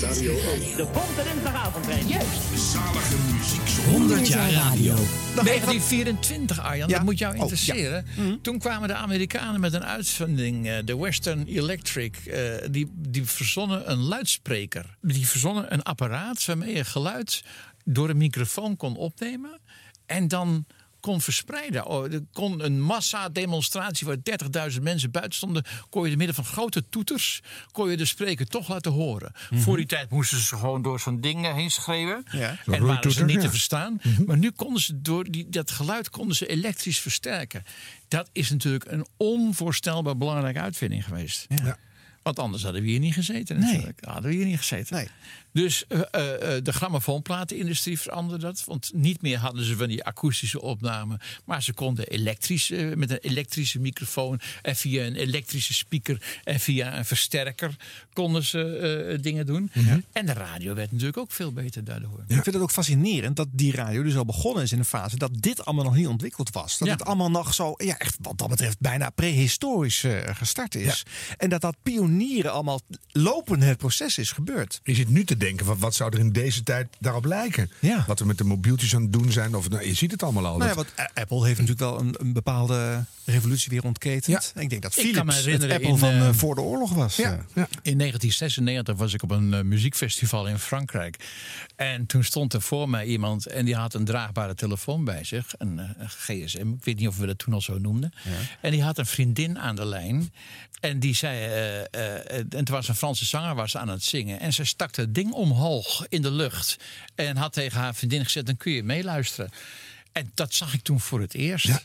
De 0.00 0.86
Bonte 0.92 1.22
Dinsdagavondtrein. 1.32 2.06
Juist. 2.08 2.70
Zalige 2.72 3.14
muziek. 3.32 3.84
100 3.90 4.28
jaar 4.28 4.50
radio. 4.52 4.94
1924, 5.34 6.60
Arjan, 6.60 6.88
Ja. 6.88 6.94
dat 6.96 7.04
moet 7.04 7.18
jou 7.18 7.34
Oh, 7.34 7.40
interesseren. 7.40 8.06
Toen 8.42 8.58
kwamen 8.58 8.88
de 8.88 8.94
Amerikanen 8.94 9.60
met 9.60 9.72
een 9.72 9.84
uitvinding, 9.84 10.66
eh, 10.68 10.74
de 10.84 10.96
Western 10.96 11.46
Electric. 11.46 12.16
eh, 12.16 12.40
die, 12.70 12.90
die 12.94 13.24
verzonnen 13.24 13.90
een 13.90 13.98
luidspreker. 13.98 14.96
Die 15.00 15.26
verzonnen 15.28 15.72
een 15.72 15.82
apparaat 15.82 16.44
waarmee 16.44 16.74
je 16.74 16.84
geluid 16.84 17.42
door 17.84 18.08
een 18.08 18.16
microfoon 18.16 18.76
kon 18.76 18.96
opnemen. 18.96 19.58
En 20.06 20.28
dan 20.28 20.66
kon 21.06 21.20
verspreiden. 21.20 21.86
Oh, 21.86 22.12
Er 22.12 22.20
kon 22.32 22.64
een 22.64 22.80
massa-demonstratie 22.80 24.06
waar 24.06 24.16
30.000 24.72 24.82
mensen 24.82 25.10
buiten 25.10 25.34
stonden. 25.34 25.64
kon 25.90 26.02
je 26.02 26.08
door 26.08 26.16
middel 26.16 26.34
van 26.34 26.44
grote 26.44 26.88
toeters. 26.88 27.40
kon 27.72 27.90
je 27.90 27.96
de 27.96 28.04
spreker 28.04 28.46
toch 28.46 28.68
laten 28.68 28.92
horen. 28.92 29.32
Voor 29.54 29.76
die 29.76 29.86
tijd 29.86 30.10
moesten 30.10 30.38
ze 30.38 30.56
gewoon 30.56 30.82
door 30.82 31.00
zo'n 31.00 31.20
ding 31.20 31.52
heen 31.52 31.70
schreeuwen. 31.70 32.24
Ja. 32.30 32.56
En 32.66 32.84
waren 32.84 33.12
ze 33.12 33.24
niet 33.24 33.34
ja. 33.36 33.40
te 33.40 33.50
verstaan. 33.50 34.00
Maar 34.26 34.38
nu 34.38 34.50
konden 34.50 34.82
ze 34.82 35.00
door 35.00 35.24
die, 35.30 35.48
dat 35.48 35.70
geluid 35.70 36.10
konden 36.10 36.36
ze 36.36 36.46
elektrisch 36.46 36.98
versterken. 37.00 37.62
Dat 38.08 38.28
is 38.32 38.50
natuurlijk 38.50 38.84
een 38.90 39.06
onvoorstelbaar 39.16 40.16
belangrijke 40.16 40.60
uitvinding 40.60 41.04
geweest. 41.04 41.46
Ja. 41.48 41.76
Want 42.22 42.38
anders 42.38 42.62
hadden 42.62 42.82
we 42.82 42.88
hier 42.88 42.98
niet 43.00 43.14
gezeten 43.14 43.58
Nee. 43.58 43.72
natuurlijk. 43.72 43.98
Hadden 44.04 44.30
we 44.30 44.36
hier 44.36 44.46
niet 44.46 44.58
gezeten. 44.58 44.96
Nee. 44.96 45.08
Dus 45.56 45.86
eh, 45.86 46.00
eh, 46.10 46.56
eh, 46.56 46.64
de 46.64 46.72
grammofoonplatenindustrie 46.72 48.00
veranderde 48.00 48.46
dat. 48.46 48.64
Want 48.64 48.90
niet 48.94 49.22
meer 49.22 49.38
hadden 49.38 49.64
ze 49.64 49.76
van 49.76 49.88
die 49.88 50.04
akoestische 50.04 50.60
opnamen. 50.60 51.20
Maar 51.44 51.62
ze 51.62 51.72
konden 51.72 52.06
elektrisch, 52.06 52.68
met 52.94 53.10
een 53.10 53.18
elektrische 53.18 53.80
microfoon... 53.80 54.40
en 54.62 54.76
via 54.76 55.04
een 55.04 55.14
elektrische 55.14 55.74
speaker 55.74 56.40
en 56.44 56.60
via 56.60 56.98
een 56.98 57.04
versterker... 57.04 57.76
konden 58.12 58.44
ze 58.44 58.76
eh, 58.76 59.22
dingen 59.22 59.46
doen. 59.46 59.70
En 60.12 60.26
de 60.26 60.32
radio 60.32 60.74
werd 60.74 60.90
natuurlijk 60.90 61.18
ook 61.18 61.32
veel 61.32 61.52
beter 61.52 61.84
daardoor. 61.84 62.24
Ik 62.26 62.42
vind 62.42 62.46
het 62.46 62.56
ook 62.56 62.70
fascinerend 62.70 63.36
dat 63.36 63.48
die 63.52 63.72
radio 63.72 64.02
dus 64.02 64.16
al 64.16 64.24
begonnen 64.24 64.62
is 64.62 64.72
in 64.72 64.78
een 64.78 64.84
fase 64.84 65.16
dat 65.16 65.30
dit 65.34 65.64
allemaal 65.64 65.84
nog 65.84 65.94
niet 65.94 66.06
ontwikkeld 66.06 66.50
was. 66.52 66.78
Dat 66.78 66.88
Ja. 66.88 66.94
het 66.94 67.04
allemaal 67.04 67.30
nog 67.30 67.54
zo, 67.54 67.74
ja, 67.76 67.98
echt 67.98 68.16
wat 68.20 68.38
dat 68.38 68.48
betreft 68.48 68.80
bijna 68.80 69.10
prehistorisch 69.10 70.04
eh, 70.04 70.20
gestart 70.24 70.74
is. 70.74 71.02
En 71.36 71.48
dat 71.48 71.60
dat 71.60 71.76
pionieren 71.82 72.52
allemaal 72.52 72.80
lopend 73.12 73.62
het 73.62 73.78
proces 73.78 74.18
is 74.18 74.32
gebeurd. 74.32 74.80
Je 74.84 74.94
zit 74.94 75.08
nu 75.08 75.24
te 75.24 75.36
denken, 75.36 75.45
wat, 75.64 75.78
wat 75.78 75.94
zou 75.94 76.12
er 76.12 76.18
in 76.18 76.32
deze 76.32 76.62
tijd 76.62 76.86
daarop 76.98 77.24
lijken? 77.24 77.70
Ja. 77.80 78.04
Wat 78.06 78.18
we 78.18 78.24
met 78.24 78.38
de 78.38 78.44
mobieltjes 78.44 78.94
aan 78.94 79.02
het 79.02 79.12
doen 79.12 79.32
zijn. 79.32 79.54
Of, 79.54 79.68
nou, 79.68 79.86
je 79.86 79.94
ziet 79.94 80.10
het 80.10 80.22
allemaal 80.22 80.46
al. 80.46 80.56
Nou 80.58 80.84
ja, 80.96 81.10
Apple 81.14 81.46
heeft 81.46 81.60
natuurlijk 81.60 81.90
wel 81.90 82.00
een, 82.00 82.14
een 82.18 82.32
bepaalde 82.32 83.04
revolutie 83.26 83.70
weer 83.70 83.84
ontketend. 83.84 84.52
Ja. 84.54 84.60
Ik 84.60 84.70
denk 84.70 84.82
dat 84.82 84.96
Ik 84.96 85.12
kan 85.12 85.26
me 85.26 85.32
Philips 85.32 85.36
het 85.36 85.44
herinneren 85.44 85.74
Apple 85.74 85.90
in, 85.90 85.98
van 85.98 86.10
eh, 86.10 86.28
eh, 86.28 86.34
voor 86.34 86.54
de 86.54 86.60
oorlog 86.60 86.92
was. 86.92 87.16
ja, 87.16 87.30
ja. 87.30 87.68
In 87.82 87.98
1996 87.98 88.96
was 88.96 89.14
ik 89.14 89.22
op 89.22 89.30
een 89.30 89.54
eh, 89.54 89.62
muziekfestival 89.62 90.46
in 90.46 90.58
Frankrijk. 90.58 91.16
En 91.76 92.06
toen 92.06 92.24
stond 92.24 92.52
er 92.52 92.62
voor 92.62 92.88
mij 92.88 93.06
iemand 93.06 93.46
en 93.46 93.64
die 93.64 93.74
had 93.74 93.94
een 93.94 94.04
draagbare 94.04 94.54
telefoon 94.54 95.04
bij 95.04 95.24
zich. 95.24 95.54
Een, 95.58 95.78
een 95.78 96.08
gsm, 96.08 96.72
ik 96.72 96.84
weet 96.84 96.98
niet 96.98 97.08
of 97.08 97.16
we 97.16 97.26
dat 97.26 97.38
toen 97.38 97.54
al 97.54 97.60
zo 97.60 97.78
noemden. 97.78 98.12
En 98.60 98.70
die 98.70 98.82
had 98.82 98.98
een 98.98 99.06
vriendin 99.06 99.58
aan 99.58 99.76
de 99.76 99.86
lijn. 99.86 100.30
En 100.80 100.98
die 100.98 101.14
zei, 101.14 101.38
eh, 101.38 101.80
eh, 101.80 102.38
en 102.38 102.46
het 102.50 102.68
was 102.68 102.88
een 102.88 102.94
Franse 102.94 103.24
zanger 103.24 103.54
was 103.54 103.76
aan 103.76 103.88
het 103.88 104.02
zingen. 104.02 104.40
En 104.40 104.52
ze 104.52 104.64
stak 104.64 104.96
het 104.96 105.14
ding 105.14 105.32
omhoog 105.32 106.06
in 106.08 106.22
de 106.22 106.30
lucht. 106.30 106.76
En 107.14 107.36
had 107.36 107.52
tegen 107.52 107.80
haar 107.80 107.94
vriendin 107.94 108.24
gezegd, 108.24 108.46
dan 108.46 108.56
kun 108.56 108.72
je 108.72 108.82
meeluisteren. 108.82 109.50
En 110.12 110.30
dat 110.34 110.54
zag 110.54 110.74
ik 110.74 110.82
toen 110.82 111.00
voor 111.00 111.20
het 111.20 111.34
eerst. 111.34 111.68
Eh, 111.68 111.76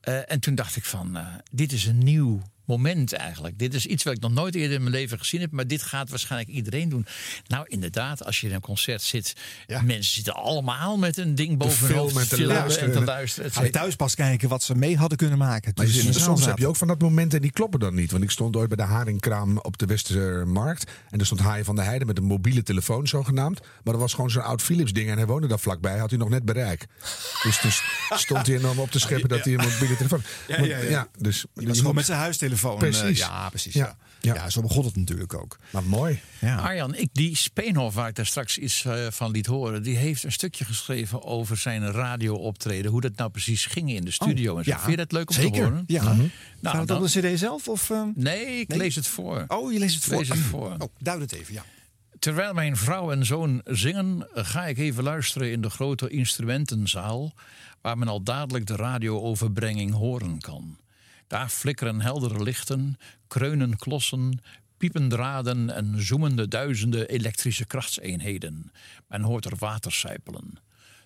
en 0.00 0.40
toen 0.40 0.54
dacht 0.54 0.76
ik 0.76 0.84
van, 0.84 1.16
eh, 1.16 1.26
dit 1.50 1.72
is 1.72 1.86
een 1.86 1.98
nieuw 1.98 2.42
moment 2.70 3.12
eigenlijk. 3.12 3.58
Dit 3.58 3.74
is 3.74 3.86
iets 3.86 4.04
wat 4.04 4.14
ik 4.14 4.20
nog 4.20 4.32
nooit 4.32 4.54
eerder 4.54 4.76
in 4.76 4.82
mijn 4.82 4.94
leven 4.94 5.18
gezien 5.18 5.40
heb. 5.40 5.50
Maar 5.50 5.66
dit 5.66 5.82
gaat 5.82 6.10
waarschijnlijk 6.10 6.50
iedereen 6.50 6.88
doen. 6.88 7.06
Nou, 7.46 7.64
inderdaad, 7.68 8.24
als 8.24 8.40
je 8.40 8.46
in 8.48 8.54
een 8.54 8.60
concert 8.60 9.02
zit. 9.02 9.36
Mensen 9.66 10.14
zitten 10.14 10.34
allemaal 10.34 10.96
met 10.96 11.16
een 11.16 11.34
ding 11.34 11.58
boven 11.58 11.86
hun 11.86 11.96
hoofd 11.96 12.28
te 12.28 12.46
luisteren. 12.46 12.92
en 12.92 12.98
te 12.98 13.04
luisteren. 13.04 13.52
Ga 13.52 13.70
thuis 13.70 13.96
pas 13.96 14.14
kijken 14.14 14.48
wat 14.48 14.62
ze 14.62 14.74
mee 14.74 14.96
hadden 14.96 15.18
kunnen 15.18 15.38
maken. 15.38 15.72
Maar 15.74 15.86
ze 15.86 16.00
in 16.00 16.06
de 16.06 16.12
zaal 16.12 16.22
soms 16.22 16.44
heb 16.44 16.58
je 16.58 16.66
ook 16.66 16.76
van 16.76 16.88
dat 16.88 17.00
moment 17.00 17.34
en 17.34 17.40
die 17.40 17.50
kloppen 17.50 17.80
dan 17.80 17.94
niet. 17.94 18.10
Want 18.10 18.22
ik 18.22 18.30
stond 18.30 18.56
ooit 18.56 18.68
bij 18.68 18.76
de 18.86 18.92
haringkraam 18.92 19.58
op 19.58 19.78
de 19.78 19.86
Westermarkt. 19.86 20.90
En 21.10 21.18
er 21.18 21.26
stond 21.26 21.40
Haaien 21.40 21.64
van 21.64 21.76
der 21.76 21.84
Heijden 21.84 22.06
met 22.06 22.18
een 22.18 22.24
mobiele 22.24 22.62
telefoon 22.62 23.08
zogenaamd. 23.08 23.60
Maar 23.60 23.92
dat 23.92 24.02
was 24.02 24.14
gewoon 24.14 24.30
zo'n 24.30 24.42
oud 24.42 24.62
Philips 24.62 24.92
ding. 24.92 25.10
En 25.10 25.16
hij 25.16 25.26
woonde 25.26 25.46
daar 25.46 25.58
vlakbij. 25.58 25.98
Had 25.98 26.10
hij 26.10 26.18
nog 26.18 26.28
net 26.28 26.44
bereik. 26.44 26.86
Dus 27.42 27.60
toen 27.60 27.70
stond 28.18 28.46
hij 28.46 28.56
enorm 28.56 28.78
op 28.78 28.90
te 28.90 28.98
scheppen 28.98 29.28
dat 29.36 29.44
hij 29.44 29.52
een 29.52 29.68
mobiele 29.68 29.96
telefoon... 29.96 30.22
Ja, 30.48 30.60
ja, 30.62 30.78
ja. 30.78 31.08
dus, 31.18 31.44
Die 31.54 31.66
was 31.66 31.78
gewoon 31.78 31.94
met 31.94 32.06
zijn 32.06 32.18
huistelefoon. 32.18 32.59
Precies. 32.78 33.02
eh, 33.20 33.26
ja, 33.26 33.48
precies. 33.48 33.74
Ja. 33.74 33.96
Ja. 34.20 34.34
Ja. 34.34 34.50
zo 34.50 34.60
begon 34.60 34.84
het 34.84 34.96
natuurlijk 34.96 35.34
ook. 35.34 35.58
Maar 35.70 35.82
mooi. 35.84 36.20
Ja. 36.40 36.56
Arjan, 36.56 36.94
ik, 36.94 37.08
die 37.12 37.36
Speenhof 37.36 37.94
waar 37.94 38.08
ik 38.08 38.14
daar 38.14 38.26
straks 38.26 38.58
iets 38.58 38.84
eh, 38.84 39.06
van 39.10 39.30
liet 39.30 39.46
horen... 39.46 39.82
die 39.82 39.96
heeft 39.96 40.22
een 40.24 40.32
stukje 40.32 40.64
geschreven 40.64 41.22
over 41.24 41.56
zijn 41.56 41.90
radiooptreden. 41.92 42.90
Hoe 42.90 43.00
dat 43.00 43.16
nou 43.16 43.30
precies 43.30 43.66
ging 43.66 43.90
in 43.92 44.04
de 44.04 44.10
studio. 44.10 44.56
en 44.58 44.64
zo. 44.64 44.70
ja. 44.70 44.76
Vind 44.78 44.90
je 44.90 44.96
dat 44.96 45.12
leuk 45.12 45.28
om 45.28 45.34
Zeker. 45.34 45.52
te 45.52 45.60
horen? 45.62 45.84
Ja. 45.86 46.02
Nou, 46.02 46.18
Gaat 46.62 46.78
het 46.78 46.88
dan- 46.88 47.02
op 47.02 47.08
de 47.08 47.20
cd 47.32 47.38
zelf? 47.38 47.68
Of, 47.68 47.90
eh? 47.90 48.02
Nee, 48.14 48.46
ik 48.60 48.68
Nee? 48.68 48.78
lees 48.78 48.94
het 48.94 49.06
voor. 49.06 49.44
Oh, 49.48 49.72
je 49.72 49.78
leest 49.78 49.94
het 49.94 50.04
voor. 50.04 50.18
Lees 50.18 50.28
het 50.28 50.38
voor. 50.38 50.74
Oh, 50.78 50.94
duid 50.98 51.20
het 51.20 51.32
even, 51.32 51.54
ja. 51.54 51.64
Terwijl 52.18 52.52
mijn 52.54 52.76
vrouw 52.76 53.10
en 53.12 53.26
zoon 53.26 53.60
zingen, 53.64 54.28
ga 54.34 54.66
ik 54.66 54.78
even 54.78 55.02
luisteren 55.02 55.50
in 55.52 55.60
de 55.60 55.70
grote 55.70 56.08
instrumentenzaal, 56.08 57.32
waar 57.80 57.98
men 57.98 58.08
al 58.08 58.22
dadelijk 58.22 58.66
de 58.66 58.76
radiooverbrenging 58.76 59.92
horen 59.92 60.40
kan. 60.40 60.78
Daar 61.30 61.48
flikkeren 61.48 62.00
heldere 62.00 62.42
lichten, 62.42 62.96
kreunen 63.28 63.76
klossen, 63.76 64.40
piepen 64.76 65.08
draden 65.08 65.70
en 65.70 66.02
zoemende 66.02 66.48
duizenden 66.48 67.08
elektrische 67.08 67.66
krachtseenheden. 67.66 68.72
Men 69.08 69.22
hoort 69.22 69.44
er 69.44 69.56
water 69.58 69.92
sijpelen. 69.92 70.58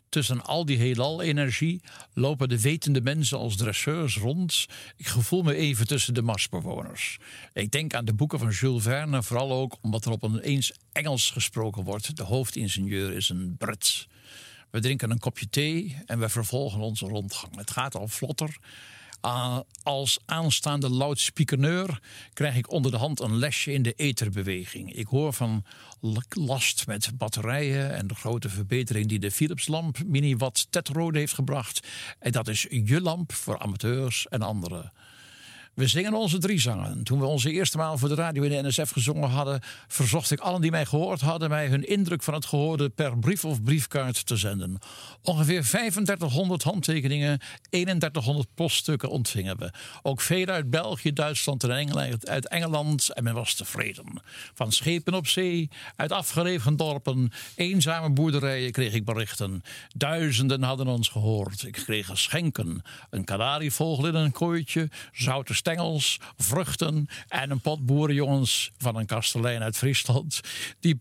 Tussen 0.09 0.45
al 0.45 0.65
die 0.65 0.77
heelal-energie 0.77 1.81
lopen 2.13 2.49
de 2.49 2.61
wetende 2.61 3.01
mensen 3.01 3.39
als 3.39 3.57
dresseurs 3.57 4.17
rond. 4.17 4.67
Ik 4.97 5.07
gevoel 5.07 5.43
me 5.43 5.55
even 5.55 5.87
tussen 5.87 6.15
de 6.15 6.23
Marsbewoners. 6.23 7.19
Ik 7.53 7.71
denk 7.71 7.95
aan 7.95 8.05
de 8.05 8.15
boeken 8.15 8.39
van 8.39 8.51
Jules 8.51 8.83
Verne, 8.83 9.23
vooral 9.23 9.53
ook 9.53 9.77
omdat 9.81 10.05
er 10.05 10.13
op 10.13 10.23
een 10.23 10.41
eens 10.41 10.73
Engels 10.93 11.31
gesproken 11.31 11.85
wordt. 11.85 12.17
De 12.17 12.23
hoofdingenieur 12.23 13.13
is 13.13 13.29
een 13.29 13.57
Brit. 13.59 14.07
We 14.71 14.81
drinken 14.81 15.11
een 15.11 15.19
kopje 15.19 15.49
thee 15.49 15.97
en 16.07 16.19
we 16.19 16.29
vervolgen 16.29 16.81
onze 16.81 17.07
rondgang. 17.07 17.57
Het 17.57 17.71
gaat 17.71 17.97
al 17.97 18.09
vlotter. 18.09 18.57
Ah, 19.25 19.61
als 19.83 20.19
aanstaande 20.27 20.91
loudspeakerneur 20.91 22.01
krijg 22.33 22.57
ik 22.57 22.71
onder 22.71 22.91
de 22.91 22.97
hand 22.97 23.21
een 23.21 23.37
lesje 23.37 23.73
in 23.73 23.83
de 23.83 23.93
etherbeweging. 23.93 24.95
Ik 24.95 25.07
hoor 25.07 25.33
van 25.33 25.65
last 26.29 26.87
met 26.87 27.11
batterijen 27.19 27.95
en 27.95 28.07
de 28.07 28.15
grote 28.15 28.49
verbetering 28.49 29.07
die 29.07 29.19
de 29.19 29.31
Philips-lamp 29.31 29.99
mini-watt 30.07 30.67
tetrode 30.71 31.19
heeft 31.19 31.35
gebracht. 31.35 31.87
En 32.19 32.33
dat 32.33 32.49
is 32.49 32.67
je 32.71 33.01
lamp 33.01 33.33
voor 33.33 33.59
amateurs 33.59 34.29
en 34.29 34.43
anderen. 34.43 34.93
We 35.75 35.87
zingen 35.87 36.15
onze 36.15 36.39
drie 36.39 36.61
zangen. 36.61 37.03
Toen 37.03 37.19
we 37.19 37.27
onze 37.27 37.53
eerste 37.53 37.77
maal 37.77 37.99
voor 37.99 38.09
de 38.09 38.15
radio 38.15 38.43
in 38.43 38.51
de 38.51 38.69
NSF 38.69 38.91
gezongen 38.91 39.29
hadden, 39.29 39.61
verzocht 39.89 40.31
ik 40.31 40.41
allen 40.41 40.61
die 40.61 40.71
mij 40.71 40.85
gehoord 40.85 41.21
hadden 41.21 41.49
mij 41.49 41.67
hun 41.67 41.89
indruk 41.89 42.23
van 42.23 42.35
het 42.35 42.47
gehoorde 42.47 42.89
per 42.89 43.19
brief 43.19 43.45
of 43.45 43.63
briefkaart 43.63 44.27
te 44.27 44.37
zenden. 44.37 44.79
Ongeveer 45.23 45.63
3500 45.63 46.63
handtekeningen, 46.63 47.41
3100 47.71 48.49
poststukken 48.55 49.09
ontvingen 49.11 49.59
we. 49.59 49.73
Ook 50.03 50.21
veel 50.21 50.47
uit 50.47 50.71
België, 50.71 51.13
Duitsland 51.13 51.65
en 51.65 51.77
Engeland, 51.77 52.29
uit 52.29 52.49
Engeland 52.49 53.13
en 53.13 53.25
men 53.25 53.35
was 53.35 53.55
tevreden. 53.55 54.23
Van 54.55 54.73
schepen 54.73 55.15
op 55.15 55.27
zee, 55.27 55.71
uit 55.97 56.13
afgelegen 56.13 56.77
dorpen, 56.77 57.33
eenzame 57.55 58.11
boerderijen 58.11 58.73
kreeg 58.73 58.93
ik 58.93 59.05
berichten. 59.05 59.63
Duizenden 59.95 60.63
hadden 60.63 60.87
ons 60.87 61.09
gehoord. 61.09 61.63
Ik 61.63 61.73
kreeg 61.73 62.07
geschenken. 62.07 62.83
Een 63.11 63.25
kanarievogel 63.25 64.07
in 64.07 64.15
een 64.15 64.33
kooitje, 64.33 64.91
zoute 65.13 65.55
stengels, 65.65 66.21
vruchten 66.37 67.09
en 67.29 67.51
een 67.51 67.61
pot 67.61 67.87
boerenjongens 67.87 68.73
van 68.79 68.97
een 68.97 69.07
kastelein 69.07 69.63
uit 69.63 69.77
Friesland. 69.77 70.41
Die, 70.81 70.97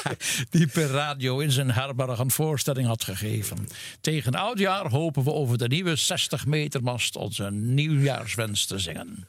die 0.50 0.66
per 0.66 0.88
radio 0.88 1.38
in 1.38 1.50
zijn 1.50 1.70
herberg 1.70 2.18
een 2.18 2.30
voorstelling 2.30 2.86
had 2.86 3.04
gegeven. 3.04 3.68
Tegen 4.00 4.34
oudjaar 4.34 4.90
hopen 4.90 5.24
we 5.24 5.32
over 5.32 5.58
de 5.58 5.68
nieuwe 5.68 5.96
60 5.96 6.46
meter 6.46 6.82
mast 6.82 7.16
onze 7.16 7.50
nieuwjaarswens 7.50 8.66
te 8.66 8.78
zingen. 8.78 9.28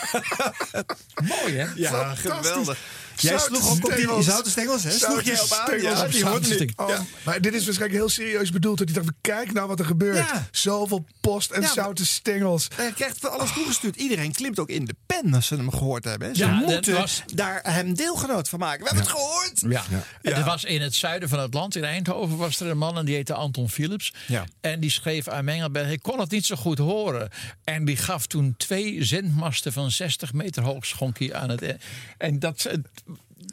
Mooi 1.32 1.54
hè? 1.54 1.66
Ja, 1.74 2.14
geweldig. 2.14 2.78
Jij 3.20 3.38
Zoute 3.38 3.54
sloeg 3.54 3.70
ook 3.70 3.84
op 3.84 3.90
die 3.90 3.98
stengels. 4.00 4.24
zoute 4.24 4.50
stengels, 4.50 4.82
hè? 4.82 4.90
Sloeg 4.90 5.00
Zoute 5.10 5.24
jij 5.24 5.40
op 5.40 5.52
aan? 5.52 5.66
stengels 5.66 5.98
Ja, 6.00 6.06
die 6.06 6.24
hoort 6.24 6.58
niet. 6.60 6.72
Oh, 6.76 6.98
Maar 7.24 7.40
dit 7.40 7.54
is 7.54 7.64
waarschijnlijk 7.64 8.00
heel 8.00 8.08
serieus 8.10 8.50
bedoeld. 8.50 8.78
Dat 8.78 8.88
hij 8.90 9.02
dacht, 9.02 9.14
kijk 9.20 9.52
nou 9.52 9.68
wat 9.68 9.78
er 9.78 9.84
gebeurt. 9.84 10.16
Ja. 10.16 10.48
Zoveel 10.50 11.06
post 11.20 11.50
en 11.50 11.60
Ja, 11.60 11.72
zoute 11.72 12.06
stengels. 12.06 12.68
Hij 12.76 12.92
krijgt 12.92 13.18
van 13.18 13.30
alles 13.30 13.52
toegestuurd. 13.52 13.96
Iedereen 13.96 14.32
klimt 14.32 14.58
ook 14.58 14.68
in 14.68 14.84
de 14.84 14.94
pen 15.06 15.34
als 15.34 15.46
ze 15.46 15.54
hem 15.54 15.70
gehoord 15.70 16.04
hebben. 16.04 16.34
Ze 16.36 16.46
moeten 16.46 16.94
was- 16.94 17.22
daar 17.34 17.60
hem 17.62 17.94
deelgenoot 17.94 18.48
van 18.48 18.58
maken. 18.58 18.78
We 18.80 18.86
hebben 18.86 19.04
het 19.04 19.12
gehoord. 19.12 19.60
Ja. 19.68 19.84
Er 20.22 20.44
was 20.44 20.64
in 20.64 20.80
het 20.80 20.94
zuiden 20.94 21.28
van 21.28 21.38
het 21.38 21.54
land, 21.54 21.76
in 21.76 21.84
Eindhoven, 21.84 22.36
was 22.36 22.60
er 22.60 22.66
een 22.66 22.78
man 22.78 22.98
en 22.98 23.04
die 23.04 23.14
heette 23.14 23.34
Anton 23.34 23.68
Philips. 23.70 24.12
Ja. 24.26 24.44
En 24.60 24.80
die 24.80 24.90
schreef 24.90 25.28
aan 25.28 25.44
Mengelberg, 25.44 25.86
hij 25.86 25.98
kon 25.98 26.20
het 26.20 26.30
niet 26.30 26.46
zo 26.46 26.56
goed 26.56 26.78
horen. 26.78 27.28
En 27.64 27.84
die 27.84 27.96
gaf 27.96 28.26
toen 28.26 28.54
twee 28.56 29.04
zendmasten 29.04 29.72
van 29.72 29.90
60 29.90 30.32
meter 30.32 30.62
hoog 30.62 30.86
schonk 30.86 31.18
hij 31.18 31.34
aan 31.34 31.48
het. 31.48 31.62
e- 31.62 31.76
En 32.18 32.38
dat, 32.38 32.68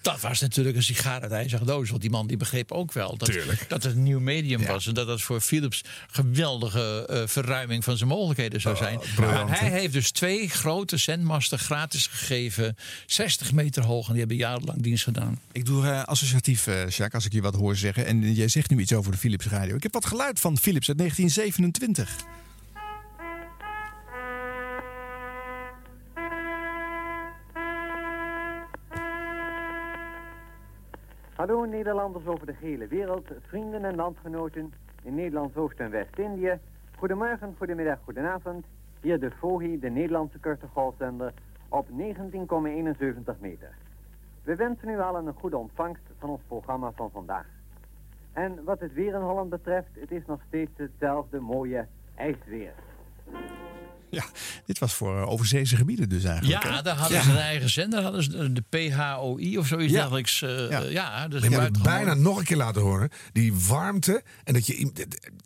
dat 0.01 0.20
was 0.20 0.39
natuurlijk 0.39 0.76
een 0.76 0.84
sigaar 0.84 1.22
uit 1.22 1.32
ijzeren 1.32 1.66
doos. 1.66 1.89
Want 1.89 2.01
die 2.01 2.10
man 2.10 2.28
die 2.28 2.38
begreep 2.38 2.72
ook 2.72 2.93
wel 2.93 3.18
dat, 3.18 3.32
dat 3.68 3.84
het 3.84 3.95
een 3.95 4.03
nieuw 4.03 4.20
medium 4.20 4.66
was. 4.66 4.88
En 4.88 4.93
dat 4.93 5.08
dat 5.08 5.22
voor 5.22 5.41
Philips 5.41 5.84
geweldige 6.12 7.05
eh, 7.10 7.22
verruiming 7.26 7.84
van 7.84 7.97
zijn 7.97 8.10
mogelijkheden 8.10 8.62
zou 8.62 8.76
zijn. 8.76 8.99
briljant, 9.16 9.49
maar 9.49 9.60
hij 9.60 9.70
heeft 9.70 9.93
dus 9.93 10.12
twee 10.12 10.49
grote 10.49 10.97
zendmasten 10.97 11.60
gratis 11.60 12.08
gegeven. 12.08 12.78
60 13.05 13.51
meter 13.51 13.84
hoog. 13.84 14.05
En 14.05 14.12
die 14.12 14.20
hebben 14.20 14.38
jarenlang 14.38 14.82
dienst 14.82 15.03
gedaan. 15.03 15.39
Ik 15.51 15.66
doe 15.66 15.88
eh, 15.88 16.03
associatief, 16.03 16.68
eh 16.68 16.76
Jacques, 16.76 17.14
als 17.14 17.26
ik 17.26 17.34
je 17.34 17.41
wat 17.41 17.55
hoor 17.55 17.76
zeggen. 17.76 18.05
En 18.05 18.34
jij 18.34 18.47
zegt 18.47 18.70
nu 18.70 18.80
iets 18.80 18.93
over 18.93 19.12
de 19.12 19.18
Philips 19.18 19.45
radio. 19.45 19.76
Ik 19.76 19.84
heb 19.84 19.93
wat 19.93 20.05
geluid 20.05 20.39
van 20.39 20.58
Philips 20.58 20.88
uit 20.88 20.97
1927. 20.97 22.26
Hallo 31.38 31.65
Nederlanders 31.65 32.25
over 32.25 32.45
de 32.45 32.53
gehele 32.53 32.88
wereld, 32.88 33.27
vrienden 33.41 33.85
en 33.85 33.95
landgenoten 33.95 34.73
in 35.03 35.15
Nederlands 35.15 35.55
Oost- 35.55 35.79
en 35.79 35.89
West-Indië. 35.89 36.59
Goedemorgen, 36.95 37.55
goedemiddag, 37.57 37.99
goedenavond. 38.03 38.65
Hier 39.01 39.19
de 39.19 39.31
FOHI, 39.31 39.79
de 39.79 39.89
Nederlandse 39.89 40.39
korte 40.39 40.67
golfzender, 40.67 41.33
op 41.69 41.88
19,71 41.89 43.39
meter. 43.39 43.75
We 44.43 44.55
wensen 44.55 44.89
u 44.89 44.99
allen 44.99 45.27
een 45.27 45.33
goede 45.33 45.57
ontvangst 45.57 46.03
van 46.19 46.29
ons 46.29 46.41
programma 46.47 46.91
van 46.91 47.09
vandaag. 47.11 47.47
En 48.33 48.63
wat 48.63 48.79
het 48.79 48.93
weer 48.93 49.13
in 49.13 49.21
Holland 49.21 49.49
betreft, 49.49 49.89
het 49.93 50.11
is 50.11 50.25
nog 50.25 50.41
steeds 50.47 50.71
hetzelfde 50.77 51.39
mooie 51.39 51.88
ijsweer. 52.15 52.73
Ja, 54.20 54.24
dit 54.66 54.80
was 54.80 54.93
voor 54.93 55.18
eh, 55.22 55.30
overzeese 55.30 55.76
gebieden 55.76 56.10
dus 56.10 56.24
eigenlijk. 56.24 56.64
Ja, 56.64 56.74
hè? 56.76 56.82
daar 56.82 56.95
hadden 56.97 57.24
ze 57.24 57.30
een 57.30 57.38
eigen 57.38 57.70
zender. 57.70 58.01
Hadden 58.03 58.24
ze 58.24 58.51
de, 58.53 58.64
PHOI 58.70 59.58
of 59.58 59.68
zoiets 59.68 59.91
Ja. 59.93 59.99
dergelijks. 59.99 60.41
eh, 60.41 60.70
Ja. 60.70 60.80
ja. 60.80 60.89
ja, 60.89 61.28
dus 61.28 61.41
het 61.47 61.82
bijna 61.84 62.14
nog 62.14 62.38
een 62.38 62.43
keer 62.43 62.58
laten 62.58 62.82
horen. 62.82 63.10
Die 63.34 63.53
warmte. 63.68 64.24
En 64.43 64.53
dat 64.53 64.68
je. 64.68 64.91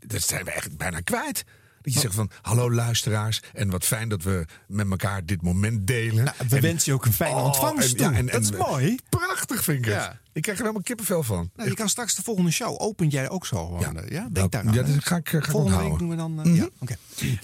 dat- 0.07 0.21
zijn 0.21 0.45
we 0.45 0.51
echt 0.51 0.77
bijna 0.77 0.99
kwijt. 0.99 1.43
Dat 1.81 1.93
je 1.93 1.99
zegt 1.99 2.13
van, 2.13 2.31
hallo 2.41 2.71
luisteraars. 2.71 3.39
En 3.53 3.69
wat 3.69 3.85
fijn 3.85 4.09
dat 4.09 4.23
we 4.23 4.45
met 4.67 4.89
elkaar 4.89 5.25
dit 5.25 5.41
moment 5.41 5.87
delen. 5.87 6.23
Nou, 6.23 6.35
we 6.49 6.59
wensen 6.59 6.91
je 6.91 6.97
ook 6.97 7.05
een 7.05 7.13
fijne 7.13 7.35
Oh, 7.35 7.45
ontvangst 7.45 7.93
en- 7.93 8.11
ja, 8.11 8.17
en- 8.17 8.25
dat 8.25 8.41
is 8.41 8.49
en- 8.51 8.57
mooi. 8.57 8.97
Prachtig 9.09 9.63
vind 9.63 9.77
ik 9.77 9.85
het. 9.85 9.93
Ja. 9.93 10.19
Ik 10.33 10.41
krijg 10.41 10.57
er 10.57 10.63
helemaal 10.63 10.83
kippenvel 10.85 11.23
van. 11.23 11.49
Nou, 11.55 11.69
je 11.69 11.75
kan 11.75 11.89
straks 11.89 12.15
de 12.15 12.21
volgende 12.23 12.51
show. 12.51 12.81
Open 12.81 13.07
jij 13.07 13.29
ook 13.29 13.45
zo? 13.45 13.65
gewoon, 13.65 13.79
Ja. 13.93 14.01
eh, 14.01 14.09
ja? 14.11 14.21
Denk 14.21 14.35
Dat- 14.35 14.51
daar 14.51 14.63
aan. 14.67 14.73
ja, 14.73 14.81
dat 14.83 15.05
ga 15.05 15.15
ik, 15.15 15.33
eh, 15.33 15.41
ga 15.43 15.51
Volgende 15.51 15.77
week 15.89 15.97
doen 15.99 16.09
we 16.09 16.15
dan... 16.15 16.43
eh, 16.45 16.55
Ja, 16.55 16.69
oké. 16.79 16.95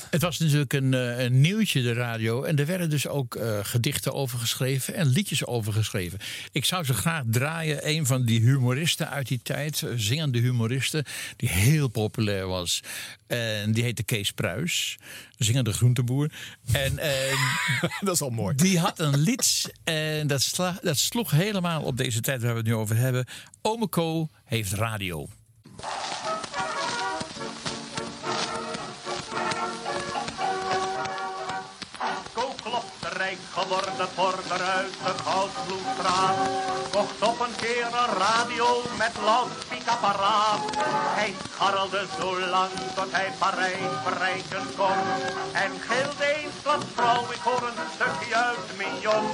Het 0.09 0.21
was 0.21 0.39
natuurlijk 0.39 0.73
een, 0.73 0.93
een 0.93 1.41
nieuwtje, 1.41 1.81
de 1.81 1.93
radio. 1.93 2.43
En 2.43 2.59
er 2.59 2.65
werden 2.65 2.89
dus 2.89 3.07
ook 3.07 3.35
eh, 3.35 3.59
gedichten 3.61 4.13
over 4.13 4.39
geschreven 4.39 4.93
en 4.93 5.05
liedjes 5.07 5.45
over 5.45 5.73
geschreven. 5.73 6.19
Ik 6.51 6.65
zou 6.65 6.83
ze 6.83 6.93
graag 6.93 7.23
draaien. 7.31 7.87
Een 7.89 8.05
van 8.05 8.25
die 8.25 8.39
humoristen 8.41 9.09
uit 9.09 9.27
die 9.27 9.39
tijd, 9.43 9.83
zingende 9.95 10.39
humoristen, 10.39 11.05
die 11.35 11.49
heel 11.49 11.87
populair 11.87 12.47
was. 12.47 12.83
En 13.27 13.71
die 13.71 13.83
heette 13.83 14.03
Kees 14.03 14.31
Pruis, 14.31 14.97
zingende 15.37 15.73
groenteboer. 15.73 16.31
En 16.71 16.97
eh, 16.97 17.09
dat 18.05 18.13
is 18.13 18.21
al 18.21 18.29
mooi. 18.29 18.55
die 18.55 18.79
had 18.79 18.99
een 18.99 19.17
lied 19.17 19.71
en 19.83 20.27
dat, 20.27 20.41
sla- 20.41 20.79
dat 20.81 20.97
sloeg 20.97 21.31
helemaal 21.31 21.81
op 21.81 21.97
deze 21.97 22.21
tijd 22.21 22.41
waar 22.41 22.51
we 22.51 22.57
het 22.57 22.67
nu 22.67 22.73
over 22.77 22.97
hebben. 22.97 23.25
Ome 23.61 23.89
Co 23.89 24.27
heeft 24.43 24.73
radio. 24.73 25.27
Geworden 33.67 34.07
vorder 34.15 34.61
uit 34.65 34.93
de 35.03 35.13
Goudvloedstraat. 35.23 36.37
Kocht 36.91 37.21
op 37.31 37.39
een 37.39 37.55
keer 37.55 37.85
een 37.85 38.13
radio 38.25 38.67
met 38.97 39.13
loudspeakapparaat. 39.23 40.59
Hij 41.19 41.35
scharrelde 41.51 42.05
zo 42.19 42.39
lang 42.39 42.71
tot 42.95 43.11
hij 43.11 43.31
Parijs 43.39 43.93
bereiken 44.03 44.65
kon. 44.77 44.99
En 45.63 45.71
gilde 45.87 46.25
eens 46.35 46.57
wat 46.63 46.83
vrouw, 46.95 47.23
ik 47.35 47.43
hoor 47.47 47.63
een 47.69 47.81
stukje 47.95 48.35
uit 48.35 48.67
Mignon. 48.77 49.25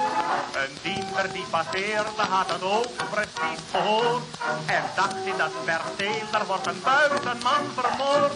Een 0.62 0.74
diender 0.82 1.28
die 1.34 1.48
passeerde 1.50 2.26
had 2.36 2.52
het 2.52 2.64
ook 2.64 2.96
precies 3.14 3.64
gehoord. 3.72 4.24
En 4.66 4.84
dacht 4.96 5.16
in 5.32 5.38
dat 5.38 5.54
perceel, 5.66 6.26
er 6.32 6.46
wordt 6.46 6.68
een 6.68 6.82
buitenman 6.84 7.64
vermoord. 7.80 8.36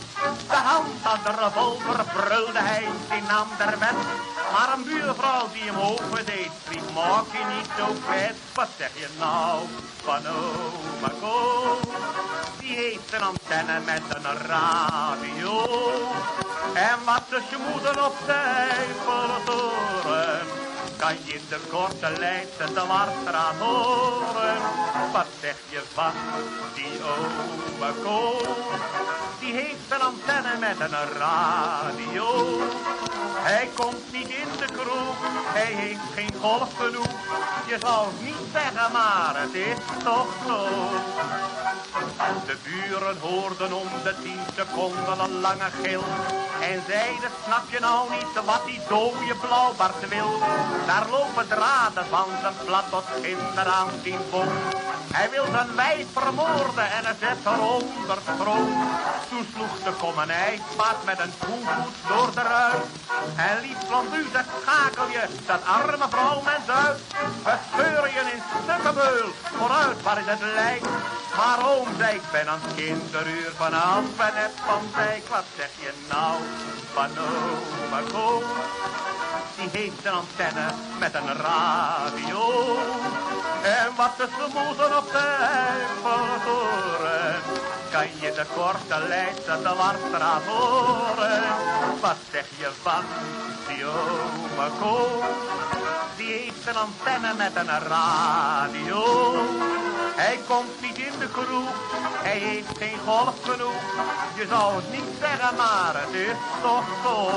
De 0.54 0.62
hand 0.70 0.88
aan 1.04 1.22
de 1.24 1.34
revolver 1.44 2.00
brulde 2.16 2.60
hij 2.70 2.84
in 3.18 3.26
naam 3.28 3.50
der 3.58 3.80
wet. 3.80 4.00
Maar 4.54 4.70
een 4.74 4.84
buurvrouw 4.84 5.48
die 5.54 5.64
hem 5.64 5.80
overdeed, 5.88 6.52
riep, 6.70 6.88
maak 6.94 7.26
je 7.32 7.44
niet 7.56 7.70
zo 7.78 7.86
vet. 8.08 8.36
Wat 8.54 8.70
zeg 8.78 8.92
je 8.94 9.08
nou 9.20 9.60
van 10.04 10.28
oma 10.28 11.12
Ko? 11.22 11.80
Die 12.60 12.76
heeft 12.76 13.14
een 13.14 13.22
antenne 13.22 13.80
met 13.86 14.02
een 14.16 14.38
radio. 14.38 15.66
En 16.74 16.98
wat 17.06 17.24
is 17.30 17.50
je 17.50 17.58
moeder 17.72 18.06
op 18.06 18.16
de 18.26 18.34
Eiffeltoren? 18.70 19.56
Kan 20.98 21.16
je 21.24 21.34
in 21.34 21.46
de 21.50 21.60
korte 21.70 22.12
Leidse 22.20 22.88
Warstraat 22.88 23.56
horen? 23.60 24.58
Wat 25.12 25.28
zeg 25.42 25.56
je 25.70 25.82
van 25.94 26.12
die 26.76 27.00
oma 27.04 27.92
Ko? 28.04 28.42
Die 29.40 29.54
heeft 29.54 29.90
een 29.90 30.02
antenne 30.02 30.58
met 30.60 30.80
een 30.80 31.18
radio. 31.18 32.60
Hij 33.40 33.70
komt 33.76 34.12
niet 34.12 34.28
in 34.28 34.50
de 34.58 34.66
kroeg, 34.66 35.18
hij 35.54 35.74
heeft 35.74 36.14
geen 36.16 36.34
golf 36.42 36.74
genoeg. 36.78 37.16
Je 37.68 37.78
zou 37.80 38.08
niet 38.22 38.46
zeggen, 38.54 38.92
maar 38.92 39.42
het 39.42 39.54
is 39.54 40.04
toch 40.04 40.34
zo. 40.48 40.68
De 42.46 42.58
buren 42.64 43.18
hoorden 43.18 43.74
om 43.74 43.88
de 44.04 44.16
tien 44.24 44.40
seconden 44.56 45.20
een 45.20 45.40
lange 45.42 45.70
gil. 45.84 46.04
En 46.62 46.84
zeiden, 46.88 47.32
snap 47.46 47.70
je 47.70 47.80
nou 47.80 48.10
niet 48.10 48.46
wat 48.46 48.66
die 48.66 48.82
dode 48.90 49.36
blauwbart 49.42 50.10
wil? 50.10 50.40
Daar 50.86 51.08
lopen 51.10 51.48
draden 51.48 52.06
van 52.06 52.28
zijn 52.42 52.54
plat 52.66 52.90
tot 52.90 53.04
ginder 53.22 53.66
aan 53.66 53.90
zijn 54.04 54.20
boom. 54.32 54.87
Hij 55.12 55.30
wil 55.30 55.46
zijn 55.52 55.76
wijf 55.76 56.08
vermoorden 56.14 56.92
en 56.98 57.06
het 57.06 57.18
zet 57.20 57.38
eronder 57.46 58.20
stroom. 58.36 58.72
Toen 59.30 59.46
sloeg 59.54 59.76
de 59.84 59.92
kom 60.02 60.18
een 60.18 60.30
ijspaard 60.30 61.06
met 61.06 61.20
een 61.20 61.34
koevoet 61.40 61.96
door 62.08 62.30
de 62.34 62.42
ruit. 62.42 62.86
En 63.36 63.62
liep 63.62 63.82
van 63.90 64.06
u 64.14 64.22
dat 64.32 64.48
schakel 64.62 65.08
je, 65.10 65.24
dat 65.46 65.62
arme 65.66 66.08
vrouw 66.10 66.42
mens 66.42 66.68
uit. 66.84 67.00
We 67.44 67.54
scheuren 67.72 68.12
je 68.18 68.24
in 68.34 68.42
stukken 68.64 68.94
beul, 68.94 69.30
vooruit 69.58 70.02
waar 70.02 70.18
is 70.18 70.26
het 70.26 70.42
lijk. 70.42 70.86
Maar 71.38 71.70
oom 71.70 71.88
zei, 71.98 72.16
ik 72.16 72.22
ben 72.32 72.48
aan 72.50 72.60
het 72.62 72.76
kinderuur 72.76 73.52
vanaf 73.56 74.06
en 74.18 74.34
heb 74.34 74.52
van 74.66 74.84
dijk. 74.96 75.28
Wat 75.28 75.46
zeg 75.56 75.70
je 75.80 75.92
nou 76.10 76.36
van 76.94 77.10
oma 77.18 78.02
Ko? 78.12 78.44
Die 79.58 79.70
heeft 79.72 80.06
een 80.06 80.12
antenne 80.12 80.68
met 81.00 81.14
een 81.14 81.34
radio. 81.34 82.42
En 83.64 83.96
wat 83.96 84.18
de 84.18 84.28
smoesen 84.36 84.98
op 84.98 85.12
de 85.12 85.28
Eiffeltoren, 85.68 87.42
kan 87.92 88.08
je 88.20 88.32
de 88.32 88.46
korte 88.56 89.08
Leidse 89.08 89.62
de 89.64 89.74
Warstraat 89.78 90.44
horen. 90.46 91.44
Wat 92.02 92.18
zeg 92.32 92.46
je 92.58 92.70
van 92.82 93.04
die 93.68 93.86
ome? 93.86 94.70
Die 96.16 96.32
heeft 96.32 96.68
een 96.68 96.76
antenne 96.76 97.34
met 97.38 97.56
een 97.56 97.80
radio. 97.80 99.04
Hij 100.16 100.40
komt 100.48 100.82
niet 100.82 100.98
in 100.98 101.20
de 101.20 101.30
kroeg, 101.32 101.70
hij 102.24 102.38
heeft 102.38 102.78
geen 102.78 103.00
golf 103.06 103.36
genoeg. 103.44 103.82
Je 104.36 104.46
zou 104.50 104.76
het 104.76 104.92
niet 104.92 105.10
zeggen, 105.20 105.56
maar 105.56 105.94
het 105.94 106.14
is 106.14 106.38
toch 106.62 106.86
zo. 107.04 107.30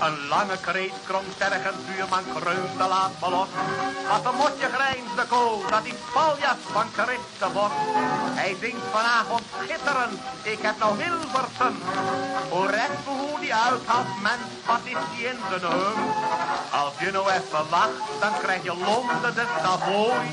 Een 0.00 0.26
lange 0.28 0.56
kreet 0.60 0.92
kronk 1.06 1.30
tergend 1.36 1.86
buurman 1.86 2.24
kreunde 2.34 2.86
laat 2.88 3.10
me 3.20 3.30
los. 3.30 3.48
Wat 4.08 4.24
een 4.32 4.38
motje 4.38 4.68
grijnsde 4.76 5.24
kool, 5.28 5.62
dat 5.70 5.84
is 5.84 6.00
paljas 6.12 6.60
van 6.72 6.88
Christenbos. 6.96 7.72
Hij 8.40 8.56
zingt 8.60 8.86
vanavond 8.92 9.42
schitterend, 9.62 10.18
ik 10.42 10.58
heb 10.62 10.78
nou 10.78 11.02
Hilversum. 11.02 11.76
Hoor 12.50 12.70
even 12.70 13.12
hoe 13.20 13.40
die 13.40 13.54
uithaalt, 13.54 14.20
mens, 14.22 14.48
wat 14.66 14.84
is 14.84 15.02
die 15.10 15.26
in 15.26 15.38
zijn 15.48 15.72
hum? 15.72 16.00
Als 16.70 16.94
je 16.98 17.10
nou 17.10 17.30
even 17.30 17.68
wacht, 17.70 18.00
dan 18.20 18.32
krijg 18.42 18.62
je 18.62 18.74
Londen 18.86 19.34
de 19.34 19.46
Savoy. 19.62 20.26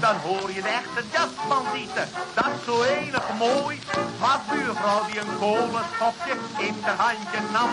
Dan 0.00 0.16
hoor 0.16 0.50
je 0.52 0.62
de 0.62 0.68
echte 0.68 1.02
jazzbandieten, 1.12 2.08
dat 2.34 2.46
is 2.56 2.64
zo 2.64 2.82
enig 2.82 3.26
mooi. 3.38 3.80
Maar 4.20 4.40
buurvrouw 4.50 5.04
die 5.06 5.20
een 5.20 5.38
kolenschopje 5.38 6.34
in 6.58 6.76
de 6.84 6.94
handje 6.96 7.40
nam, 7.52 7.70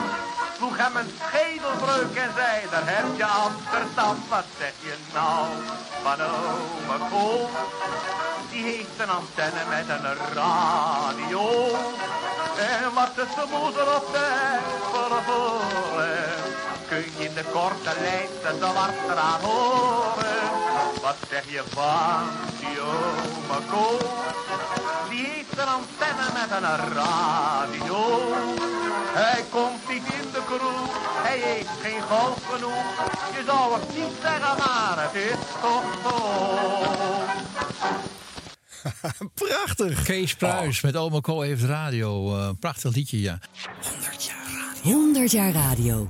hem 0.93 1.05
een 1.05 1.13
schedelbreuk 1.19 2.15
en 2.15 2.31
zei, 2.35 2.55
daar 2.71 2.87
heb 2.95 3.17
je 3.17 3.25
Amsterdam. 3.25 4.17
Wat 4.29 4.45
zeg 4.59 4.73
je 4.79 4.95
nou 5.13 5.47
van 6.03 6.21
ome 6.21 7.09
Kool? 7.09 7.49
Die 8.51 8.63
heeft 8.63 8.97
een 8.97 9.09
antenne 9.09 9.63
met 9.69 9.89
een 9.89 10.07
radio. 10.33 11.45
En 12.57 12.93
wat 12.93 13.15
de 13.15 13.25
smoezer 13.33 13.95
op 13.95 14.07
de 14.13 14.29
verhoren, 14.91 16.28
kun 16.89 16.97
je 16.97 17.23
in 17.27 17.33
de 17.33 17.43
korte 17.51 17.93
Leidse 18.01 18.59
de 18.59 18.69
Warstraat 18.73 19.41
horen. 19.41 20.49
Wat 21.01 21.17
zeg 21.29 21.43
je 21.51 21.63
van 21.69 22.23
die 22.59 22.81
ome 22.81 23.59
Kool? 23.71 23.99
Die 25.09 25.25
heeft 25.25 25.57
een 25.57 25.67
antenne 25.67 26.27
met 26.33 26.51
een 26.57 26.93
radio. 26.93 27.97
Hij 29.21 29.43
komt 29.49 29.89
niet 29.89 30.13
in 30.19 30.27
de 30.33 30.41
kroeg, 30.45 30.89
hij 31.27 31.39
heeft 31.39 31.69
geen 31.81 32.01
golf 32.01 32.45
genoeg. 32.51 32.85
Je 33.35 33.43
zou 33.45 33.73
het 33.73 33.95
niet 33.97 34.15
zeggen, 34.21 34.57
maar 34.57 34.95
het 34.97 35.15
is 35.15 35.45
toch 35.61 35.83
zo. 36.03 36.17
Prachtig. 39.45 40.03
Kees 40.03 40.35
Pruis 40.35 40.81
met 40.81 40.95
Oma 40.95 41.19
Co 41.19 41.41
heeft 41.41 41.63
radio. 41.63 42.37
Eh, 42.37 42.49
prachtig 42.59 42.95
liedje, 42.95 43.21
ja. 43.21 43.39
100 44.81 45.31
jaar 45.31 45.51
radio. 45.51 46.09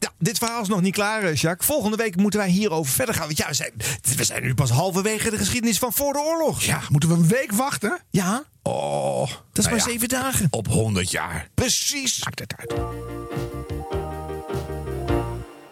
Ja, 0.00 0.12
dit 0.18 0.38
verhaal 0.38 0.62
is 0.62 0.68
nog 0.68 0.80
niet 0.80 0.94
klaar, 0.94 1.22
eh, 1.22 1.34
Jacques. 1.34 1.66
Volgende 1.66 1.96
week 1.96 2.16
moeten 2.16 2.40
wij 2.40 2.48
hierover 2.48 2.92
verder 2.92 3.14
gaan. 3.14 3.26
Want 3.26 3.38
ja, 3.38 3.46
we 3.48 3.54
zijn, 3.54 3.72
we 4.16 4.24
zijn 4.24 4.42
nu 4.42 4.54
pas 4.54 4.70
halverwege 4.70 5.30
de 5.30 5.38
geschiedenis 5.38 5.78
van 5.78 5.92
voor 5.92 6.12
de 6.12 6.18
oorlog. 6.18 6.62
Ja, 6.62 6.80
moeten 6.88 7.08
we 7.08 7.14
een 7.14 7.28
week 7.28 7.52
wachten? 7.52 7.98
Ja. 8.10 8.44
Oh, 8.62 9.20
Dat 9.20 9.28
is 9.28 9.64
nou 9.64 9.68
maar 9.76 9.86
ja, 9.86 9.92
zeven 9.92 10.08
dagen. 10.08 10.46
Op 10.50 10.66
100 10.68 11.10
jaar. 11.10 11.48
Precies. 11.54 12.24
Maakt 12.24 12.38
het 12.38 12.54
uit. 12.56 12.74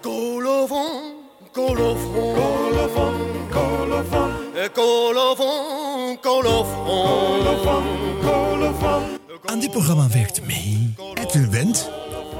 Colofon, 0.02 1.12
colofon, 1.52 2.34
colofon, 2.34 3.14
colofon, 3.50 4.30
colofon, 4.72 6.18
colofon, 6.20 7.84
colofon. 8.20 9.02
Aan 9.44 9.60
dit 9.60 9.70
programma 9.70 10.08
werkte 10.08 10.42
mee 10.42 10.94
Edwin 11.14 11.50
Wendt 11.50 11.90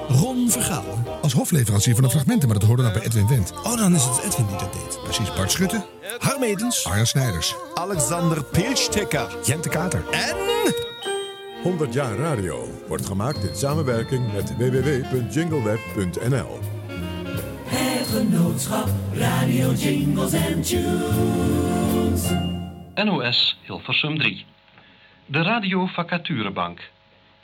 Ron 0.09 0.51
Vergaal. 0.51 1.19
als 1.23 1.33
hofleverancier 1.33 1.95
van 1.95 2.05
de 2.05 2.11
fragmenten, 2.11 2.49
maar 2.49 2.59
dat 2.59 2.69
hoorde 2.69 2.83
nou 2.83 2.95
bij 2.95 3.05
Edwin 3.05 3.29
Wendt. 3.29 3.53
Oh, 3.53 3.77
dan 3.77 3.95
is 3.95 4.05
het 4.05 4.21
Edwin 4.25 4.47
die 4.47 4.57
dat 4.57 4.73
deed. 4.73 5.01
Precies, 5.03 5.33
Bart 5.35 5.51
Schutte, 5.51 5.85
Harm 6.19 6.43
Edens. 6.43 6.87
Arjan 6.87 7.07
Snijders, 7.07 7.55
Alexander 7.75 8.45
Pilstekker. 8.45 9.37
Jente 9.45 9.69
Kater. 9.69 10.05
En 10.11 10.37
100 11.63 11.93
jaar 11.93 12.17
radio 12.17 12.69
wordt 12.87 13.07
gemaakt 13.07 13.45
in 13.45 13.57
samenwerking 13.57 14.33
met 14.33 14.57
www.jingleweb.nl. 14.57 16.59
Het 17.65 18.07
genootschap 18.07 18.89
Radio 19.15 19.73
Jingles 19.73 20.35
and 20.35 20.67
Tunes. 20.69 22.23
NOS 22.95 23.59
Hilversum 23.63 24.19
3. 24.19 24.45
De 25.27 25.43
Radio 25.43 25.87
Vacaturebank. 25.87 26.81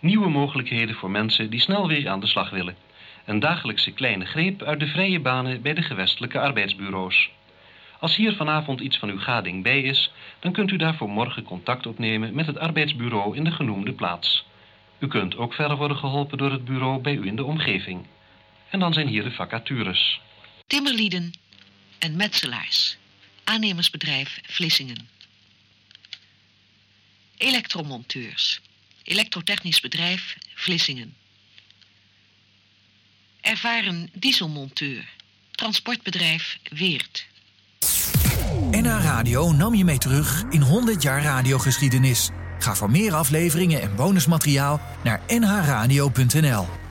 Nieuwe 0.05 0.29
mogelijkheden 0.29 0.95
voor 0.95 1.11
mensen 1.11 1.51
die 1.51 1.61
snel 1.61 1.89
weer 1.89 2.09
aan 2.09 2.21
de 2.21 2.27
slag 2.27 2.51
willen. 2.51 2.77
Een 3.25 3.41
dagelijkse 3.41 3.91
kleine 3.91 4.25
greep 4.25 4.63
uit 4.63 4.81
de 4.81 4.87
vrije 4.87 5.21
banen 5.21 5.63
bij 5.63 5.75
de 5.75 5.83
gewestelijke 5.83 6.41
arbeidsbureaus. 6.41 7.31
Als 8.01 8.17
hier 8.17 8.35
vanavond 8.35 8.81
iets 8.81 8.99
van 8.99 9.09
uw 9.09 9.19
gading 9.19 9.63
bij 9.63 9.83
is, 9.83 10.13
dan 10.41 10.53
kunt 10.53 10.71
u 10.71 10.77
daarvoor 10.77 11.09
morgen 11.09 11.43
contact 11.43 11.87
opnemen 11.87 12.35
met 12.35 12.47
het 12.47 12.59
arbeidsbureau 12.59 13.37
in 13.37 13.45
de 13.45 13.51
genoemde 13.51 13.93
plaats. 13.93 14.45
U 14.99 15.07
kunt 15.07 15.37
ook 15.37 15.55
verder 15.55 15.77
worden 15.77 15.97
geholpen 15.97 16.39
door 16.39 16.51
het 16.51 16.65
bureau 16.65 17.01
bij 17.01 17.15
u 17.15 17.27
in 17.27 17.37
de 17.37 17.45
omgeving. 17.45 18.07
En 18.71 18.79
dan 18.79 18.93
zijn 18.93 19.09
hier 19.09 19.23
de 19.23 19.33
vacatures. 19.33 20.21
Timmerlieden 20.67 21.33
en 21.99 22.17
metselaars. 22.17 22.97
Aannemersbedrijf 23.45 24.41
Vlissingen. 24.43 25.09
Elektromonteurs. 27.37 28.61
Elektrotechnisch 29.05 29.81
bedrijf 29.81 30.37
Vlissingen. 30.55 31.15
Ervaren 33.41 34.11
dieselmonteur. 34.13 35.05
Transportbedrijf 35.51 36.59
Weert. 36.71 37.27
NH 38.71 39.03
Radio 39.03 39.53
nam 39.53 39.75
je 39.75 39.85
mee 39.85 39.99
terug 39.99 40.45
in 40.51 40.61
100 40.61 41.03
jaar 41.03 41.23
radiogeschiedenis. 41.23 42.31
Ga 42.59 42.75
voor 42.75 42.91
meer 42.91 43.15
afleveringen 43.15 43.81
en 43.81 43.97
bonusmateriaal 43.97 44.81
naar 45.03 45.21
nhradio.nl. 45.27 46.84